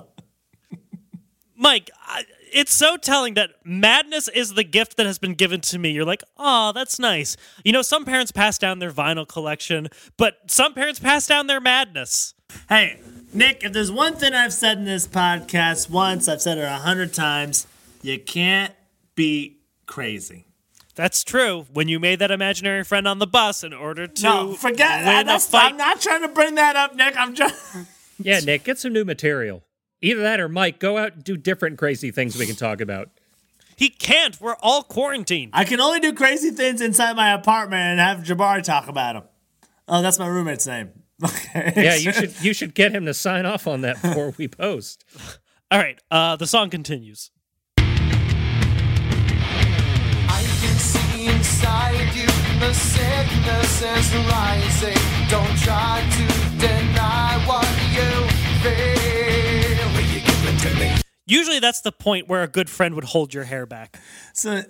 Mike, 1.57 1.91
I, 2.03 2.25
it's 2.53 2.73
so 2.75 2.97
telling 2.97 3.35
that 3.35 3.51
madness 3.65 4.29
is 4.29 4.55
the 4.55 4.65
gift 4.65 4.97
that 4.97 5.07
has 5.07 5.19
been 5.19 5.35
given 5.35 5.61
to 5.63 5.79
me. 5.79 5.91
You're 5.91 6.05
like, 6.05 6.23
oh, 6.37 6.73
that's 6.73 6.99
nice. 6.99 7.37
You 7.65 7.73
know, 7.73 7.83
some 7.83 8.05
parents 8.05 8.33
pass 8.33 8.59
down 8.59 8.79
their 8.79 8.91
vinyl 8.91 9.27
collection, 9.27 9.89
but 10.17 10.39
some 10.49 10.75
parents 10.75 11.01
pass 11.01 11.27
down 11.27 11.47
their 11.47 11.61
madness. 11.61 12.35
hey, 12.69 13.01
Nick, 13.37 13.63
if 13.65 13.73
there's 13.73 13.93
one 13.93 14.17
thing 14.17 14.33
I've 14.35 14.53
said 14.53 14.79
in 14.79 14.85
this 14.85 15.07
podcast 15.07 15.91
once, 15.91 16.27
I've 16.29 16.41
said 16.41 16.59
it 16.59 16.63
a 16.65 16.71
hundred 16.71 17.13
times. 17.13 17.67
You 18.03 18.19
can't 18.19 18.73
be 19.15 19.59
crazy. 19.87 20.47
That's 20.95 21.23
true. 21.23 21.67
When 21.73 21.89
you 21.89 22.01
made 22.01 22.21
that 22.21 22.31
imaginary 22.31 22.83
friend 22.83 23.07
on 23.07 23.19
the 23.19 23.27
bus 23.27 23.63
in 23.63 23.75
order 23.75 24.07
to 24.07 24.23
No, 24.23 24.55
forget 24.55 25.05
win 25.05 25.27
that. 25.27 25.37
a 25.37 25.39
fight. 25.39 25.73
I'm 25.73 25.77
not 25.77 26.01
trying 26.01 26.23
to 26.23 26.29
bring 26.29 26.55
that 26.55 26.77
up, 26.77 26.95
Nick. 26.95 27.15
I'm 27.17 27.35
just. 27.35 27.55
Yeah, 28.19 28.41
Nick, 28.41 28.65
get 28.65 28.79
some 28.79 28.95
new 28.95 29.05
material. 29.05 29.63
Either 30.01 30.23
that 30.23 30.41
or 30.41 30.49
Mike, 30.49 30.79
go 30.79 30.97
out 30.97 31.13
and 31.13 31.23
do 31.23 31.37
different 31.37 31.77
crazy 31.77 32.11
things 32.11 32.35
we 32.39 32.47
can 32.47 32.57
talk 32.57 32.81
about. 32.81 33.11
He 33.77 33.91
can't. 33.91 34.41
We're 34.41 34.57
all 34.63 34.83
quarantined. 34.83 35.51
I 35.53 35.65
can 35.67 35.83
only 35.83 36.01
do 36.01 36.15
crazy 36.15 36.51
things 36.51 36.81
inside 36.81 37.15
my 37.15 37.35
apartment 37.35 37.83
and 37.83 38.01
have 38.01 38.21
Jabari 38.21 38.63
talk 38.63 38.89
about 38.89 39.13
them. 39.17 39.25
Oh, 39.87 40.01
that's 40.01 40.19
my 40.19 40.27
roommate's 40.27 40.67
name. 40.67 40.93
Okay. 41.25 41.73
Yeah, 41.77 41.95
you 41.95 42.13
should 42.13 42.35
you 42.43 42.53
should 42.53 42.75
get 42.75 42.93
him 42.93 43.07
to 43.07 43.15
sign 43.15 43.47
off 43.47 43.67
on 43.67 43.81
that 43.81 44.03
before 44.03 44.35
we 44.37 44.49
post. 44.49 45.03
All 45.71 45.79
right. 45.79 45.99
Uh, 46.11 46.37
the 46.37 46.47
song 46.47 46.69
continues. 46.69 47.31
I 47.79 47.83
can 50.61 50.77
see 50.77 51.27
inside 51.27 52.15
you 52.15 52.27
the 52.61 52.73
sickness 52.73 53.83
is 53.83 54.15
rising. 54.31 54.97
Don't 55.31 55.57
try 55.59 56.03
to 56.19 56.27
deny 56.59 57.39
what 57.47 57.67
you 57.93 58.11
feel. 58.63 59.87
Will 59.95 60.09
you 60.13 60.21
give 60.21 60.45
it 60.45 60.59
to 60.69 60.75
me? 60.79 60.89
Usually, 61.27 61.59
that's 61.61 61.81
the 61.81 61.93
point 61.93 62.29
where 62.29 62.43
a 62.43 62.49
good 62.49 62.71
friend 62.71 62.95
would 62.95 63.05
hold 63.05 63.35
your 63.35 63.45
hair 63.45 63.67
back. 63.67 63.99
So, 64.35 64.63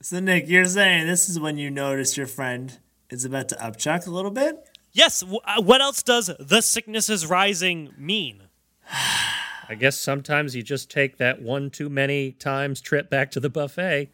so 0.00 0.20
Nick, 0.20 0.48
you're 0.48 0.64
saying 0.64 1.06
this 1.06 1.28
is 1.28 1.38
when 1.38 1.58
you 1.58 1.70
notice 1.70 2.16
your 2.16 2.26
friend 2.26 2.78
is 3.10 3.24
about 3.24 3.48
to 3.50 3.54
upchuck 3.56 4.06
a 4.06 4.10
little 4.10 4.30
bit? 4.30 4.56
Yes. 4.96 5.20
W- 5.20 5.40
uh, 5.44 5.60
what 5.60 5.82
else 5.82 6.02
does 6.02 6.30
the 6.40 6.62
sickness 6.62 7.10
is 7.10 7.26
rising 7.26 7.92
mean? 7.98 8.44
I 9.68 9.74
guess 9.74 9.98
sometimes 9.98 10.56
you 10.56 10.62
just 10.62 10.90
take 10.90 11.18
that 11.18 11.42
one 11.42 11.68
too 11.70 11.90
many 11.90 12.32
times 12.32 12.80
trip 12.80 13.10
back 13.10 13.30
to 13.32 13.40
the 13.40 13.50
buffet, 13.50 14.10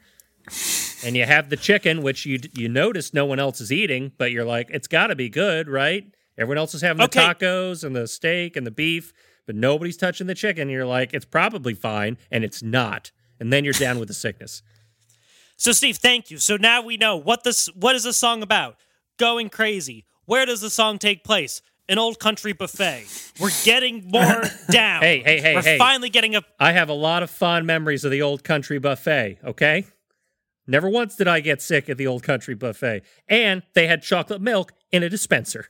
and 1.05 1.17
you 1.17 1.25
have 1.25 1.51
the 1.51 1.57
chicken, 1.57 2.03
which 2.03 2.27
you 2.27 2.41
you 2.53 2.69
notice 2.69 3.15
no 3.15 3.25
one 3.27 3.39
else 3.39 3.61
is 3.61 3.71
eating, 3.71 4.11
but 4.19 4.33
you're 4.33 4.45
like, 4.45 4.71
it's 4.71 4.89
got 4.89 5.07
to 5.09 5.15
be 5.15 5.29
good, 5.29 5.69
right? 5.69 6.13
Everyone 6.37 6.59
else 6.59 6.75
is 6.75 6.83
having 6.83 7.03
the 7.03 7.09
tacos 7.09 7.85
and 7.85 7.95
the 7.95 8.09
steak 8.09 8.57
and 8.57 8.67
the 8.67 8.73
beef, 8.73 9.13
but 9.47 9.55
nobody's 9.55 9.97
touching 9.97 10.27
the 10.27 10.35
chicken. 10.35 10.69
You're 10.69 10.87
like, 10.87 11.15
it's 11.15 11.27
probably 11.27 11.75
fine, 11.75 12.19
and 12.31 12.43
it's 12.43 12.61
not, 12.61 13.13
and 13.39 13.53
then 13.53 13.63
you're 13.63 13.73
down 13.75 14.01
with 14.01 14.09
the 14.09 14.15
sickness. 14.15 14.63
So, 15.57 15.71
Steve, 15.71 15.99
thank 15.99 16.29
you. 16.29 16.39
So 16.39 16.57
now 16.57 16.83
we 16.83 16.97
know 16.97 17.17
what 17.17 17.45
this. 17.45 17.67
What 17.67 17.95
is 17.95 18.03
the 18.03 18.13
song 18.13 18.43
about? 18.43 18.79
Going 19.17 19.49
crazy. 19.49 20.07
Where 20.33 20.47
does 20.47 20.63
the 20.63 20.71
song 20.71 20.99
take 20.99 21.25
place? 21.25 21.61
An 21.91 21.99
old 21.99 22.19
country 22.19 22.55
buffet. 22.55 23.05
We're 23.39 23.51
getting 23.65 24.09
more 24.11 24.45
down. 24.71 25.03
Hey, 25.03 25.23
hey, 25.23 25.43
hey, 25.43 25.55
We're 25.57 25.61
hey. 25.61 25.77
finally 25.77 26.09
getting 26.09 26.35
a. 26.35 26.43
I 26.59 26.73
have 26.73 26.89
a 26.89 26.95
lot 26.95 27.23
of 27.23 27.29
fond 27.29 27.67
memories 27.67 28.03
of 28.03 28.11
the 28.11 28.23
old 28.23 28.43
country 28.43 28.79
buffet, 28.79 29.41
okay? 29.45 29.85
Never 30.67 30.89
once 30.89 31.17
did 31.17 31.29
I 31.29 31.41
get 31.41 31.61
sick 31.61 31.91
at 31.91 31.99
the 31.99 32.07
old 32.07 32.23
country 32.23 32.55
buffet. 32.55 33.03
And 33.29 33.63
they 33.75 33.87
had 33.87 34.03
chocolate 34.03 34.41
milk 34.41 34.73
in 34.91 35.03
a 35.03 35.11
dispenser. 35.11 35.67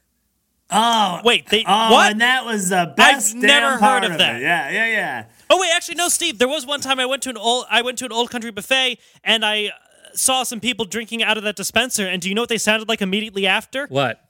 Oh, 0.70 1.20
Wait, 1.24 1.48
they 1.48 1.64
oh, 1.66 1.90
what? 1.90 2.12
and 2.12 2.20
that 2.20 2.44
was 2.44 2.68
the 2.68 2.94
best. 2.96 3.34
never 3.34 3.46
damn 3.48 3.72
heard 3.72 3.80
part 3.80 4.04
of 4.04 4.12
it. 4.12 4.18
that. 4.18 4.40
Yeah, 4.40 4.70
yeah, 4.70 4.86
yeah. 4.86 5.24
Oh 5.50 5.58
wait, 5.60 5.70
actually 5.74 5.96
no, 5.96 6.08
Steve. 6.08 6.38
There 6.38 6.46
was 6.46 6.64
one 6.64 6.80
time 6.80 7.00
I 7.00 7.06
went 7.06 7.22
to 7.24 7.30
an 7.30 7.36
old 7.36 7.64
I 7.68 7.82
went 7.82 7.98
to 7.98 8.04
an 8.04 8.12
old 8.12 8.30
country 8.30 8.52
buffet 8.52 9.00
and 9.24 9.44
I 9.44 9.66
uh, 9.66 9.70
saw 10.14 10.44
some 10.44 10.60
people 10.60 10.84
drinking 10.84 11.24
out 11.24 11.36
of 11.36 11.42
that 11.42 11.56
dispenser. 11.56 12.06
And 12.06 12.22
do 12.22 12.28
you 12.28 12.36
know 12.36 12.42
what 12.42 12.48
they 12.48 12.58
sounded 12.58 12.88
like 12.88 13.02
immediately 13.02 13.44
after? 13.48 13.88
What? 13.88 14.20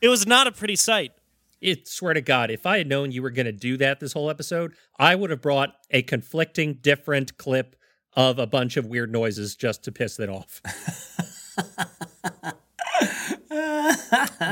It 0.00 0.08
was 0.08 0.26
not 0.26 0.46
a 0.46 0.52
pretty 0.52 0.76
sight. 0.76 1.12
It 1.60 1.88
swear 1.88 2.14
to 2.14 2.20
God, 2.20 2.52
if 2.52 2.64
I 2.64 2.78
had 2.78 2.86
known 2.86 3.10
you 3.10 3.22
were 3.22 3.30
going 3.30 3.46
to 3.46 3.52
do 3.52 3.76
that 3.78 3.98
this 3.98 4.12
whole 4.12 4.30
episode, 4.30 4.74
I 4.98 5.16
would 5.16 5.30
have 5.30 5.42
brought 5.42 5.74
a 5.90 6.02
conflicting, 6.02 6.74
different 6.74 7.36
clip 7.36 7.74
of 8.12 8.38
a 8.38 8.46
bunch 8.46 8.76
of 8.76 8.86
weird 8.86 9.10
noises 9.10 9.56
just 9.56 9.82
to 9.84 9.92
piss 9.92 10.20
it 10.20 10.28
off. 10.28 10.60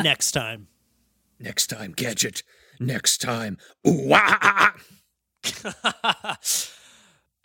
Next 0.02 0.32
time. 0.32 0.66
Next 1.38 1.68
time, 1.68 1.92
Gadget. 1.92 2.42
Next 2.80 3.20
time. 3.20 3.58
Ooh, 3.86 4.12
ah, 4.12 4.38
ah, 4.40 4.40
ah. 4.42 4.74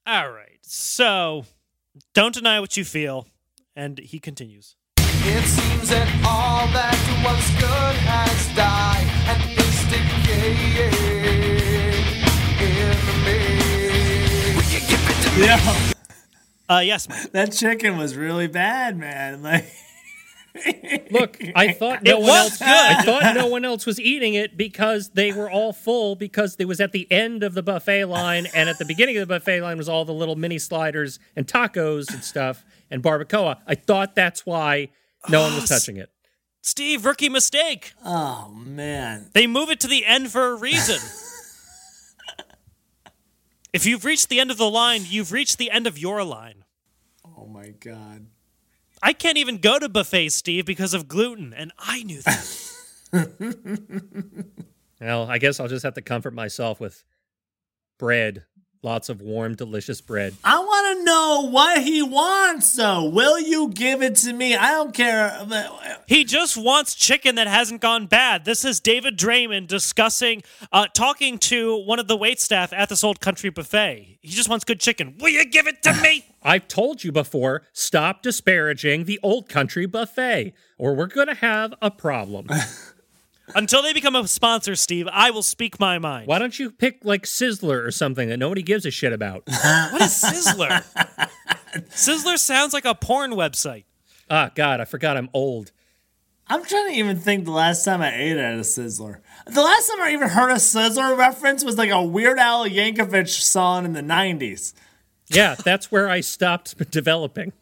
All 0.06 0.30
right. 0.32 0.60
So, 0.62 1.46
don't 2.14 2.34
deny 2.34 2.60
what 2.60 2.78
you 2.78 2.86
feel. 2.86 3.28
And 3.76 4.00
he 4.00 4.20
continues. 4.20 4.76
It 5.00 5.44
seems 5.46 5.90
that 5.90 6.08
all 6.26 6.68
that 6.72 6.98
was 7.24 7.44
good 7.60 7.96
has 8.08 8.56
died 8.56 9.08
and 9.28 9.42
is 9.52 9.84
decaying 9.92 10.94
in 12.64 13.00
me. 13.26 13.40
Will 14.56 14.70
you 14.72 14.80
give 14.88 15.04
it 15.10 15.18
to 15.24 15.30
me? 15.38 15.46
Yeah, 15.46 15.92
Uh, 16.70 16.80
yes, 16.80 17.08
Mike. 17.08 17.32
that 17.34 17.52
chicken 17.52 17.98
was 17.98 18.16
really 18.16 18.48
bad, 18.48 18.98
man. 18.98 19.42
Like, 19.44 19.66
Look, 21.12 21.38
I 21.56 21.72
thought 21.74 22.04
no 22.04 22.12
It 22.18 22.22
one 22.22 22.30
else. 22.30 22.58
good. 22.58 22.68
I 22.68 23.02
thought 23.04 23.36
no 23.36 23.48
one 23.48 23.64
else 23.66 23.86
was 23.86 24.00
eating 24.00 24.34
it 24.34 24.58
because 24.58 25.10
they 25.10 25.32
were 25.32 25.50
all 25.50 25.74
full. 25.74 26.16
Because 26.16 26.56
it 26.60 26.66
was 26.66 26.80
at 26.82 26.92
the 26.92 27.10
end 27.12 27.44
of 27.44 27.54
the 27.54 27.64
buffet 27.64 28.06
line, 28.06 28.48
and 28.54 28.70
at 28.70 28.78
the 28.78 28.86
beginning 28.86 29.18
of 29.18 29.28
the 29.28 29.34
buffet 29.36 29.62
line 29.62 29.78
was 29.78 29.88
all 29.90 30.06
the 30.06 30.14
little 30.14 30.36
mini 30.36 30.58
sliders 30.60 31.20
and 31.36 31.48
tacos 31.48 32.12
and 32.14 32.24
stuff 32.24 32.64
and 32.92 33.02
barbacoa. 33.04 33.58
I 33.68 33.76
thought 33.76 34.16
that's 34.16 34.46
why 34.46 34.90
no 35.30 35.42
one 35.42 35.56
was 35.56 35.70
touching 35.70 35.98
it. 35.98 36.10
Steve, 36.62 37.06
rookie 37.06 37.30
mistake. 37.30 37.94
oh 38.04 38.50
man, 38.54 39.30
They 39.34 39.48
move 39.48 39.70
it 39.70 39.80
to 39.82 39.88
the 39.88 40.06
end 40.06 40.32
for 40.32 40.48
a 40.52 40.56
reason. 40.56 41.00
if 43.74 43.86
you've 43.86 44.06
reached 44.06 44.30
the 44.30 44.40
end 44.40 44.52
of 44.52 44.58
the 44.58 44.70
line, 44.70 45.04
you've 45.08 45.32
reached 45.32 45.58
the 45.58 45.72
end 45.72 45.88
of 45.88 45.98
your 45.98 46.24
line. 46.24 46.64
oh 47.38 47.46
my 47.46 47.70
god. 47.70 48.28
I 49.02 49.14
can't 49.14 49.38
even 49.38 49.58
go 49.60 49.80
to 49.80 49.88
buffets, 49.90 50.36
Steve, 50.36 50.66
because 50.66 50.94
of 50.94 51.08
gluten, 51.08 51.54
and 51.54 51.72
I 51.78 52.04
knew 52.04 52.22
that. 52.22 52.64
Well, 55.00 55.30
I 55.30 55.38
guess 55.38 55.60
I'll 55.60 55.68
just 55.68 55.84
have 55.84 55.94
to 55.94 56.02
comfort 56.02 56.34
myself 56.34 56.80
with 56.80 57.04
bread, 58.00 58.46
lots 58.82 59.10
of 59.10 59.22
warm, 59.22 59.54
delicious 59.54 60.02
bread. 60.02 60.34
I 60.44 60.58
want 60.58 60.98
to 60.98 61.04
know 61.06 61.50
what 61.52 61.84
he 61.84 62.02
wants, 62.02 62.76
though. 62.76 63.08
Will 63.08 63.40
you 63.40 63.70
give 63.70 64.02
it 64.02 64.16
to 64.16 64.34
me? 64.34 64.56
I 64.56 64.72
don't 64.72 64.96
care. 64.96 65.40
he 66.08 66.24
just 66.24 66.58
wants 66.58 66.96
chicken 66.96 67.36
that 67.36 67.46
hasn't 67.46 67.80
gone 67.82 68.08
bad. 68.08 68.44
This 68.44 68.66
is 68.66 68.80
David 68.80 69.20
Draiman 69.20 69.68
discussing, 69.68 70.42
uh, 70.72 70.88
talking 70.92 71.38
to 71.40 71.78
one 71.86 72.00
of 72.00 72.08
the 72.08 72.18
wait 72.18 72.40
staff 72.40 72.74
at 72.74 72.90
this 72.90 73.04
old 73.04 73.20
country 73.20 73.52
buffet. 73.52 74.18
He 74.24 74.30
just 74.30 74.50
wants 74.50 74.66
good 74.66 74.80
chicken. 74.80 75.16
Will 75.20 75.30
you 75.30 75.46
give 75.46 75.68
it 75.68 75.84
to 75.84 75.94
me? 76.02 76.26
I've 76.48 76.70
told 76.70 77.04
you 77.04 77.12
before, 77.12 77.64
stop 77.74 78.24
disparaging 78.24 79.04
the 79.04 79.20
old 79.22 79.50
country 79.50 79.86
buffet, 79.86 80.54
or 80.78 80.96
we're 80.96 81.08
going 81.08 81.28
to 81.28 81.36
have 81.36 81.74
a 81.82 81.92
problem. 81.92 82.48
Until 83.56 83.82
they 83.84 83.92
become 83.92 84.16
a 84.16 84.26
sponsor, 84.30 84.78
Steve, 84.78 85.10
I 85.12 85.30
will 85.30 85.44
speak 85.44 85.78
my 85.78 86.00
mind. 86.00 86.26
Why 86.28 86.40
don't 86.40 86.58
you 86.58 86.72
pick 86.72 87.04
like 87.04 87.24
Sizzler 87.24 87.86
or 87.86 87.92
something 87.92 88.30
that 88.30 88.38
nobody 88.38 88.62
gives 88.62 88.86
a 88.86 88.92
shit 88.92 89.12
about? 89.12 89.44
What 89.92 90.02
is 90.02 90.24
Sizzler? 90.24 90.84
Sizzler 91.90 92.38
sounds 92.38 92.74
like 92.74 92.86
a 92.86 92.96
porn 92.96 93.32
website. 93.32 93.84
ah, 94.30 94.50
God, 94.56 94.80
I 94.80 94.86
forgot 94.86 95.18
I'm 95.18 95.30
old. 95.34 95.74
I'm 96.48 96.64
trying 96.64 96.94
to 96.94 96.98
even 96.98 97.20
think 97.20 97.44
the 97.44 97.52
last 97.52 97.84
time 97.84 98.02
I 98.02 98.16
ate 98.16 98.38
at 98.38 98.54
a 98.54 98.62
Sizzler. 98.62 99.20
The 99.48 99.62
last 99.62 99.90
time 99.90 100.02
I 100.02 100.12
even 100.14 100.30
heard 100.30 100.50
a 100.52 100.56
Sizzler 100.56 101.18
reference 101.18 101.66
was 101.66 101.78
like 101.78 101.90
a 101.90 102.02
Weird 102.02 102.40
Al 102.40 102.66
Yankovic 102.66 103.28
song 103.28 103.84
in 103.84 103.92
the 103.92 104.02
90s. 104.02 104.74
Yeah, 105.30 105.56
that's 105.56 105.92
where 105.92 106.10
I 106.10 106.22
stopped 106.22 106.78
developing. 106.92 107.54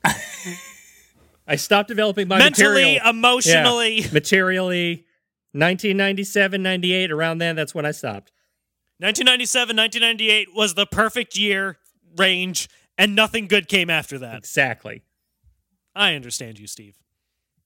I 1.48 1.56
stopped 1.58 1.88
developing 1.88 2.28
my 2.28 2.38
Mentally, 2.40 2.96
material. 2.96 3.10
emotionally. 3.10 4.00
Yeah, 4.02 4.08
materially. 4.12 5.06
1997, 5.54 6.62
98, 6.62 7.12
around 7.12 7.38
then, 7.38 7.56
that's 7.56 7.74
when 7.74 7.86
I 7.86 7.92
stopped. 7.92 8.32
1997, 9.00 9.76
1998 9.76 10.50
was 10.56 10.74
the 10.74 10.86
perfect 10.86 11.38
year 11.38 11.78
range, 12.18 12.68
and 12.98 13.16
nothing 13.16 13.48
good 13.48 13.68
came 13.68 13.90
after 13.90 14.18
that. 14.20 14.38
Exactly. 14.38 15.04
I 15.96 16.14
understand 16.16 16.60
you, 16.60 16.68
Steve. 16.68 16.98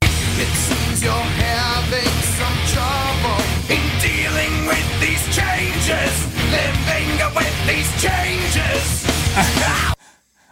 It 0.04 0.48
seems 0.56 1.04
you're 1.04 1.12
having 1.12 2.14
some 2.38 2.58
trouble 2.74 3.44
in 3.74 3.84
dealing 4.00 4.68
with 4.68 5.02
these 5.02 5.24
changes, 5.36 6.29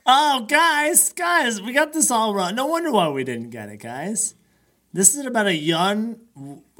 Oh, 0.09 0.45
guys, 0.47 1.11
guys, 1.11 1.61
we 1.61 1.73
got 1.73 1.91
this 1.91 2.09
all 2.09 2.33
wrong. 2.33 2.55
No 2.55 2.65
wonder 2.65 2.89
why 2.91 3.09
we 3.09 3.25
didn't 3.25 3.49
get 3.49 3.67
it, 3.67 3.77
guys. 3.77 4.35
This 4.93 5.13
is 5.15 5.25
about 5.25 5.47
a 5.47 5.53
young 5.53 6.15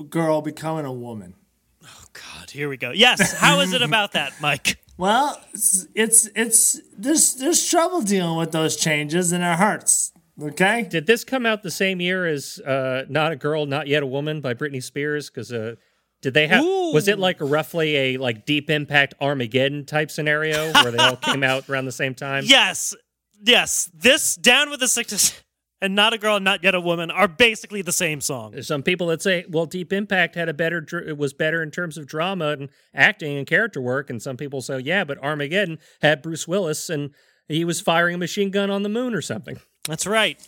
girl 0.10 0.42
becoming 0.42 0.86
a 0.86 0.94
woman. 0.94 1.36
Oh 1.84 2.04
God, 2.14 2.50
here 2.50 2.70
we 2.70 2.78
go. 2.78 2.92
Yes, 2.92 3.38
how 3.38 3.60
is 3.60 3.74
it 3.74 3.82
about 3.82 4.14
that, 4.14 4.34
Mike? 4.42 4.80
Well, 5.00 5.40
it's 5.54 5.86
it's, 5.94 6.28
it's 6.36 6.82
there's 6.98 7.36
there's 7.36 7.64
trouble 7.70 8.02
dealing 8.02 8.36
with 8.36 8.52
those 8.52 8.76
changes, 8.76 9.32
and 9.32 9.44
it 9.44 9.60
hurts. 9.60 10.12
Okay. 10.42 10.88
Did 10.90 11.06
this 11.06 11.24
come 11.24 11.46
out 11.46 11.62
the 11.62 11.70
same 11.70 12.02
year 12.02 12.26
as 12.26 12.58
uh, 12.66 13.06
"Not 13.08 13.32
a 13.32 13.36
Girl, 13.36 13.68
Not 13.68 13.86
Yet 13.86 14.02
a 14.02 14.08
Woman" 14.08 14.42
by 14.42 14.56
Britney 14.56 14.82
Spears? 14.82 15.30
Because 15.30 15.54
uh, 15.54 15.76
did 16.24 16.34
they 16.34 16.48
have? 16.48 16.64
Was 16.66 17.08
it 17.08 17.20
like 17.20 17.38
roughly 17.40 17.96
a 17.96 18.18
like 18.18 18.48
Deep 18.48 18.72
Impact 18.72 19.14
Armageddon 19.22 19.86
type 19.86 20.10
scenario 20.10 20.74
where 20.74 20.90
they 20.90 20.98
all 20.98 21.16
came 21.16 21.44
out 21.44 21.70
around 21.70 21.86
the 21.86 21.92
same 21.92 22.16
time? 22.16 22.44
Yes, 22.48 22.96
yes. 23.44 23.90
This 23.94 24.36
"Down 24.36 24.70
with 24.70 24.80
the 24.80 24.88
Sickness" 24.88 25.42
and 25.82 25.96
"Not 25.96 26.14
a 26.14 26.18
Girl, 26.18 26.40
Not 26.40 26.64
Yet 26.64 26.76
a 26.76 26.82
Woman" 26.82 27.12
are 27.12 27.28
basically 27.28 27.82
the 27.82 27.92
same 27.92 28.22
song. 28.22 28.52
There's 28.52 28.68
some 28.68 28.84
people 28.84 29.08
that 29.08 29.22
say, 29.22 29.46
well, 29.50 29.66
Deep 29.66 29.94
Impact 29.94 30.36
had 30.36 30.50
a 30.50 30.54
better, 30.54 30.86
it 31.06 31.18
was 31.18 31.34
better 31.34 31.62
in 31.62 31.72
terms 31.72 31.98
of 31.98 32.08
drama 32.08 32.50
and 32.50 32.70
acting 32.94 33.38
and 33.38 33.46
character 33.46 33.82
work, 33.82 34.10
and 34.10 34.22
some 34.22 34.38
people 34.38 34.62
say, 34.62 34.80
yeah, 34.80 35.04
but 35.04 35.18
Armageddon 35.24 35.80
had 36.02 36.22
Bruce 36.22 36.48
Willis 36.48 36.90
and 36.90 37.12
he 37.48 37.64
was 37.64 37.80
firing 37.82 38.16
a 38.16 38.18
machine 38.18 38.52
gun 38.52 38.70
on 38.70 38.84
the 38.84 38.90
moon 38.90 39.14
or 39.14 39.22
something. 39.22 39.58
That's 39.88 40.06
right. 40.06 40.46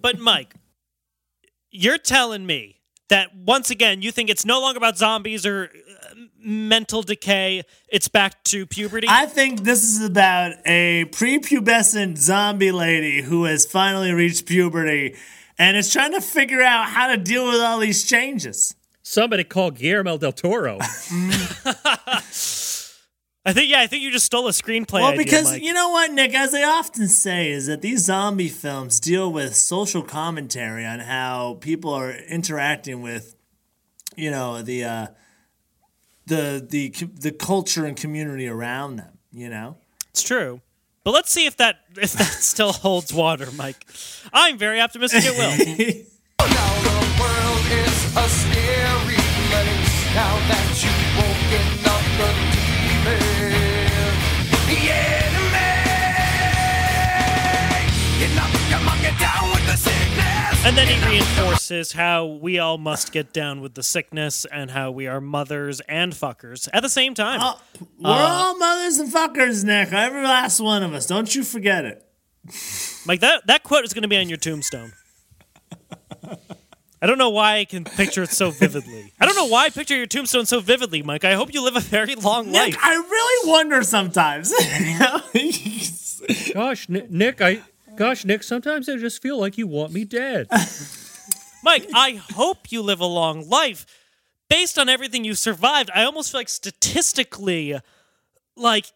but 0.00 0.18
Mike, 0.18 0.54
you're 1.70 1.98
telling 1.98 2.46
me 2.46 2.80
that 3.08 3.34
once 3.34 3.70
again 3.70 4.02
you 4.02 4.12
think 4.12 4.28
it's 4.28 4.44
no 4.44 4.60
longer 4.60 4.76
about 4.76 4.98
zombies 4.98 5.46
or 5.46 5.70
mental 6.46 7.02
decay. 7.02 7.64
It's 7.88 8.08
back 8.08 8.42
to 8.44 8.66
puberty. 8.66 9.08
I 9.10 9.26
think 9.26 9.64
this 9.64 9.82
is 9.82 10.04
about 10.04 10.52
a 10.64 11.06
prepubescent 11.06 12.16
zombie 12.16 12.72
lady 12.72 13.22
who 13.22 13.44
has 13.44 13.66
finally 13.66 14.12
reached 14.12 14.46
puberty 14.46 15.16
and 15.58 15.76
is 15.76 15.92
trying 15.92 16.12
to 16.12 16.20
figure 16.20 16.62
out 16.62 16.86
how 16.86 17.08
to 17.08 17.16
deal 17.16 17.46
with 17.46 17.60
all 17.60 17.78
these 17.78 18.06
changes. 18.06 18.74
Somebody 19.02 19.44
call 19.44 19.70
Guillermo 19.72 20.18
del 20.18 20.32
Toro. 20.32 20.78
I 23.46 23.52
think 23.52 23.70
yeah. 23.70 23.80
I 23.80 23.86
think 23.86 24.02
you 24.02 24.10
just 24.10 24.26
stole 24.26 24.48
a 24.48 24.50
screenplay. 24.50 25.00
Well, 25.00 25.12
idea, 25.12 25.24
because 25.24 25.52
Mike. 25.52 25.62
you 25.62 25.72
know 25.72 25.90
what, 25.90 26.10
Nick, 26.10 26.34
as 26.34 26.50
they 26.50 26.64
often 26.64 27.06
say, 27.06 27.50
is 27.50 27.68
that 27.68 27.80
these 27.80 28.04
zombie 28.04 28.48
films 28.48 28.98
deal 28.98 29.32
with 29.32 29.54
social 29.54 30.02
commentary 30.02 30.84
on 30.84 30.98
how 30.98 31.58
people 31.60 31.94
are 31.94 32.10
interacting 32.10 33.02
with, 33.02 33.36
you 34.16 34.32
know, 34.32 34.62
the 34.62 34.82
uh, 34.82 35.06
the 36.26 36.64
the 36.68 36.90
the 36.90 37.32
culture 37.32 37.84
and 37.84 37.96
community 37.96 38.48
around 38.48 38.96
them. 38.96 39.18
You 39.32 39.48
know, 39.48 39.76
it's 40.10 40.22
true. 40.22 40.60
But 41.04 41.12
let's 41.12 41.30
see 41.30 41.46
if 41.46 41.56
that 41.58 41.80
if 41.96 42.12
that 42.12 42.26
still 42.26 42.72
holds 42.72 43.12
water, 43.12 43.48
Mike. 43.56 43.86
I'm 44.32 44.58
very 44.58 44.80
optimistic 44.80 45.22
it 45.24 45.36
will. 45.36 46.06
And 60.66 60.76
then 60.76 60.88
he 60.88 61.08
reinforces 61.08 61.92
how 61.92 62.26
we 62.26 62.58
all 62.58 62.76
must 62.76 63.12
get 63.12 63.32
down 63.32 63.60
with 63.60 63.74
the 63.74 63.84
sickness 63.84 64.44
and 64.46 64.72
how 64.72 64.90
we 64.90 65.06
are 65.06 65.20
mothers 65.20 65.80
and 65.82 66.12
fuckers 66.12 66.68
at 66.72 66.82
the 66.82 66.88
same 66.88 67.14
time. 67.14 67.38
Oh, 67.40 67.62
we're 68.00 68.10
uh, 68.10 68.16
all 68.16 68.58
mothers 68.58 68.98
and 68.98 69.12
fuckers, 69.12 69.62
Nick. 69.62 69.92
Every 69.92 70.24
last 70.24 70.58
one 70.58 70.82
of 70.82 70.92
us. 70.92 71.06
Don't 71.06 71.32
you 71.32 71.44
forget 71.44 71.84
it. 71.84 72.04
Mike, 73.06 73.20
that, 73.20 73.46
that 73.46 73.62
quote 73.62 73.84
is 73.84 73.94
going 73.94 74.02
to 74.02 74.08
be 74.08 74.16
on 74.16 74.28
your 74.28 74.38
tombstone. 74.38 74.92
I 77.00 77.06
don't 77.06 77.18
know 77.18 77.30
why 77.30 77.58
I 77.58 77.64
can 77.64 77.84
picture 77.84 78.24
it 78.24 78.30
so 78.30 78.50
vividly. 78.50 79.12
I 79.20 79.24
don't 79.24 79.36
know 79.36 79.46
why 79.46 79.66
I 79.66 79.70
picture 79.70 79.96
your 79.96 80.06
tombstone 80.06 80.46
so 80.46 80.58
vividly, 80.58 81.00
Mike. 81.00 81.24
I 81.24 81.34
hope 81.34 81.54
you 81.54 81.62
live 81.62 81.76
a 81.76 81.80
very 81.80 82.16
long 82.16 82.50
Nick, 82.50 82.74
life. 82.74 82.78
I 82.82 82.96
really 82.96 83.50
wonder 83.52 83.84
sometimes. 83.84 84.52
Gosh, 86.54 86.88
Nick, 86.88 87.40
I, 87.40 87.62
gosh, 87.96 88.24
Nick, 88.24 88.42
sometimes 88.42 88.88
I 88.88 88.96
just 88.96 89.22
feel 89.22 89.38
like 89.38 89.58
you 89.58 89.66
want 89.66 89.92
me 89.92 90.04
dead. 90.04 90.48
Mike, 91.62 91.88
I 91.94 92.20
hope 92.34 92.70
you 92.70 92.82
live 92.82 93.00
a 93.00 93.06
long 93.06 93.48
life. 93.48 93.86
Based 94.48 94.78
on 94.78 94.88
everything 94.88 95.24
you 95.24 95.34
survived, 95.34 95.90
I 95.92 96.04
almost 96.04 96.30
feel 96.30 96.40
like 96.40 96.48
statistically, 96.48 97.78
like 98.56 98.86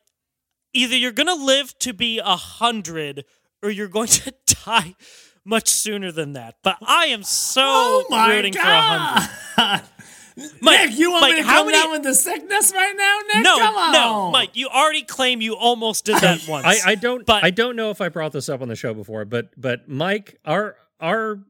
either 0.73 0.97
you're 0.97 1.11
gonna 1.11 1.35
live 1.35 1.77
to 1.81 1.93
be 1.93 2.19
a 2.19 2.37
hundred 2.37 3.25
or 3.63 3.71
you're 3.71 3.89
going 3.89 4.09
to 4.09 4.35
die 4.65 4.95
much 5.45 5.69
sooner 5.69 6.13
than 6.13 6.35
that. 6.35 6.57
But 6.63 6.77
I 6.83 7.07
am 7.07 7.23
so 7.23 7.63
oh 7.65 8.07
my 8.11 8.35
rooting 8.35 8.53
for 8.53 8.61
a 8.61 8.81
hundred. 8.81 9.85
god. 10.37 10.51
Mike, 10.61 10.91
Nick, 10.91 10.99
you 10.99 11.11
want 11.11 11.23
Mike, 11.23 11.33
me 11.33 11.37
to 11.43 11.47
how 11.47 11.59
come 11.59 11.67
many- 11.67 11.79
down 11.79 11.91
with 11.93 12.03
the 12.03 12.15
sickness 12.15 12.73
right 12.75 12.95
now, 12.97 13.19
Nick? 13.35 13.45
No, 13.45 13.59
come 13.59 13.75
on. 13.77 13.93
no, 13.93 14.31
Mike, 14.31 14.51
you 14.57 14.69
already 14.69 15.03
claim 15.03 15.41
you 15.41 15.55
almost 15.57 16.05
did 16.05 16.17
that 16.21 16.47
once. 16.49 16.67
I, 16.67 16.93
I 16.93 16.95
don't 16.95 17.25
But- 17.27 17.45
I 17.45 17.51
don't 17.51 17.77
know 17.77 17.91
if 17.91 18.01
I 18.01 18.09
brought 18.09 18.33
this 18.33 18.49
up 18.49 18.61
on 18.63 18.69
the 18.69 18.77
show 18.77 18.95
before, 18.95 19.25
but 19.25 19.51
but 19.61 19.89
Mike, 19.89 20.39
our 20.45 20.77
our 21.01 21.41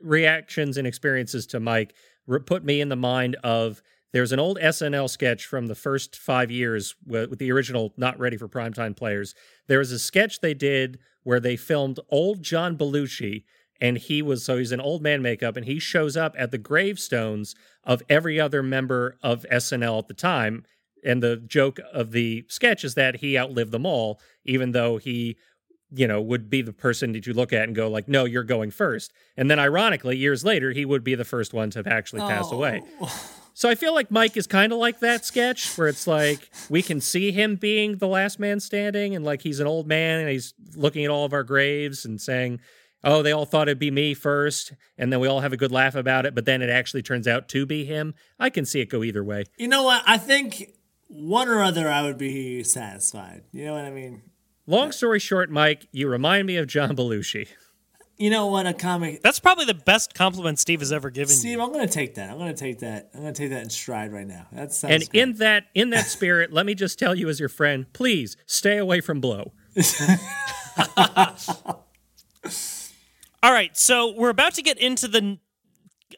reactions 0.00 0.76
and 0.76 0.86
experiences 0.86 1.46
to 1.48 1.60
Mike 1.60 1.94
re- 2.26 2.40
put 2.40 2.64
me 2.64 2.80
in 2.80 2.88
the 2.88 2.96
mind 2.96 3.36
of 3.42 3.82
there's 4.12 4.32
an 4.32 4.38
old 4.38 4.58
SNL 4.58 5.10
sketch 5.10 5.44
from 5.44 5.66
the 5.66 5.74
first 5.74 6.16
five 6.16 6.50
years 6.50 6.94
with, 7.04 7.28
with 7.30 7.38
the 7.38 7.52
original 7.52 7.92
Not 7.96 8.18
Ready 8.18 8.36
for 8.38 8.48
Primetime 8.48 8.96
Players. 8.96 9.34
There 9.66 9.78
was 9.80 9.92
a 9.92 9.98
sketch 9.98 10.40
they 10.40 10.54
did 10.54 10.98
where 11.24 11.40
they 11.40 11.56
filmed 11.56 12.00
old 12.10 12.42
John 12.42 12.76
Belushi, 12.78 13.44
and 13.80 13.98
he 13.98 14.22
was 14.22 14.44
so 14.44 14.58
he's 14.58 14.72
an 14.72 14.80
old 14.80 15.02
man 15.02 15.22
makeup, 15.22 15.56
and 15.56 15.66
he 15.66 15.78
shows 15.78 16.16
up 16.16 16.34
at 16.38 16.50
the 16.50 16.58
gravestones 16.58 17.54
of 17.84 18.02
every 18.08 18.40
other 18.40 18.62
member 18.62 19.16
of 19.22 19.46
SNL 19.50 19.98
at 19.98 20.08
the 20.08 20.14
time. 20.14 20.64
And 21.04 21.22
the 21.22 21.36
joke 21.36 21.78
of 21.92 22.10
the 22.10 22.44
sketch 22.48 22.82
is 22.82 22.94
that 22.94 23.16
he 23.16 23.38
outlived 23.38 23.70
them 23.70 23.86
all, 23.86 24.20
even 24.44 24.72
though 24.72 24.96
he 24.96 25.36
you 25.90 26.06
know, 26.06 26.20
would 26.20 26.50
be 26.50 26.60
the 26.62 26.72
person 26.72 27.12
that 27.12 27.26
you 27.26 27.32
look 27.32 27.52
at 27.52 27.64
and 27.64 27.74
go 27.74 27.88
like, 27.88 28.08
"No, 28.08 28.24
you're 28.24 28.44
going 28.44 28.70
first. 28.70 29.12
And 29.36 29.50
then, 29.50 29.58
ironically, 29.58 30.16
years 30.16 30.44
later, 30.44 30.72
he 30.72 30.84
would 30.84 31.02
be 31.02 31.14
the 31.14 31.24
first 31.24 31.54
one 31.54 31.70
to 31.70 31.78
have 31.78 31.86
actually 31.86 32.20
passed 32.20 32.52
away. 32.52 32.82
Oh. 33.00 33.30
So 33.54 33.68
I 33.68 33.74
feel 33.74 33.92
like 33.92 34.10
Mike 34.10 34.36
is 34.36 34.46
kind 34.46 34.72
of 34.72 34.78
like 34.78 35.00
that 35.00 35.24
sketch 35.24 35.76
where 35.76 35.88
it's 35.88 36.06
like 36.06 36.48
we 36.70 36.80
can 36.80 37.00
see 37.00 37.32
him 37.32 37.56
being 37.56 37.96
the 37.96 38.06
last 38.06 38.38
man 38.38 38.60
standing, 38.60 39.16
and 39.16 39.24
like 39.24 39.42
he's 39.42 39.58
an 39.58 39.66
old 39.66 39.88
man 39.88 40.20
and 40.20 40.28
he's 40.28 40.54
looking 40.76 41.04
at 41.04 41.10
all 41.10 41.24
of 41.24 41.32
our 41.32 41.42
graves 41.42 42.04
and 42.04 42.20
saying, 42.20 42.60
"Oh, 43.04 43.22
they 43.22 43.32
all 43.32 43.46
thought 43.46 43.68
it'd 43.68 43.78
be 43.78 43.90
me 43.90 44.14
first, 44.14 44.72
and 44.96 45.12
then 45.12 45.20
we 45.20 45.28
all 45.28 45.40
have 45.40 45.52
a 45.52 45.56
good 45.56 45.72
laugh 45.72 45.94
about 45.94 46.26
it, 46.26 46.34
but 46.34 46.44
then 46.44 46.62
it 46.62 46.70
actually 46.70 47.02
turns 47.02 47.28
out 47.28 47.48
to 47.50 47.66
be 47.66 47.84
him." 47.84 48.14
I 48.38 48.50
can 48.50 48.64
see 48.64 48.80
it 48.80 48.86
go 48.86 49.02
either 49.04 49.24
way. 49.24 49.44
You 49.56 49.68
know 49.68 49.84
what? 49.84 50.02
I 50.06 50.18
think 50.18 50.72
one 51.08 51.48
or 51.48 51.62
other 51.62 51.88
I 51.88 52.02
would 52.02 52.18
be 52.18 52.62
satisfied. 52.64 53.42
You 53.52 53.66
know 53.66 53.74
what 53.74 53.84
I 53.84 53.90
mean? 53.90 54.22
Long 54.66 54.92
story 54.92 55.18
short, 55.18 55.50
Mike, 55.50 55.86
you 55.92 56.08
remind 56.08 56.46
me 56.46 56.56
of 56.56 56.66
John 56.66 56.94
Belushi. 56.94 57.48
You 58.20 58.30
know 58.30 58.48
what? 58.48 58.66
A 58.66 58.74
comic. 58.74 59.22
That's 59.22 59.38
probably 59.38 59.64
the 59.64 59.74
best 59.74 60.12
compliment 60.12 60.58
Steve 60.58 60.80
has 60.80 60.92
ever 60.92 61.08
given 61.08 61.34
Steve, 61.34 61.52
you. 61.58 61.62
I'm 61.62 61.72
gonna 61.72 61.86
take 61.86 62.16
that. 62.16 62.30
I'm 62.30 62.36
gonna 62.36 62.52
take 62.52 62.80
that. 62.80 63.10
I'm 63.14 63.20
gonna 63.20 63.32
take 63.32 63.50
that 63.50 63.62
in 63.62 63.70
stride 63.70 64.12
right 64.12 64.26
now. 64.26 64.48
That 64.52 64.72
sounds 64.72 64.92
And 64.92 65.08
great. 65.08 65.22
in 65.22 65.32
that 65.34 65.66
in 65.74 65.90
that 65.90 66.06
spirit, 66.06 66.52
let 66.52 66.66
me 66.66 66.74
just 66.74 66.98
tell 66.98 67.14
you 67.14 67.28
as 67.28 67.38
your 67.38 67.48
friend, 67.48 67.86
please 67.92 68.36
stay 68.44 68.76
away 68.76 69.00
from 69.00 69.20
blow. 69.20 69.52
All 73.40 73.52
right, 73.52 73.76
so 73.76 74.12
we're 74.14 74.30
about 74.30 74.54
to 74.54 74.62
get 74.62 74.78
into 74.78 75.06
the. 75.06 75.38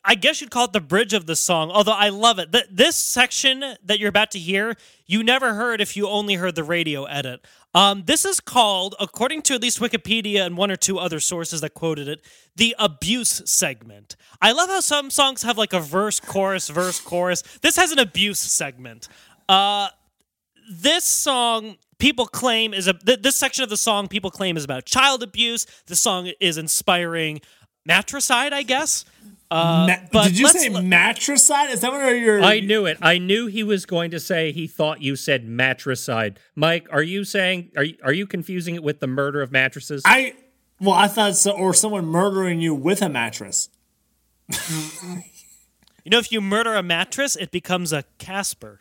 I 0.04 0.14
guess 0.14 0.40
you'd 0.40 0.50
call 0.50 0.66
it 0.66 0.72
the 0.72 0.80
bridge 0.80 1.12
of 1.12 1.26
the 1.26 1.36
song, 1.36 1.70
although 1.70 1.92
I 1.92 2.08
love 2.08 2.38
it. 2.38 2.52
Th- 2.52 2.64
this 2.70 2.96
section 2.96 3.60
that 3.84 3.98
you're 3.98 4.08
about 4.08 4.30
to 4.30 4.38
hear, 4.38 4.76
you 5.04 5.22
never 5.22 5.54
heard 5.54 5.80
if 5.80 5.96
you 5.96 6.08
only 6.08 6.36
heard 6.36 6.54
the 6.54 6.64
radio 6.64 7.04
edit. 7.04 7.44
Um, 7.74 8.04
this 8.06 8.24
is 8.24 8.40
called, 8.40 8.94
according 8.98 9.42
to 9.42 9.54
at 9.54 9.62
least 9.62 9.80
Wikipedia 9.80 10.46
and 10.46 10.56
one 10.56 10.70
or 10.70 10.76
two 10.76 10.98
other 10.98 11.20
sources 11.20 11.60
that 11.60 11.74
quoted 11.74 12.08
it, 12.08 12.22
the 12.56 12.74
abuse 12.78 13.42
segment. 13.44 14.16
I 14.40 14.52
love 14.52 14.70
how 14.70 14.80
some 14.80 15.10
songs 15.10 15.42
have 15.42 15.58
like 15.58 15.72
a 15.72 15.80
verse, 15.80 16.20
chorus, 16.20 16.68
verse, 16.68 17.00
chorus. 17.00 17.42
This 17.60 17.76
has 17.76 17.92
an 17.92 17.98
abuse 17.98 18.38
segment. 18.38 19.08
Uh, 19.48 19.88
this 20.70 21.04
song 21.04 21.76
people 21.98 22.26
claim 22.26 22.72
is 22.72 22.86
a 22.86 22.94
th- 22.94 23.22
this 23.22 23.36
section 23.36 23.62
of 23.64 23.70
the 23.70 23.76
song 23.76 24.08
people 24.08 24.30
claim 24.30 24.56
is 24.56 24.64
about 24.64 24.86
child 24.86 25.22
abuse. 25.22 25.66
The 25.86 25.96
song 25.96 26.30
is 26.40 26.56
inspiring 26.58 27.40
matricide, 27.84 28.52
I 28.52 28.62
guess. 28.62 29.04
Uh, 29.50 29.86
Ma- 29.88 30.08
but 30.12 30.24
did 30.28 30.38
you 30.38 30.48
say 30.48 30.68
l- 30.72 30.80
matricide? 30.80 31.70
Is 31.70 31.80
that 31.80 31.90
what 31.90 32.08
your? 32.12 32.40
I 32.40 32.60
knew 32.60 32.86
it. 32.86 32.98
I 33.02 33.18
knew 33.18 33.46
he 33.48 33.64
was 33.64 33.84
going 33.84 34.12
to 34.12 34.20
say 34.20 34.52
he 34.52 34.68
thought 34.68 35.02
you 35.02 35.16
said 35.16 35.44
matricide. 35.44 36.38
Mike, 36.54 36.86
are 36.92 37.02
you 37.02 37.24
saying 37.24 37.72
are 37.76 37.82
you, 37.82 37.96
are 38.04 38.12
you 38.12 38.26
confusing 38.26 38.76
it 38.76 38.82
with 38.82 39.00
the 39.00 39.08
murder 39.08 39.42
of 39.42 39.50
mattresses? 39.50 40.02
I. 40.04 40.34
Well, 40.80 40.94
I 40.94 41.08
thought 41.08 41.36
so, 41.36 41.50
or 41.50 41.74
someone 41.74 42.06
murdering 42.06 42.60
you 42.60 42.74
with 42.74 43.02
a 43.02 43.08
mattress. 43.10 43.68
you 44.70 46.10
know 46.10 46.18
if 46.18 46.32
you 46.32 46.40
murder 46.40 46.74
a 46.74 46.82
mattress, 46.82 47.36
it 47.36 47.50
becomes 47.50 47.92
a 47.92 48.04
Casper. 48.18 48.80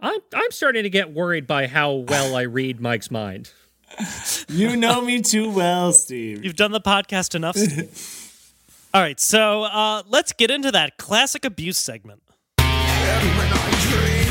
I'm 0.00 0.20
I'm 0.34 0.50
starting 0.50 0.82
to 0.82 0.90
get 0.90 1.12
worried 1.12 1.46
by 1.46 1.66
how 1.66 1.92
well 1.92 2.34
I 2.36 2.42
read 2.42 2.80
Mike's 2.80 3.10
mind. 3.10 3.50
You 4.48 4.76
know 4.76 5.00
me 5.00 5.22
too 5.22 5.50
well, 5.50 5.92
Steve. 5.92 6.44
You've 6.44 6.54
done 6.56 6.70
the 6.70 6.80
podcast 6.80 7.34
enough. 7.34 7.56
Steve. 7.56 8.52
All 8.94 9.00
right, 9.00 9.18
so 9.18 9.64
uh, 9.64 10.02
let's 10.06 10.32
get 10.32 10.50
into 10.50 10.70
that 10.72 10.98
classic 10.98 11.44
abuse 11.44 11.78
segment. 11.78 12.22
And 12.58 13.38
when 13.38 13.48
I 13.52 13.70
dream, 13.90 14.28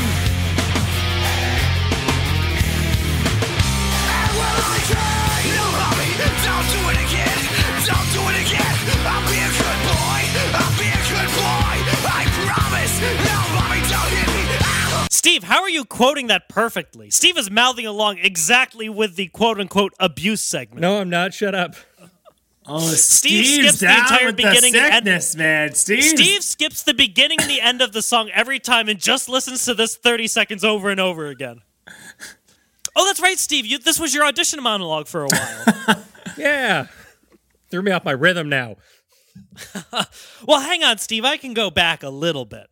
I 4.08 5.15
Steve, 15.26 15.42
how 15.42 15.60
are 15.60 15.68
you 15.68 15.84
quoting 15.84 16.28
that 16.28 16.48
perfectly? 16.48 17.10
Steve 17.10 17.36
is 17.36 17.50
mouthing 17.50 17.84
along 17.84 18.18
exactly 18.18 18.88
with 18.88 19.16
the 19.16 19.26
quote 19.26 19.58
unquote 19.58 19.92
abuse 19.98 20.40
segment. 20.40 20.80
No, 20.80 21.00
I'm 21.00 21.10
not. 21.10 21.34
Shut 21.34 21.52
up. 21.52 21.74
Oh, 22.64 22.78
Steve 22.78 23.44
Steve's 23.44 23.78
skips 23.78 23.80
the 23.80 23.86
entire 23.88 24.26
with 24.26 24.36
beginning 24.36 24.72
the 24.72 24.82
and 24.82 25.08
end- 25.08 25.34
man. 25.36 25.74
Steve. 25.74 26.04
Steve 26.04 26.44
skips 26.44 26.84
the 26.84 26.94
beginning 26.94 27.40
and 27.40 27.50
the 27.50 27.60
end 27.60 27.82
of 27.82 27.92
the 27.92 28.02
song 28.02 28.30
every 28.32 28.60
time 28.60 28.88
and 28.88 29.00
just 29.00 29.28
listens 29.28 29.64
to 29.64 29.74
this 29.74 29.96
30 29.96 30.28
seconds 30.28 30.62
over 30.62 30.90
and 30.90 31.00
over 31.00 31.26
again. 31.26 31.62
Oh, 32.94 33.04
that's 33.04 33.20
right, 33.20 33.36
Steve. 33.36 33.66
You, 33.66 33.78
this 33.78 33.98
was 33.98 34.14
your 34.14 34.24
audition 34.24 34.62
monologue 34.62 35.08
for 35.08 35.24
a 35.24 35.28
while. 35.28 36.04
Yeah. 36.36 36.86
Threw 37.68 37.82
me 37.82 37.90
off 37.90 38.04
my 38.04 38.12
rhythm 38.12 38.48
now. 38.48 38.76
well, 40.46 40.60
hang 40.60 40.84
on, 40.84 40.98
Steve. 40.98 41.24
I 41.24 41.36
can 41.36 41.52
go 41.52 41.68
back 41.68 42.04
a 42.04 42.10
little 42.10 42.44
bit. 42.44 42.68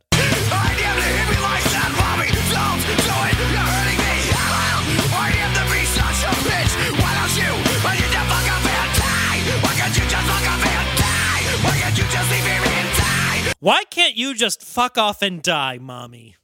Why 13.64 13.84
can't 13.84 14.14
you 14.14 14.34
just 14.34 14.60
fuck 14.62 14.98
off 14.98 15.22
and 15.22 15.40
die, 15.40 15.78
mommy? 15.80 16.36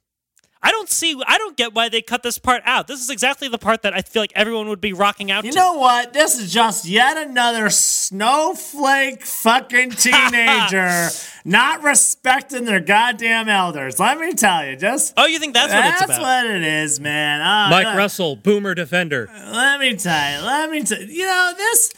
I 0.63 0.71
don't 0.71 0.89
see. 0.89 1.21
I 1.27 1.37
don't 1.37 1.55
get 1.55 1.71
why 1.71 1.87
they 1.87 2.01
cut 2.01 2.23
this 2.23 2.39
part 2.39 2.63
out. 2.65 2.87
This 2.87 2.99
is 2.99 3.11
exactly 3.11 3.47
the 3.47 3.59
part 3.59 3.83
that 3.83 3.93
I 3.93 4.01
feel 4.01 4.23
like 4.23 4.31
everyone 4.33 4.69
would 4.69 4.81
be 4.81 4.91
rocking 4.91 5.29
out 5.29 5.45
You 5.45 5.51
to. 5.51 5.55
know 5.55 5.73
what? 5.75 6.13
This 6.13 6.39
is 6.39 6.51
just 6.51 6.85
yet 6.85 7.17
another 7.17 7.69
snowflake 7.69 9.23
fucking 9.23 9.91
teenager 10.05 11.09
not 11.45 11.83
respecting 11.83 12.65
their 12.65 12.79
goddamn 12.79 13.49
elders. 13.49 13.99
Let 13.99 14.17
me 14.17 14.33
tell 14.33 14.65
you, 14.65 14.75
just 14.75 15.13
oh, 15.15 15.27
you 15.27 15.37
think 15.37 15.53
that's, 15.53 15.71
what 15.71 15.85
it's 15.85 15.97
about? 15.97 16.07
that's 16.07 16.19
what 16.19 16.47
it 16.47 16.63
is, 16.63 16.99
man. 16.99 17.41
Oh, 17.41 17.69
Mike 17.69 17.85
look, 17.85 17.97
Russell, 17.97 18.35
boomer 18.35 18.73
defender. 18.73 19.29
Let 19.31 19.79
me 19.79 19.95
tell 19.95 20.39
you. 20.39 20.43
Let 20.43 20.71
me 20.71 20.81
tell 20.81 20.99
you. 20.99 21.05
You 21.05 21.25
know 21.27 21.53
this. 21.55 21.93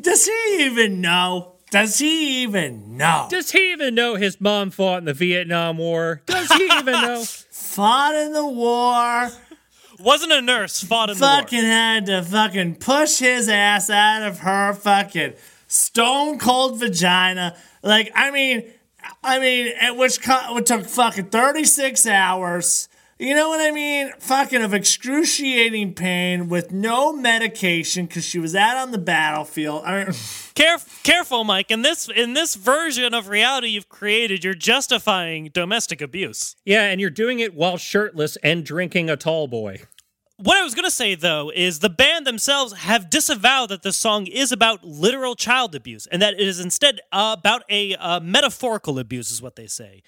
Does 0.00 0.24
he 0.24 0.64
even 0.64 1.02
know? 1.02 1.53
Does 1.74 1.98
he 1.98 2.44
even 2.44 2.96
know? 2.96 3.26
Does 3.28 3.50
he 3.50 3.72
even 3.72 3.96
know 3.96 4.14
his 4.14 4.40
mom 4.40 4.70
fought 4.70 4.98
in 4.98 5.06
the 5.06 5.12
Vietnam 5.12 5.76
War? 5.76 6.22
Does 6.24 6.48
he 6.52 6.66
even 6.66 6.92
know? 6.92 7.24
Fought 7.50 8.14
in 8.14 8.32
the 8.32 8.46
war. 8.46 9.28
Wasn't 9.98 10.30
a 10.30 10.40
nurse 10.40 10.84
fought 10.84 11.10
in 11.10 11.18
the 11.18 11.24
war. 11.26 11.40
fucking 11.40 11.64
had 11.64 12.06
to 12.06 12.22
fucking 12.22 12.76
push 12.76 13.18
his 13.18 13.48
ass 13.48 13.90
out 13.90 14.22
of 14.22 14.38
her 14.38 14.72
fucking 14.72 15.32
stone 15.66 16.38
cold 16.38 16.78
vagina. 16.78 17.56
Like, 17.82 18.12
I 18.14 18.30
mean, 18.30 18.70
I 19.24 19.40
mean, 19.40 19.66
it 19.66 19.96
which 19.96 20.22
co- 20.22 20.56
it 20.56 20.66
took 20.66 20.84
fucking 20.86 21.30
36 21.30 22.06
hours. 22.06 22.88
You 23.18 23.34
know 23.34 23.48
what 23.48 23.60
I 23.60 23.70
mean? 23.70 24.12
Fucking 24.18 24.62
of 24.62 24.74
excruciating 24.74 25.94
pain 25.94 26.48
with 26.48 26.72
no 26.72 27.12
medication 27.12 28.06
because 28.06 28.24
she 28.24 28.40
was 28.40 28.56
out 28.56 28.76
on 28.76 28.90
the 28.90 28.98
battlefield. 28.98 29.84
I 29.84 29.98
mean, 29.98 30.06
Caref- 30.54 31.02
careful, 31.04 31.44
Mike. 31.44 31.70
In 31.70 31.82
this 31.82 32.08
in 32.08 32.34
this 32.34 32.56
version 32.56 33.14
of 33.14 33.28
reality 33.28 33.68
you've 33.68 33.88
created, 33.88 34.42
you're 34.42 34.54
justifying 34.54 35.50
domestic 35.52 36.00
abuse. 36.00 36.56
Yeah, 36.64 36.84
and 36.84 37.00
you're 37.00 37.10
doing 37.10 37.38
it 37.38 37.54
while 37.54 37.76
shirtless 37.76 38.36
and 38.42 38.64
drinking 38.64 39.08
a 39.08 39.16
tall 39.16 39.46
boy. 39.46 39.82
What 40.36 40.56
I 40.56 40.64
was 40.64 40.74
going 40.74 40.84
to 40.84 40.90
say, 40.90 41.14
though, 41.14 41.52
is 41.54 41.78
the 41.78 41.88
band 41.88 42.26
themselves 42.26 42.72
have 42.72 43.08
disavowed 43.08 43.68
that 43.68 43.82
the 43.82 43.92
song 43.92 44.26
is 44.26 44.50
about 44.50 44.84
literal 44.84 45.36
child 45.36 45.76
abuse 45.76 46.08
and 46.08 46.20
that 46.20 46.34
it 46.34 46.40
is 46.40 46.58
instead 46.58 47.00
uh, 47.12 47.36
about 47.38 47.62
a 47.70 47.94
uh, 47.94 48.18
metaphorical 48.18 48.98
abuse, 48.98 49.30
is 49.30 49.40
what 49.40 49.54
they 49.54 49.68
say. 49.68 50.02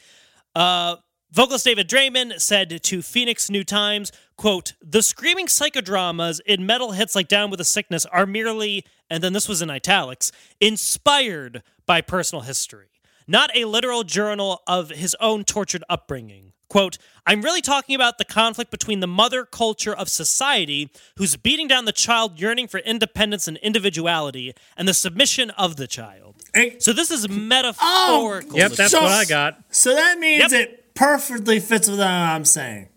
Uh, 0.56 0.96
vocalist 1.32 1.64
David 1.64 1.88
Draiman 1.88 2.40
said 2.40 2.82
to 2.82 3.02
Phoenix 3.02 3.50
New 3.50 3.64
Times, 3.64 4.12
quote, 4.36 4.74
The 4.80 5.02
screaming 5.02 5.46
psychodramas 5.46 6.40
in 6.46 6.66
metal 6.66 6.92
hits 6.92 7.14
like 7.14 7.28
Down 7.28 7.50
with 7.50 7.60
a 7.60 7.64
Sickness 7.64 8.06
are 8.06 8.26
merely, 8.26 8.84
and 9.10 9.22
then 9.22 9.32
this 9.32 9.48
was 9.48 9.62
in 9.62 9.70
italics, 9.70 10.32
inspired 10.60 11.62
by 11.86 12.00
personal 12.00 12.42
history, 12.42 12.88
not 13.26 13.54
a 13.54 13.64
literal 13.64 14.04
journal 14.04 14.62
of 14.66 14.90
his 14.90 15.16
own 15.20 15.44
tortured 15.44 15.84
upbringing. 15.88 16.52
Quote, 16.68 16.98
I'm 17.26 17.42
really 17.42 17.60
talking 17.60 17.94
about 17.94 18.18
the 18.18 18.24
conflict 18.24 18.70
between 18.70 19.00
the 19.00 19.06
mother 19.06 19.44
culture 19.44 19.94
of 19.94 20.08
society, 20.08 20.90
who's 21.16 21.36
beating 21.36 21.68
down 21.68 21.84
the 21.84 21.92
child 21.92 22.40
yearning 22.40 22.66
for 22.68 22.78
independence 22.78 23.46
and 23.46 23.56
individuality, 23.58 24.54
and 24.76 24.88
the 24.88 24.94
submission 24.94 25.50
of 25.50 25.76
the 25.76 25.86
child. 25.86 26.34
Hey. 26.54 26.76
So 26.78 26.92
this 26.92 27.10
is 27.10 27.26
oh, 27.26 27.32
metaphorical. 27.32 28.52
Oh, 28.54 28.56
Yep, 28.56 28.72
that's 28.72 28.90
So- 28.90 29.02
what 29.02 29.12
I 29.12 29.24
got. 29.24 29.60
So 29.70 29.94
that 29.94 30.18
means 30.18 30.52
Yep. 30.52 30.60
it 30.60 30.94
perfectly 30.94 31.60
fits 31.60 31.88
with 31.88 31.98
what 31.98 32.08
I'm 32.08 32.44
saying. 32.44 32.88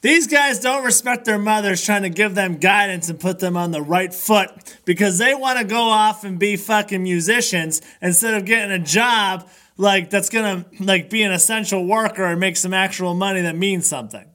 These 0.00 0.26
guys 0.26 0.60
don't 0.60 0.84
respect 0.84 1.24
their 1.24 1.38
mothers 1.38 1.82
trying 1.82 2.02
to 2.02 2.10
give 2.10 2.34
them 2.34 2.56
guidance 2.58 3.08
and 3.08 3.18
put 3.18 3.38
them 3.38 3.56
on 3.56 3.70
the 3.70 3.80
right 3.80 4.12
foot 4.12 4.50
because 4.84 5.16
they 5.16 5.34
want 5.34 5.58
to 5.58 5.64
go 5.64 5.80
off 5.80 6.24
and 6.24 6.38
be 6.38 6.56
fucking 6.56 7.02
musicians 7.02 7.80
instead 8.02 8.34
of 8.34 8.44
getting 8.44 8.70
a 8.70 8.78
job 8.78 9.48
like 9.76 10.10
that's 10.10 10.28
gonna 10.28 10.64
like 10.80 11.10
be 11.10 11.22
an 11.22 11.32
essential 11.32 11.86
worker 11.86 12.24
and 12.24 12.40
make 12.40 12.56
some 12.56 12.74
actual 12.74 13.14
money 13.14 13.42
that 13.42 13.56
means 13.56 13.86
something. 13.88 14.26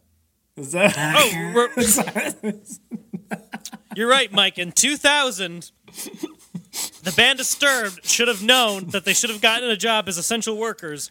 Is 0.58 0.74
that 0.74 0.94
Oh, 0.98 1.30
you're 3.96 4.10
right, 4.10 4.32
Mike. 4.32 4.58
In 4.58 4.72
2000, 4.72 5.72
the 7.04 7.14
band 7.16 7.38
Disturbed 7.38 8.06
should 8.06 8.28
have 8.28 8.44
known 8.44 8.88
that 8.90 9.06
they 9.06 9.14
should 9.14 9.30
have 9.30 9.42
gotten 9.42 9.70
a 9.70 9.78
job 9.78 10.08
as 10.08 10.18
essential 10.18 10.58
workers. 10.58 11.10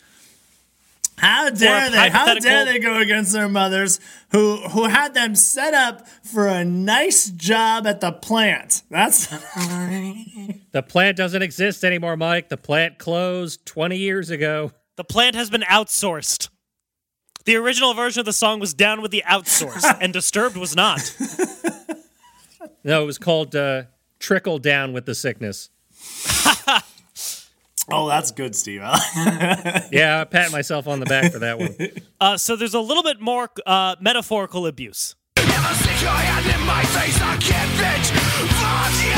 How 1.19 1.51
dare 1.51 1.91
they? 1.91 2.09
How 2.11 2.35
dare 2.35 2.65
they 2.65 2.79
go 2.79 2.99
against 2.99 3.33
their 3.33 3.49
mothers 3.49 4.01
who 4.31 4.57
who 4.57 4.85
had 4.85 5.15
them 5.15 5.35
set 5.35 5.75
up 5.75 6.09
for 6.23 6.47
a 6.47 6.65
nice 6.65 7.29
job 7.31 7.87
at 7.87 8.01
the 8.01 8.13
plant? 8.13 8.83
That's 8.91 9.27
The 10.71 10.83
plant 10.87 11.17
doesn't 11.17 11.43
exist 11.43 11.85
anymore, 11.85 12.17
Mike. 12.17 12.49
The 12.49 12.57
plant 12.57 12.99
closed 12.99 13.65
20 13.67 13.97
years 13.97 14.31
ago. 14.31 14.73
The 14.97 15.05
plant 15.05 15.35
has 15.35 15.51
been 15.51 15.63
outsourced. 15.63 16.51
The 17.45 17.57
original 17.57 17.95
version 17.95 18.21
of 18.21 18.27
the 18.27 18.33
song 18.33 18.61
was 18.61 18.75
down 18.75 19.01
with 19.01 19.11
the 19.11 19.25
outsource, 19.27 19.85
and 20.01 20.13
Disturbed 20.13 20.57
was 20.57 20.77
not. 20.77 21.01
No, 22.85 23.03
it 23.03 23.07
was 23.07 23.19
called 23.19 23.57
uh, 23.57 23.85
Trickle 24.19 24.59
Down 24.59 24.93
with 24.93 25.07
the 25.07 25.15
Sickness. 25.15 25.71
oh, 27.91 28.09
that's 28.09 28.31
good, 28.31 28.55
Steve. 28.55 28.81
Yeah, 29.91 30.21
I 30.21 30.25
pat 30.25 30.53
myself 30.53 30.87
on 30.87 31.01
the 31.01 31.07
back 31.07 31.33
for 31.33 31.39
that 31.41 31.59
one. 31.59 31.77
Uh, 32.21 32.37
so 32.37 32.57
there's 32.57 32.75
a 32.75 32.81
little 32.81 33.05
bit 33.05 33.21
more 33.21 33.49
uh, 33.65 33.95
metaphorical 34.01 34.67
abuse. 34.67 35.15
Never 35.37 35.75
stick 35.75 36.03
your 36.03 36.11
hand 36.11 36.47
in 36.47 36.67
my 36.67 36.83
face, 36.83 37.17
I 37.23 37.37
can't 37.37 37.71
bitch. 37.79 38.11
Fuck 38.59 38.95
you! 39.07 39.15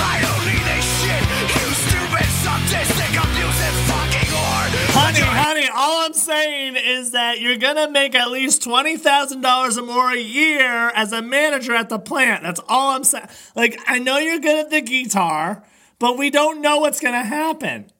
I 0.00 0.16
don't 0.24 0.44
need 0.48 0.64
this 0.64 0.86
shit. 1.04 1.22
You 1.52 1.68
stupid, 1.84 2.28
sadistic, 2.40 3.12
abusive 3.12 3.76
fucking 3.92 4.30
whore. 4.32 4.68
honey, 4.96 5.20
honey, 5.20 5.68
all 5.74 6.06
I'm 6.06 6.14
saying 6.14 6.76
is 6.76 7.10
that 7.10 7.42
you're 7.42 7.58
gonna 7.58 7.90
make 7.90 8.14
at 8.14 8.30
least 8.30 8.62
twenty 8.62 8.96
thousand 8.96 9.42
dollars 9.42 9.76
or 9.76 9.82
more 9.84 10.10
a 10.10 10.18
year 10.18 10.88
as 10.94 11.12
a 11.12 11.20
manager 11.20 11.74
at 11.74 11.90
the 11.90 11.98
plant. 11.98 12.42
That's 12.42 12.60
all 12.68 12.96
I'm 12.96 13.04
saying. 13.04 13.28
Like, 13.54 13.78
I 13.86 13.98
know 13.98 14.16
you're 14.16 14.38
good 14.40 14.64
at 14.64 14.70
the 14.70 14.80
guitar, 14.80 15.62
but 15.98 16.16
we 16.18 16.30
don't 16.30 16.60
know 16.60 16.78
what's 16.78 17.00
gonna 17.00 17.24
happen. 17.24 17.90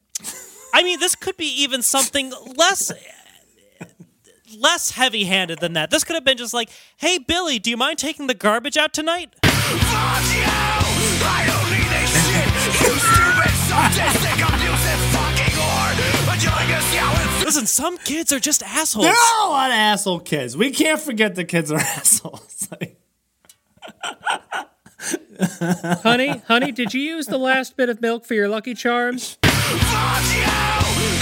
I 0.72 0.82
mean, 0.82 0.98
this 1.00 1.14
could 1.14 1.36
be 1.36 1.46
even 1.62 1.82
something 1.82 2.32
less 2.56 2.92
less 4.60 4.92
heavy-handed 4.92 5.58
than 5.58 5.72
that. 5.72 5.90
This 5.90 6.04
could 6.04 6.14
have 6.14 6.24
been 6.24 6.36
just 6.36 6.54
like, 6.54 6.70
"Hey 6.96 7.18
Billy, 7.18 7.58
do 7.58 7.70
you 7.70 7.76
mind 7.76 7.98
taking 7.98 8.28
the 8.28 8.34
garbage 8.34 8.76
out 8.76 8.92
tonight?" 8.92 9.34
Fuck 9.42 9.52
you! 9.52 9.58
I 11.26 11.44
don't 11.46 11.70
need 11.70 11.88
this 11.90 12.12
shit. 12.26 12.46
You 12.86 12.94
stupid, 12.98 13.52
sadistic, 13.68 14.38
abusive 14.38 15.00
fucking 15.14 15.54
whore. 15.58 15.92
But 16.26 16.38
you're 16.42 16.52
gonna 16.52 16.80
see 16.90 16.96
how 16.96 17.12
it 17.20 17.24
Listen, 17.44 17.66
some 17.66 17.98
kids 17.98 18.32
are 18.32 18.40
just 18.40 18.62
assholes. 18.62 19.04
There 19.06 19.14
are 19.14 19.46
a 19.46 19.50
lot 19.50 19.70
of 19.70 19.74
asshole 19.76 20.20
kids. 20.20 20.56
We 20.56 20.70
can't 20.70 21.00
forget 21.00 21.34
the 21.34 21.44
kids 21.44 21.70
are 21.70 21.78
assholes. 21.78 22.68
Like, 25.38 26.00
honey, 26.02 26.42
honey, 26.46 26.72
did 26.72 26.94
you 26.94 27.00
use 27.00 27.26
the 27.26 27.38
last 27.38 27.76
bit 27.76 27.88
of 27.88 28.00
milk 28.00 28.24
for 28.24 28.34
your 28.34 28.48
Lucky 28.48 28.74
Charms? 28.74 29.38
Fuck 29.42 29.62
you! 30.34 30.44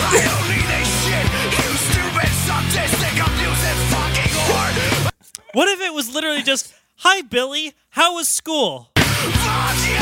I 0.05 0.19
don't 0.25 0.47
need 0.51 0.67
this 0.69 0.91
shit. 1.05 1.27
You 1.57 1.71
stupid, 1.89 2.33
sadistic, 2.47 3.15
abusive 3.17 3.79
fucking 3.93 4.33
whore. 4.47 5.13
What 5.55 5.69
if 5.69 5.81
it 5.81 5.95
was 5.95 6.13
literally 6.15 6.43
just, 6.43 6.73
"Hi 6.97 7.23
Billy, 7.23 7.73
how 7.91 8.15
was 8.15 8.29
school?" 8.29 8.91
Fuck 8.97 9.79
you! 9.89 9.97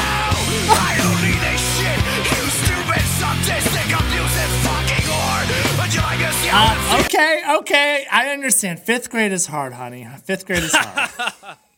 I 0.73 0.95
don't 0.99 1.21
need 1.23 1.41
this 1.41 1.63
shit. 1.79 1.99
You 2.31 2.43
stupid, 2.63 3.05
sadistic, 3.21 3.89
abusive 3.93 4.53
fucking 4.67 5.07
whore. 5.11 5.77
But 5.77 5.95
you're 5.95 6.03
gonna 6.03 6.33
see 6.41 6.49
how 6.49 6.73
it 6.73 7.01
uh, 7.01 7.05
okay, 7.05 7.43
okay, 7.59 8.07
I 8.11 8.29
understand. 8.31 8.81
Fifth 8.81 9.11
grade 9.11 9.33
is 9.33 9.47
hard, 9.47 9.73
honey. 9.75 10.07
Fifth 10.25 10.47
grade 10.47 10.63
is 10.65 10.75
hard. 10.75 11.57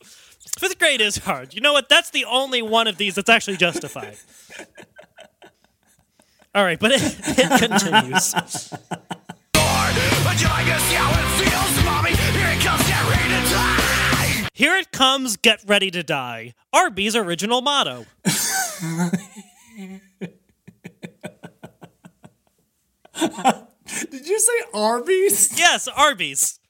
Fifth 0.58 0.78
grade 0.78 1.00
is 1.00 1.18
hard. 1.18 1.54
You 1.54 1.60
know 1.60 1.72
what? 1.72 1.88
That's 1.88 2.10
the 2.10 2.24
only 2.24 2.62
one 2.62 2.86
of 2.86 2.98
these 2.98 3.14
that's 3.14 3.30
actually 3.30 3.56
justified. 3.56 4.16
All 6.54 6.64
right, 6.64 6.78
but 6.78 6.92
it, 6.92 7.00
it 7.02 7.58
continues. 7.58 8.34
Here 14.54 14.76
it 14.76 14.92
comes, 14.92 15.36
get 15.38 15.64
ready 15.66 15.90
to 15.90 16.02
die. 16.02 16.54
Arby's 16.72 17.16
original 17.16 17.62
motto. 17.62 18.04
Did 24.10 24.28
you 24.28 24.38
say 24.38 24.52
Arby's? 24.74 25.58
Yes, 25.58 25.88
Arby's. 25.88 26.60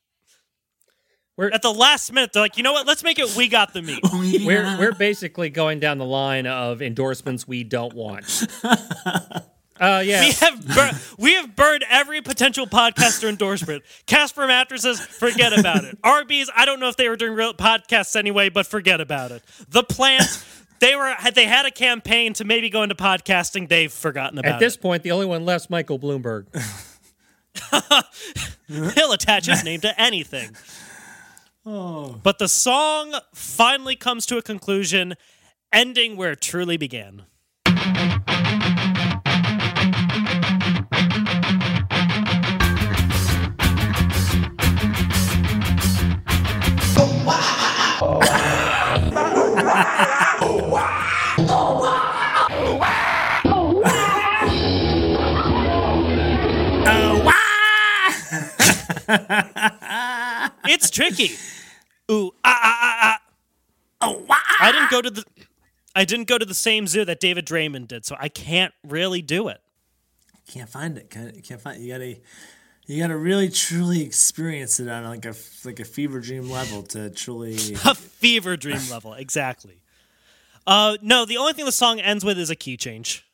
We're- 1.37 1.51
At 1.53 1.62
the 1.62 1.72
last 1.72 2.12
minute, 2.12 2.33
they're 2.33 2.43
like, 2.43 2.57
you 2.57 2.62
know 2.62 2.72
what? 2.72 2.87
Let's 2.87 3.03
make 3.03 3.18
it 3.18 3.35
we 3.37 3.49
got 3.49 3.72
the 3.72 3.83
meat. 3.83 4.01
We're 4.45 4.78
we're 4.78 4.93
basically 4.93 5.49
going 5.51 5.80
down 5.80 5.99
the 5.99 6.05
line 6.05 6.47
of 6.47 6.83
endorsements 6.83 7.49
we 7.49 7.64
don't 7.64 7.95
want. 7.95 8.47
Uh, 9.80 10.01
yeah. 10.05 10.20
We 10.20 10.30
have 10.33 10.66
bur- 10.68 11.01
we 11.18 11.35
have 11.35 11.57
burned 11.57 11.85
every 11.91 12.20
potential 12.20 12.68
podcaster 12.68 13.28
endorsement. 13.28 13.83
Casper 14.07 14.47
mattresses, 14.47 15.01
forget 15.01 15.59
about 15.59 15.83
it. 15.83 15.99
Arby's, 16.05 16.49
I 16.55 16.66
don't 16.66 16.78
know 16.78 16.89
if 16.89 16.97
they 16.97 17.09
were 17.09 17.16
doing 17.16 17.33
real 17.33 17.53
podcasts 17.53 18.14
anyway, 18.14 18.49
but 18.49 18.64
forget 18.64 19.01
about 19.01 19.33
it. 19.33 19.43
The 19.70 19.83
plant, 19.83 20.45
they 20.78 20.95
were 20.95 21.12
had 21.14 21.35
they 21.35 21.47
had 21.47 21.66
a 21.66 21.72
campaign 21.72 22.33
to 22.35 22.45
maybe 22.45 22.70
go 22.70 22.85
into 22.85 22.95
podcasting, 22.95 23.68
they've 23.68 23.93
forgotten 23.93 24.39
about 24.39 24.51
it. 24.51 24.55
At 24.55 24.61
this 24.61 24.76
it. 24.76 24.83
point, 24.83 25.03
the 25.03 25.11
only 25.11 25.26
one 25.26 25.45
left's 25.45 25.68
Michael 25.68 25.99
Bloomberg. 25.99 26.47
He'll 28.95 29.12
attach 29.12 29.47
his 29.47 29.64
name 29.64 29.80
to 29.80 30.01
anything. 30.01 30.51
Oh. 31.64 32.18
But 32.22 32.38
the 32.38 32.48
song 32.48 33.14
finally 33.34 33.94
comes 33.94 34.26
to 34.26 34.36
a 34.36 34.42
conclusion, 34.42 35.14
ending 35.72 36.16
where 36.16 36.32
it 36.32 36.40
truly 36.40 36.76
began. 36.76 37.22
Oh, 48.04 48.18
It's 60.64 60.90
tricky. 60.90 61.32
Ooh, 62.10 62.32
ah, 62.44 62.60
ah, 62.62 62.78
ah, 62.82 62.98
ah. 63.02 63.18
Oh, 64.00 64.24
wow. 64.28 64.36
I 64.60 64.72
didn't 64.72 64.90
go 64.90 65.00
to 65.00 65.10
the 65.10 65.24
I 65.94 66.04
didn't 66.04 66.26
go 66.26 66.38
to 66.38 66.44
the 66.44 66.54
same 66.54 66.86
zoo 66.86 67.04
that 67.04 67.20
David 67.20 67.46
Draiman 67.46 67.86
did, 67.86 68.04
so 68.04 68.16
I 68.18 68.28
can't 68.28 68.72
really 68.86 69.22
do 69.22 69.48
it. 69.48 69.60
Can't 70.48 70.68
find 70.68 70.96
it. 70.96 71.10
Can't, 71.10 71.42
can't 71.42 71.60
find. 71.60 71.82
You 71.82 71.92
gotta. 71.92 72.16
You 72.86 73.00
gotta 73.00 73.16
really 73.16 73.48
truly 73.48 74.02
experience 74.02 74.80
it 74.80 74.88
on 74.88 75.04
like 75.04 75.24
a 75.24 75.34
like 75.64 75.78
a 75.78 75.84
fever 75.84 76.18
dream 76.18 76.50
level 76.50 76.82
to 76.84 77.10
truly. 77.10 77.54
A 77.84 77.94
fever 77.94 78.56
dream 78.56 78.80
level, 78.90 79.14
exactly. 79.14 79.82
Uh, 80.66 80.96
no, 81.00 81.24
the 81.24 81.36
only 81.36 81.52
thing 81.52 81.64
the 81.64 81.72
song 81.72 82.00
ends 82.00 82.24
with 82.24 82.38
is 82.38 82.50
a 82.50 82.56
key 82.56 82.76
change. 82.76 83.24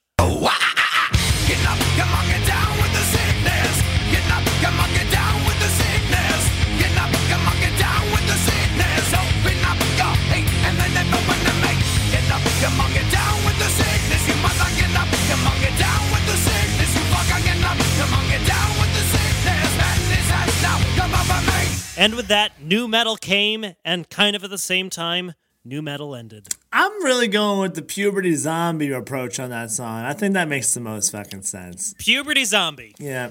And 21.98 22.14
with 22.14 22.28
that, 22.28 22.62
nu 22.62 22.86
metal 22.86 23.16
came, 23.16 23.74
and 23.84 24.08
kind 24.08 24.36
of 24.36 24.44
at 24.44 24.50
the 24.50 24.56
same 24.56 24.88
time, 24.88 25.34
nu 25.64 25.82
metal 25.82 26.14
ended. 26.14 26.46
I'm 26.72 26.92
really 27.02 27.26
going 27.26 27.58
with 27.60 27.74
the 27.74 27.82
puberty 27.82 28.36
zombie 28.36 28.92
approach 28.92 29.40
on 29.40 29.50
that 29.50 29.72
song. 29.72 30.04
I 30.04 30.12
think 30.12 30.34
that 30.34 30.46
makes 30.46 30.72
the 30.74 30.80
most 30.80 31.10
fucking 31.10 31.42
sense. 31.42 31.96
Puberty 31.98 32.44
zombie. 32.44 32.94
Yeah. 33.00 33.30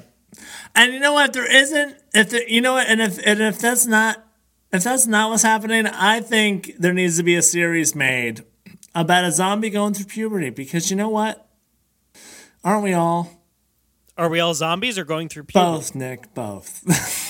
And 0.75 0.93
you 0.93 0.99
know 0.99 1.13
what? 1.13 1.29
If 1.29 1.33
There 1.33 1.55
isn't. 1.55 1.95
If 2.13 2.29
there, 2.29 2.45
you 2.45 2.59
know 2.59 2.73
what, 2.73 2.87
and 2.87 3.01
if 3.01 3.17
and 3.25 3.41
if 3.41 3.57
that's 3.57 3.85
not 3.85 4.21
if 4.73 4.83
that's 4.83 5.07
not 5.07 5.29
what's 5.29 5.43
happening, 5.43 5.87
I 5.87 6.19
think 6.19 6.73
there 6.77 6.93
needs 6.93 7.15
to 7.17 7.23
be 7.23 7.35
a 7.35 7.41
series 7.41 7.95
made 7.95 8.43
about 8.93 9.23
a 9.23 9.31
zombie 9.31 9.69
going 9.69 9.93
through 9.93 10.07
puberty 10.07 10.49
because 10.49 10.89
you 10.89 10.97
know 10.97 11.09
what? 11.09 11.47
Aren't 12.65 12.83
we 12.83 12.91
all? 12.91 13.31
Are 14.17 14.27
we 14.27 14.41
all 14.41 14.53
zombies 14.53 14.97
or 14.97 15.05
going 15.05 15.29
through 15.29 15.43
puberty? 15.43 15.77
Both, 15.77 15.95
Nick. 15.95 16.33
Both. 16.33 17.23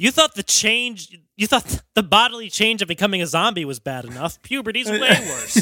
You 0.00 0.10
thought 0.10 0.34
the 0.34 0.42
change, 0.42 1.14
you 1.36 1.46
thought 1.46 1.82
the 1.94 2.02
bodily 2.02 2.48
change 2.48 2.80
of 2.80 2.88
becoming 2.88 3.20
a 3.20 3.26
zombie 3.26 3.66
was 3.66 3.80
bad 3.80 4.06
enough. 4.06 4.40
Puberty's 4.40 4.90
way 4.90 4.98
worse. 5.00 5.60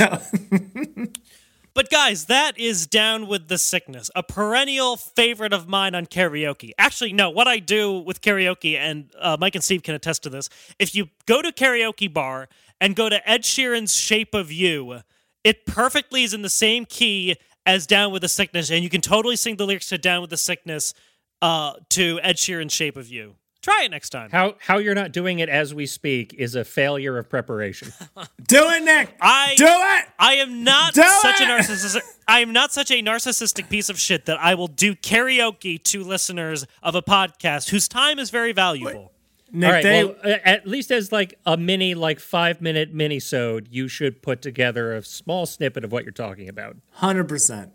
But 1.74 1.90
guys, 1.90 2.26
that 2.26 2.56
is 2.56 2.86
Down 2.86 3.26
with 3.26 3.48
the 3.48 3.58
Sickness, 3.58 4.12
a 4.14 4.22
perennial 4.22 4.96
favorite 4.96 5.52
of 5.52 5.66
mine 5.66 5.96
on 5.96 6.06
karaoke. 6.06 6.70
Actually, 6.78 7.14
no, 7.14 7.30
what 7.30 7.48
I 7.48 7.58
do 7.58 7.98
with 7.98 8.20
karaoke, 8.20 8.76
and 8.76 9.10
uh, 9.18 9.36
Mike 9.40 9.56
and 9.56 9.64
Steve 9.64 9.82
can 9.82 9.96
attest 9.96 10.22
to 10.22 10.30
this, 10.30 10.48
if 10.78 10.94
you 10.94 11.08
go 11.26 11.42
to 11.42 11.50
karaoke 11.50 12.12
bar 12.12 12.48
and 12.80 12.94
go 12.94 13.08
to 13.08 13.28
Ed 13.28 13.42
Sheeran's 13.42 13.92
Shape 13.92 14.34
of 14.34 14.52
You, 14.52 15.00
it 15.42 15.66
perfectly 15.66 16.22
is 16.22 16.32
in 16.32 16.42
the 16.42 16.48
same 16.48 16.84
key 16.84 17.36
as 17.66 17.88
Down 17.88 18.12
with 18.12 18.22
the 18.22 18.28
Sickness, 18.28 18.70
and 18.70 18.84
you 18.84 18.90
can 18.90 19.00
totally 19.00 19.34
sing 19.34 19.56
the 19.56 19.66
lyrics 19.66 19.88
to 19.88 19.98
Down 19.98 20.20
with 20.20 20.30
the 20.30 20.36
Sickness 20.36 20.94
uh, 21.42 21.72
to 21.90 22.20
Ed 22.22 22.36
Sheeran's 22.36 22.72
Shape 22.72 22.96
of 22.96 23.08
You. 23.08 23.34
Try 23.60 23.82
it 23.84 23.90
next 23.90 24.10
time. 24.10 24.30
How 24.30 24.54
how 24.60 24.78
you're 24.78 24.94
not 24.94 25.10
doing 25.12 25.40
it 25.40 25.48
as 25.48 25.74
we 25.74 25.86
speak 25.86 26.32
is 26.34 26.54
a 26.54 26.64
failure 26.64 27.18
of 27.18 27.28
preparation. 27.28 27.92
do 28.46 28.68
it, 28.70 28.84
Nick. 28.84 29.14
I 29.20 29.54
do 29.56 29.66
it. 29.66 30.04
I 30.18 30.34
am 30.34 30.62
not 30.62 30.94
Do 30.94 31.02
such 31.02 31.40
a 31.40 31.44
it! 31.44 31.48
narcissistic. 31.48 32.02
I 32.28 32.40
am 32.40 32.52
not 32.52 32.72
such 32.72 32.90
a 32.92 33.02
narcissistic 33.02 33.68
piece 33.68 33.88
of 33.88 33.98
shit 33.98 34.26
that 34.26 34.38
I 34.38 34.54
will 34.54 34.68
do 34.68 34.94
karaoke 34.94 35.82
to 35.84 36.04
listeners 36.04 36.66
of 36.82 36.94
a 36.94 37.02
podcast 37.02 37.70
whose 37.70 37.88
time 37.88 38.18
is 38.18 38.30
very 38.30 38.52
valuable. 38.52 39.12
Nick, 39.50 39.66
All 39.66 39.72
right, 39.72 39.82
they, 39.82 40.04
well, 40.04 40.14
at 40.44 40.66
least 40.66 40.90
as 40.90 41.10
like 41.10 41.34
a 41.46 41.56
mini, 41.56 41.94
like 41.94 42.20
five 42.20 42.60
minute 42.60 42.92
mini 42.92 43.18
sode, 43.18 43.66
you 43.70 43.88
should 43.88 44.20
put 44.22 44.42
together 44.42 44.94
a 44.94 45.02
small 45.02 45.46
snippet 45.46 45.84
of 45.84 45.90
what 45.90 46.04
you're 46.04 46.12
talking 46.12 46.48
about. 46.50 46.76
hundred 46.92 47.28
percent. 47.28 47.72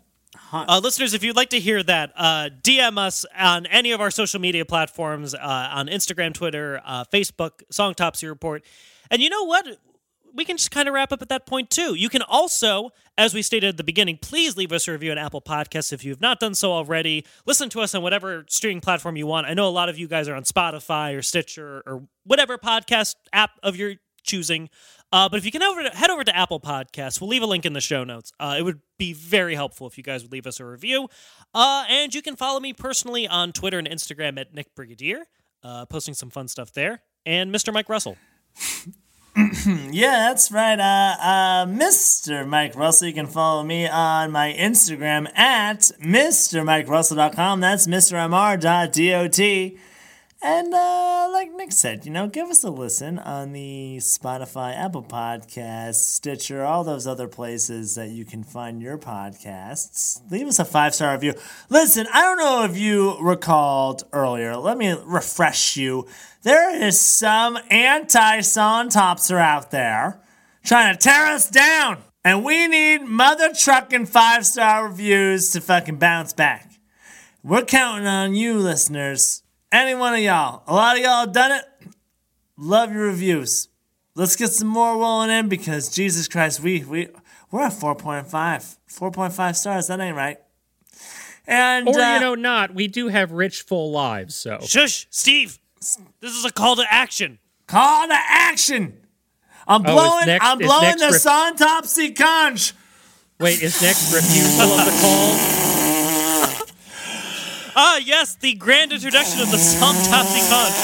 Uh, 0.52 0.80
listeners, 0.82 1.14
if 1.14 1.22
you'd 1.22 1.36
like 1.36 1.50
to 1.50 1.60
hear 1.60 1.82
that, 1.82 2.12
uh, 2.16 2.50
DM 2.62 2.98
us 2.98 3.24
on 3.36 3.66
any 3.66 3.92
of 3.92 4.00
our 4.00 4.10
social 4.10 4.40
media 4.40 4.64
platforms 4.64 5.34
uh, 5.34 5.38
on 5.72 5.88
Instagram, 5.88 6.32
Twitter, 6.32 6.80
uh, 6.84 7.04
Facebook, 7.12 7.62
Songtopsy 7.72 8.28
Report. 8.28 8.64
And 9.10 9.22
you 9.22 9.30
know 9.30 9.44
what? 9.44 9.66
We 10.34 10.44
can 10.44 10.56
just 10.56 10.72
kind 10.72 10.88
of 10.88 10.94
wrap 10.94 11.12
up 11.12 11.22
at 11.22 11.28
that 11.28 11.46
point, 11.46 11.70
too. 11.70 11.94
You 11.94 12.08
can 12.08 12.22
also, 12.22 12.90
as 13.16 13.34
we 13.34 13.42
stated 13.42 13.68
at 13.68 13.76
the 13.76 13.84
beginning, 13.84 14.18
please 14.20 14.56
leave 14.56 14.72
us 14.72 14.88
a 14.88 14.92
review 14.92 15.12
on 15.12 15.18
Apple 15.18 15.40
Podcasts 15.40 15.92
if 15.92 16.04
you 16.04 16.10
have 16.10 16.20
not 16.20 16.40
done 16.40 16.54
so 16.54 16.72
already. 16.72 17.24
Listen 17.46 17.68
to 17.70 17.80
us 17.80 17.94
on 17.94 18.02
whatever 18.02 18.44
streaming 18.48 18.80
platform 18.80 19.16
you 19.16 19.26
want. 19.28 19.46
I 19.46 19.54
know 19.54 19.68
a 19.68 19.70
lot 19.70 19.88
of 19.88 19.96
you 19.96 20.08
guys 20.08 20.28
are 20.28 20.34
on 20.34 20.42
Spotify 20.42 21.16
or 21.16 21.22
Stitcher 21.22 21.84
or 21.86 22.02
whatever 22.24 22.58
podcast 22.58 23.14
app 23.32 23.52
of 23.62 23.76
your 23.76 23.94
choosing. 24.24 24.70
Uh, 25.14 25.28
but 25.28 25.38
if 25.38 25.44
you 25.44 25.52
can 25.52 25.62
over 25.62 25.80
head 25.90 26.10
over 26.10 26.24
to 26.24 26.36
Apple 26.36 26.58
Podcasts, 26.58 27.20
we'll 27.20 27.30
leave 27.30 27.42
a 27.42 27.46
link 27.46 27.64
in 27.64 27.72
the 27.72 27.80
show 27.80 28.02
notes. 28.02 28.32
Uh, 28.40 28.56
it 28.58 28.62
would 28.62 28.80
be 28.98 29.12
very 29.12 29.54
helpful 29.54 29.86
if 29.86 29.96
you 29.96 30.02
guys 30.02 30.24
would 30.24 30.32
leave 30.32 30.44
us 30.44 30.58
a 30.58 30.64
review. 30.64 31.08
Uh, 31.54 31.84
and 31.88 32.12
you 32.12 32.20
can 32.20 32.34
follow 32.34 32.58
me 32.58 32.72
personally 32.72 33.28
on 33.28 33.52
Twitter 33.52 33.78
and 33.78 33.88
Instagram 33.88 34.40
at 34.40 34.52
Nick 34.52 34.74
Brigadier, 34.74 35.26
uh, 35.62 35.86
posting 35.86 36.14
some 36.14 36.30
fun 36.30 36.48
stuff 36.48 36.72
there. 36.72 37.02
And 37.24 37.54
Mr. 37.54 37.72
Mike 37.72 37.88
Russell. 37.88 38.16
Yeah, 39.90 40.28
that's 40.28 40.52
right. 40.52 40.78
Uh, 40.78 41.16
uh, 41.20 41.66
Mr. 41.66 42.46
Mike 42.46 42.76
Russell. 42.76 43.08
You 43.08 43.14
can 43.14 43.26
follow 43.26 43.64
me 43.64 43.88
on 43.88 44.30
my 44.30 44.52
Instagram 44.52 45.28
at 45.36 45.90
MrMikeRussell.com. 46.00 47.60
That's 47.60 47.86
MrMR.dot. 47.88 48.92
And 50.46 50.74
uh, 50.74 51.30
like 51.32 51.54
Nick 51.54 51.72
said, 51.72 52.04
you 52.04 52.12
know, 52.12 52.28
give 52.28 52.50
us 52.50 52.64
a 52.64 52.70
listen 52.70 53.18
on 53.18 53.54
the 53.54 53.96
Spotify, 53.96 54.76
Apple 54.76 55.02
Podcasts, 55.02 55.94
Stitcher, 55.94 56.62
all 56.62 56.84
those 56.84 57.06
other 57.06 57.28
places 57.28 57.94
that 57.94 58.10
you 58.10 58.26
can 58.26 58.44
find 58.44 58.82
your 58.82 58.98
podcasts. 58.98 60.20
Leave 60.30 60.46
us 60.46 60.58
a 60.58 60.66
five 60.66 60.94
star 60.94 61.14
review. 61.14 61.32
Listen, 61.70 62.06
I 62.12 62.20
don't 62.20 62.36
know 62.36 62.64
if 62.64 62.76
you 62.76 63.16
recalled 63.22 64.02
earlier. 64.12 64.54
Let 64.54 64.76
me 64.76 64.94
refresh 65.06 65.78
you. 65.78 66.06
There 66.42 66.78
is 66.78 67.00
some 67.00 67.58
anti 67.70 68.42
song 68.42 68.90
topser 68.90 69.40
out 69.40 69.70
there 69.70 70.20
trying 70.62 70.92
to 70.94 70.98
tear 70.98 71.28
us 71.28 71.48
down. 71.48 72.02
And 72.22 72.44
we 72.44 72.68
need 72.68 72.98
mother 73.04 73.54
trucking 73.54 74.04
five 74.04 74.44
star 74.44 74.88
reviews 74.88 75.48
to 75.52 75.62
fucking 75.62 75.96
bounce 75.96 76.34
back. 76.34 76.70
We're 77.42 77.64
counting 77.64 78.06
on 78.06 78.34
you, 78.34 78.58
listeners. 78.58 79.43
Any 79.74 79.94
one 79.96 80.14
of 80.14 80.20
y'all. 80.20 80.62
A 80.68 80.72
lot 80.72 80.96
of 80.96 81.02
y'all 81.02 81.24
have 81.24 81.32
done 81.32 81.50
it. 81.50 81.64
Love 82.56 82.92
your 82.92 83.06
reviews. 83.06 83.66
Let's 84.14 84.36
get 84.36 84.50
some 84.52 84.68
more 84.68 84.96
rolling 84.96 85.30
in 85.30 85.48
because 85.48 85.88
Jesus 85.90 86.28
Christ, 86.28 86.60
we 86.60 86.84
we 86.84 87.08
we're 87.50 87.62
at 87.62 87.72
4.5. 87.72 88.24
4.5 88.30 89.56
stars. 89.56 89.88
That 89.88 89.98
ain't 89.98 90.16
right. 90.16 90.38
And 91.48 91.88
Or 91.88 91.98
uh, 92.00 92.14
you 92.14 92.20
know, 92.20 92.36
not. 92.36 92.72
We 92.72 92.86
do 92.86 93.08
have 93.08 93.32
rich, 93.32 93.62
full 93.62 93.90
lives. 93.90 94.36
So 94.36 94.60
Shush, 94.62 95.08
Steve. 95.10 95.58
This 96.20 96.32
is 96.32 96.44
a 96.44 96.52
call 96.52 96.76
to 96.76 96.84
action. 96.88 97.40
call 97.66 98.06
to 98.06 98.14
action. 98.16 98.96
I'm 99.66 99.80
Oh, 99.84 99.92
blowing. 99.92 100.26
next- 100.26 100.44
I'm 100.44 100.58
blowing 100.58 100.98
the 100.98 101.28
autopsy 101.28 102.12
conch. 102.12 102.74
wait, 103.40 103.60
is 103.60 103.82
next 103.82 104.14
refusal 104.14 104.70
of 104.70 104.84
the 104.86 104.92
call? 105.02 105.73
Ah, 107.76 107.98
yes, 107.98 108.36
the 108.36 108.54
grand 108.54 108.92
introduction 108.92 109.40
of 109.40 109.50
the 109.50 109.58
song 109.58 109.94
Topsy 110.04 110.40
Conch. 110.48 110.74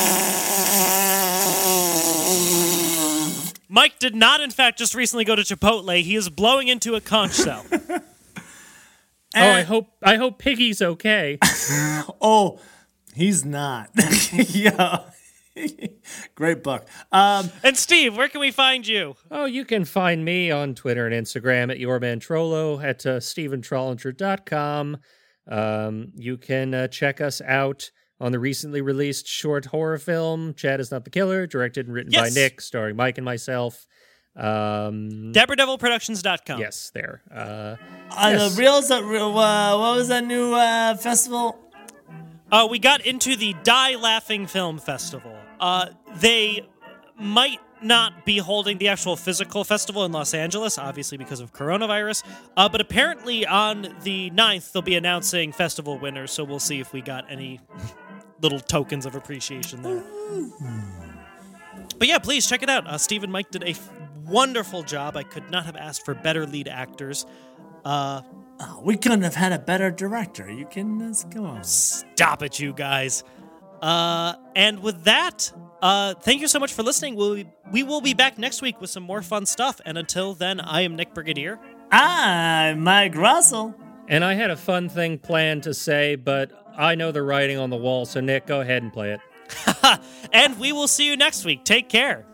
Mike 3.69 3.99
did 4.01 4.17
not, 4.17 4.41
in 4.41 4.51
fact, 4.51 4.79
just 4.79 4.95
recently 4.95 5.25
go 5.25 5.37
to 5.37 5.43
Chipotle. 5.43 6.03
He 6.03 6.17
is 6.17 6.29
blowing 6.29 6.69
into 6.69 6.95
a 6.97 7.01
conch 7.01 7.35
shell. 7.35 7.65
Oh, 9.33 9.41
I 9.41 9.63
hope 9.63 9.93
I 10.03 10.17
hope 10.17 10.41
Piggy's 10.41 10.83
okay. 10.83 11.39
Oh, 12.21 12.59
he's 13.15 13.45
not. 13.45 13.91
yeah. 14.33 15.03
Great 16.35 16.65
book. 16.65 16.85
Um, 17.13 17.51
and 17.63 17.77
Steve, 17.77 18.17
where 18.17 18.29
can 18.29 18.41
we 18.41 18.51
find 18.51 18.85
you? 18.85 19.15
Oh, 19.31 19.45
you 19.45 19.65
can 19.65 19.85
find 19.85 20.25
me 20.25 20.51
on 20.51 20.75
Twitter 20.75 21.07
and 21.07 21.15
Instagram 21.15 21.71
at 21.71 21.79
yourmantrollo 21.79 22.83
at 22.83 23.07
uh, 23.07 23.21
stephentrollinger.com. 23.21 24.97
Um, 25.51 26.13
you 26.15 26.37
can 26.39 26.73
uh, 26.75 26.87
check 26.89 27.21
us 27.21 27.41
out 27.45 27.91
on 28.21 28.33
the 28.33 28.39
recently 28.39 28.81
released 28.83 29.27
short 29.27 29.65
horror 29.67 29.99
film, 29.99 30.55
Chad 30.55 30.79
is 30.81 30.91
Not 30.91 31.05
the 31.05 31.11
Killer, 31.11 31.47
directed 31.47 31.87
and 31.87 31.95
written 31.95 32.13
Yes. 32.13 32.35
by 32.35 32.41
Nick, 32.41 32.61
starring 32.61 32.95
Mike 32.97 33.19
and 33.19 33.25
myself. 33.25 33.87
Um, 34.37 35.33
DeborahDevilProductions.com. 35.35 36.61
yes, 36.61 36.91
there. 36.95 37.23
Uh, 37.35 37.35
uh, 37.35 37.77
Yes. 38.33 38.55
the 38.55 38.61
reels. 38.63 38.91
Uh, 38.91 39.03
real- 39.03 39.37
uh, 39.39 39.77
what 39.79 39.97
was 39.97 40.09
that 40.09 40.25
new 40.25 40.55
uh, 40.55 40.95
festival? 40.97 41.59
Uh, 42.53 42.67
we 42.71 42.79
got 42.79 43.05
into 43.07 43.37
the 43.37 43.55
Die 43.65 43.97
Laughing 43.97 44.47
Film 44.47 44.79
Festival. 44.79 45.37
Uh, 45.59 45.87
they 46.17 46.67
might 47.19 47.59
not 47.83 48.25
be 48.25 48.39
holding 48.39 48.79
the 48.79 48.89
actual 48.89 49.17
physical 49.17 49.65
festival 49.65 50.05
in 50.05 50.13
Los 50.13 50.35
Angeles, 50.35 50.79
obviously 50.79 51.19
because 51.19 51.41
of 51.41 51.53
coronavirus. 51.53 52.23
Uh, 52.57 52.69
but 52.69 52.81
apparently 52.81 53.47
on 53.47 53.95
the 54.03 54.31
9th, 54.31 54.73
they'll 54.73 54.83
be 54.83 54.97
announcing 54.97 55.53
festival 55.53 55.99
winners, 55.99 56.31
so 56.31 56.45
we'll 56.45 56.59
see 56.59 56.81
if 56.81 56.93
we 56.93 57.01
got 57.01 57.31
any 57.31 57.61
little 58.43 58.61
tokens 58.61 59.07
of 59.07 59.15
appreciation 59.15 59.83
there. 59.83 60.03
But 61.99 62.09
yeah, 62.09 62.19
please 62.19 62.47
check 62.47 62.63
it 62.63 62.71
out. 62.71 62.87
Uh, 62.87 62.99
Steve 62.99 63.23
and 63.25 63.33
Mike 63.33 63.51
did 63.51 63.63
a 63.63 63.71
f- 63.71 63.91
wonderful 64.25 64.83
job. 64.83 65.17
I 65.17 65.23
could 65.23 65.51
not 65.51 65.67
have 65.67 65.77
asked 65.77 66.05
for 66.05 66.15
better 66.15 66.47
lead 66.47 66.69
actors. 66.69 67.27
Uh, 67.85 68.23
Oh, 68.63 68.83
we 68.85 68.99
couldn't 68.99 69.23
have 69.23 69.35
had 69.35 69.53
a 69.53 69.59
better 69.59 69.91
director. 69.91 70.51
You 70.51 70.67
can 70.67 71.01
uh, 71.01 71.15
come 71.31 71.47
on. 71.47 71.65
Stop 71.65 72.43
it, 72.43 72.61
you 72.61 72.75
guys. 72.75 73.25
Uh, 73.81 74.35
and 74.55 74.81
with 74.81 75.05
that, 75.05 75.53
uh, 75.83 76.15
thank 76.15 76.41
you 76.41 76.49
so 76.49 76.59
much 76.59 76.73
for 76.73 76.83
listening. 76.83 77.15
We'll, 77.17 77.43
we 77.73 77.83
will 77.83 78.01
be 78.01 78.15
back 78.15 78.39
next 78.39 78.61
week 78.63 78.81
with 78.81 78.91
some 78.91 79.03
more 79.03 79.23
fun 79.23 79.47
stuff. 79.47 79.81
And 79.85 79.97
until 79.97 80.35
then, 80.35 80.61
I 80.61 80.83
am 80.83 80.97
Nick 80.97 81.15
Brigadier. 81.15 81.59
I'm 81.91 82.81
Mike 82.85 83.17
Russell. 83.17 83.75
and 84.09 84.25
I 84.25 84.35
had 84.35 84.51
a 84.51 84.57
fun 84.57 84.89
thing 84.89 85.19
planned 85.19 85.63
to 85.65 85.75
say, 85.75 86.17
but 86.17 86.53
I 86.77 86.95
know 86.95 87.11
the 87.13 87.23
writing 87.23 87.59
on 87.59 87.71
the 87.71 87.77
wall, 87.77 88.05
so 88.07 88.21
Nick, 88.21 88.47
go 88.47 88.61
ahead 88.61 88.83
and 88.83 88.93
play 88.93 89.13
it. 89.13 89.21
And 90.33 90.59
we 90.61 90.71
will 90.73 90.87
see 90.87 91.07
you 91.07 91.17
next 91.17 91.45
week. 91.45 91.65
Take 91.65 91.89
care. 91.89 92.25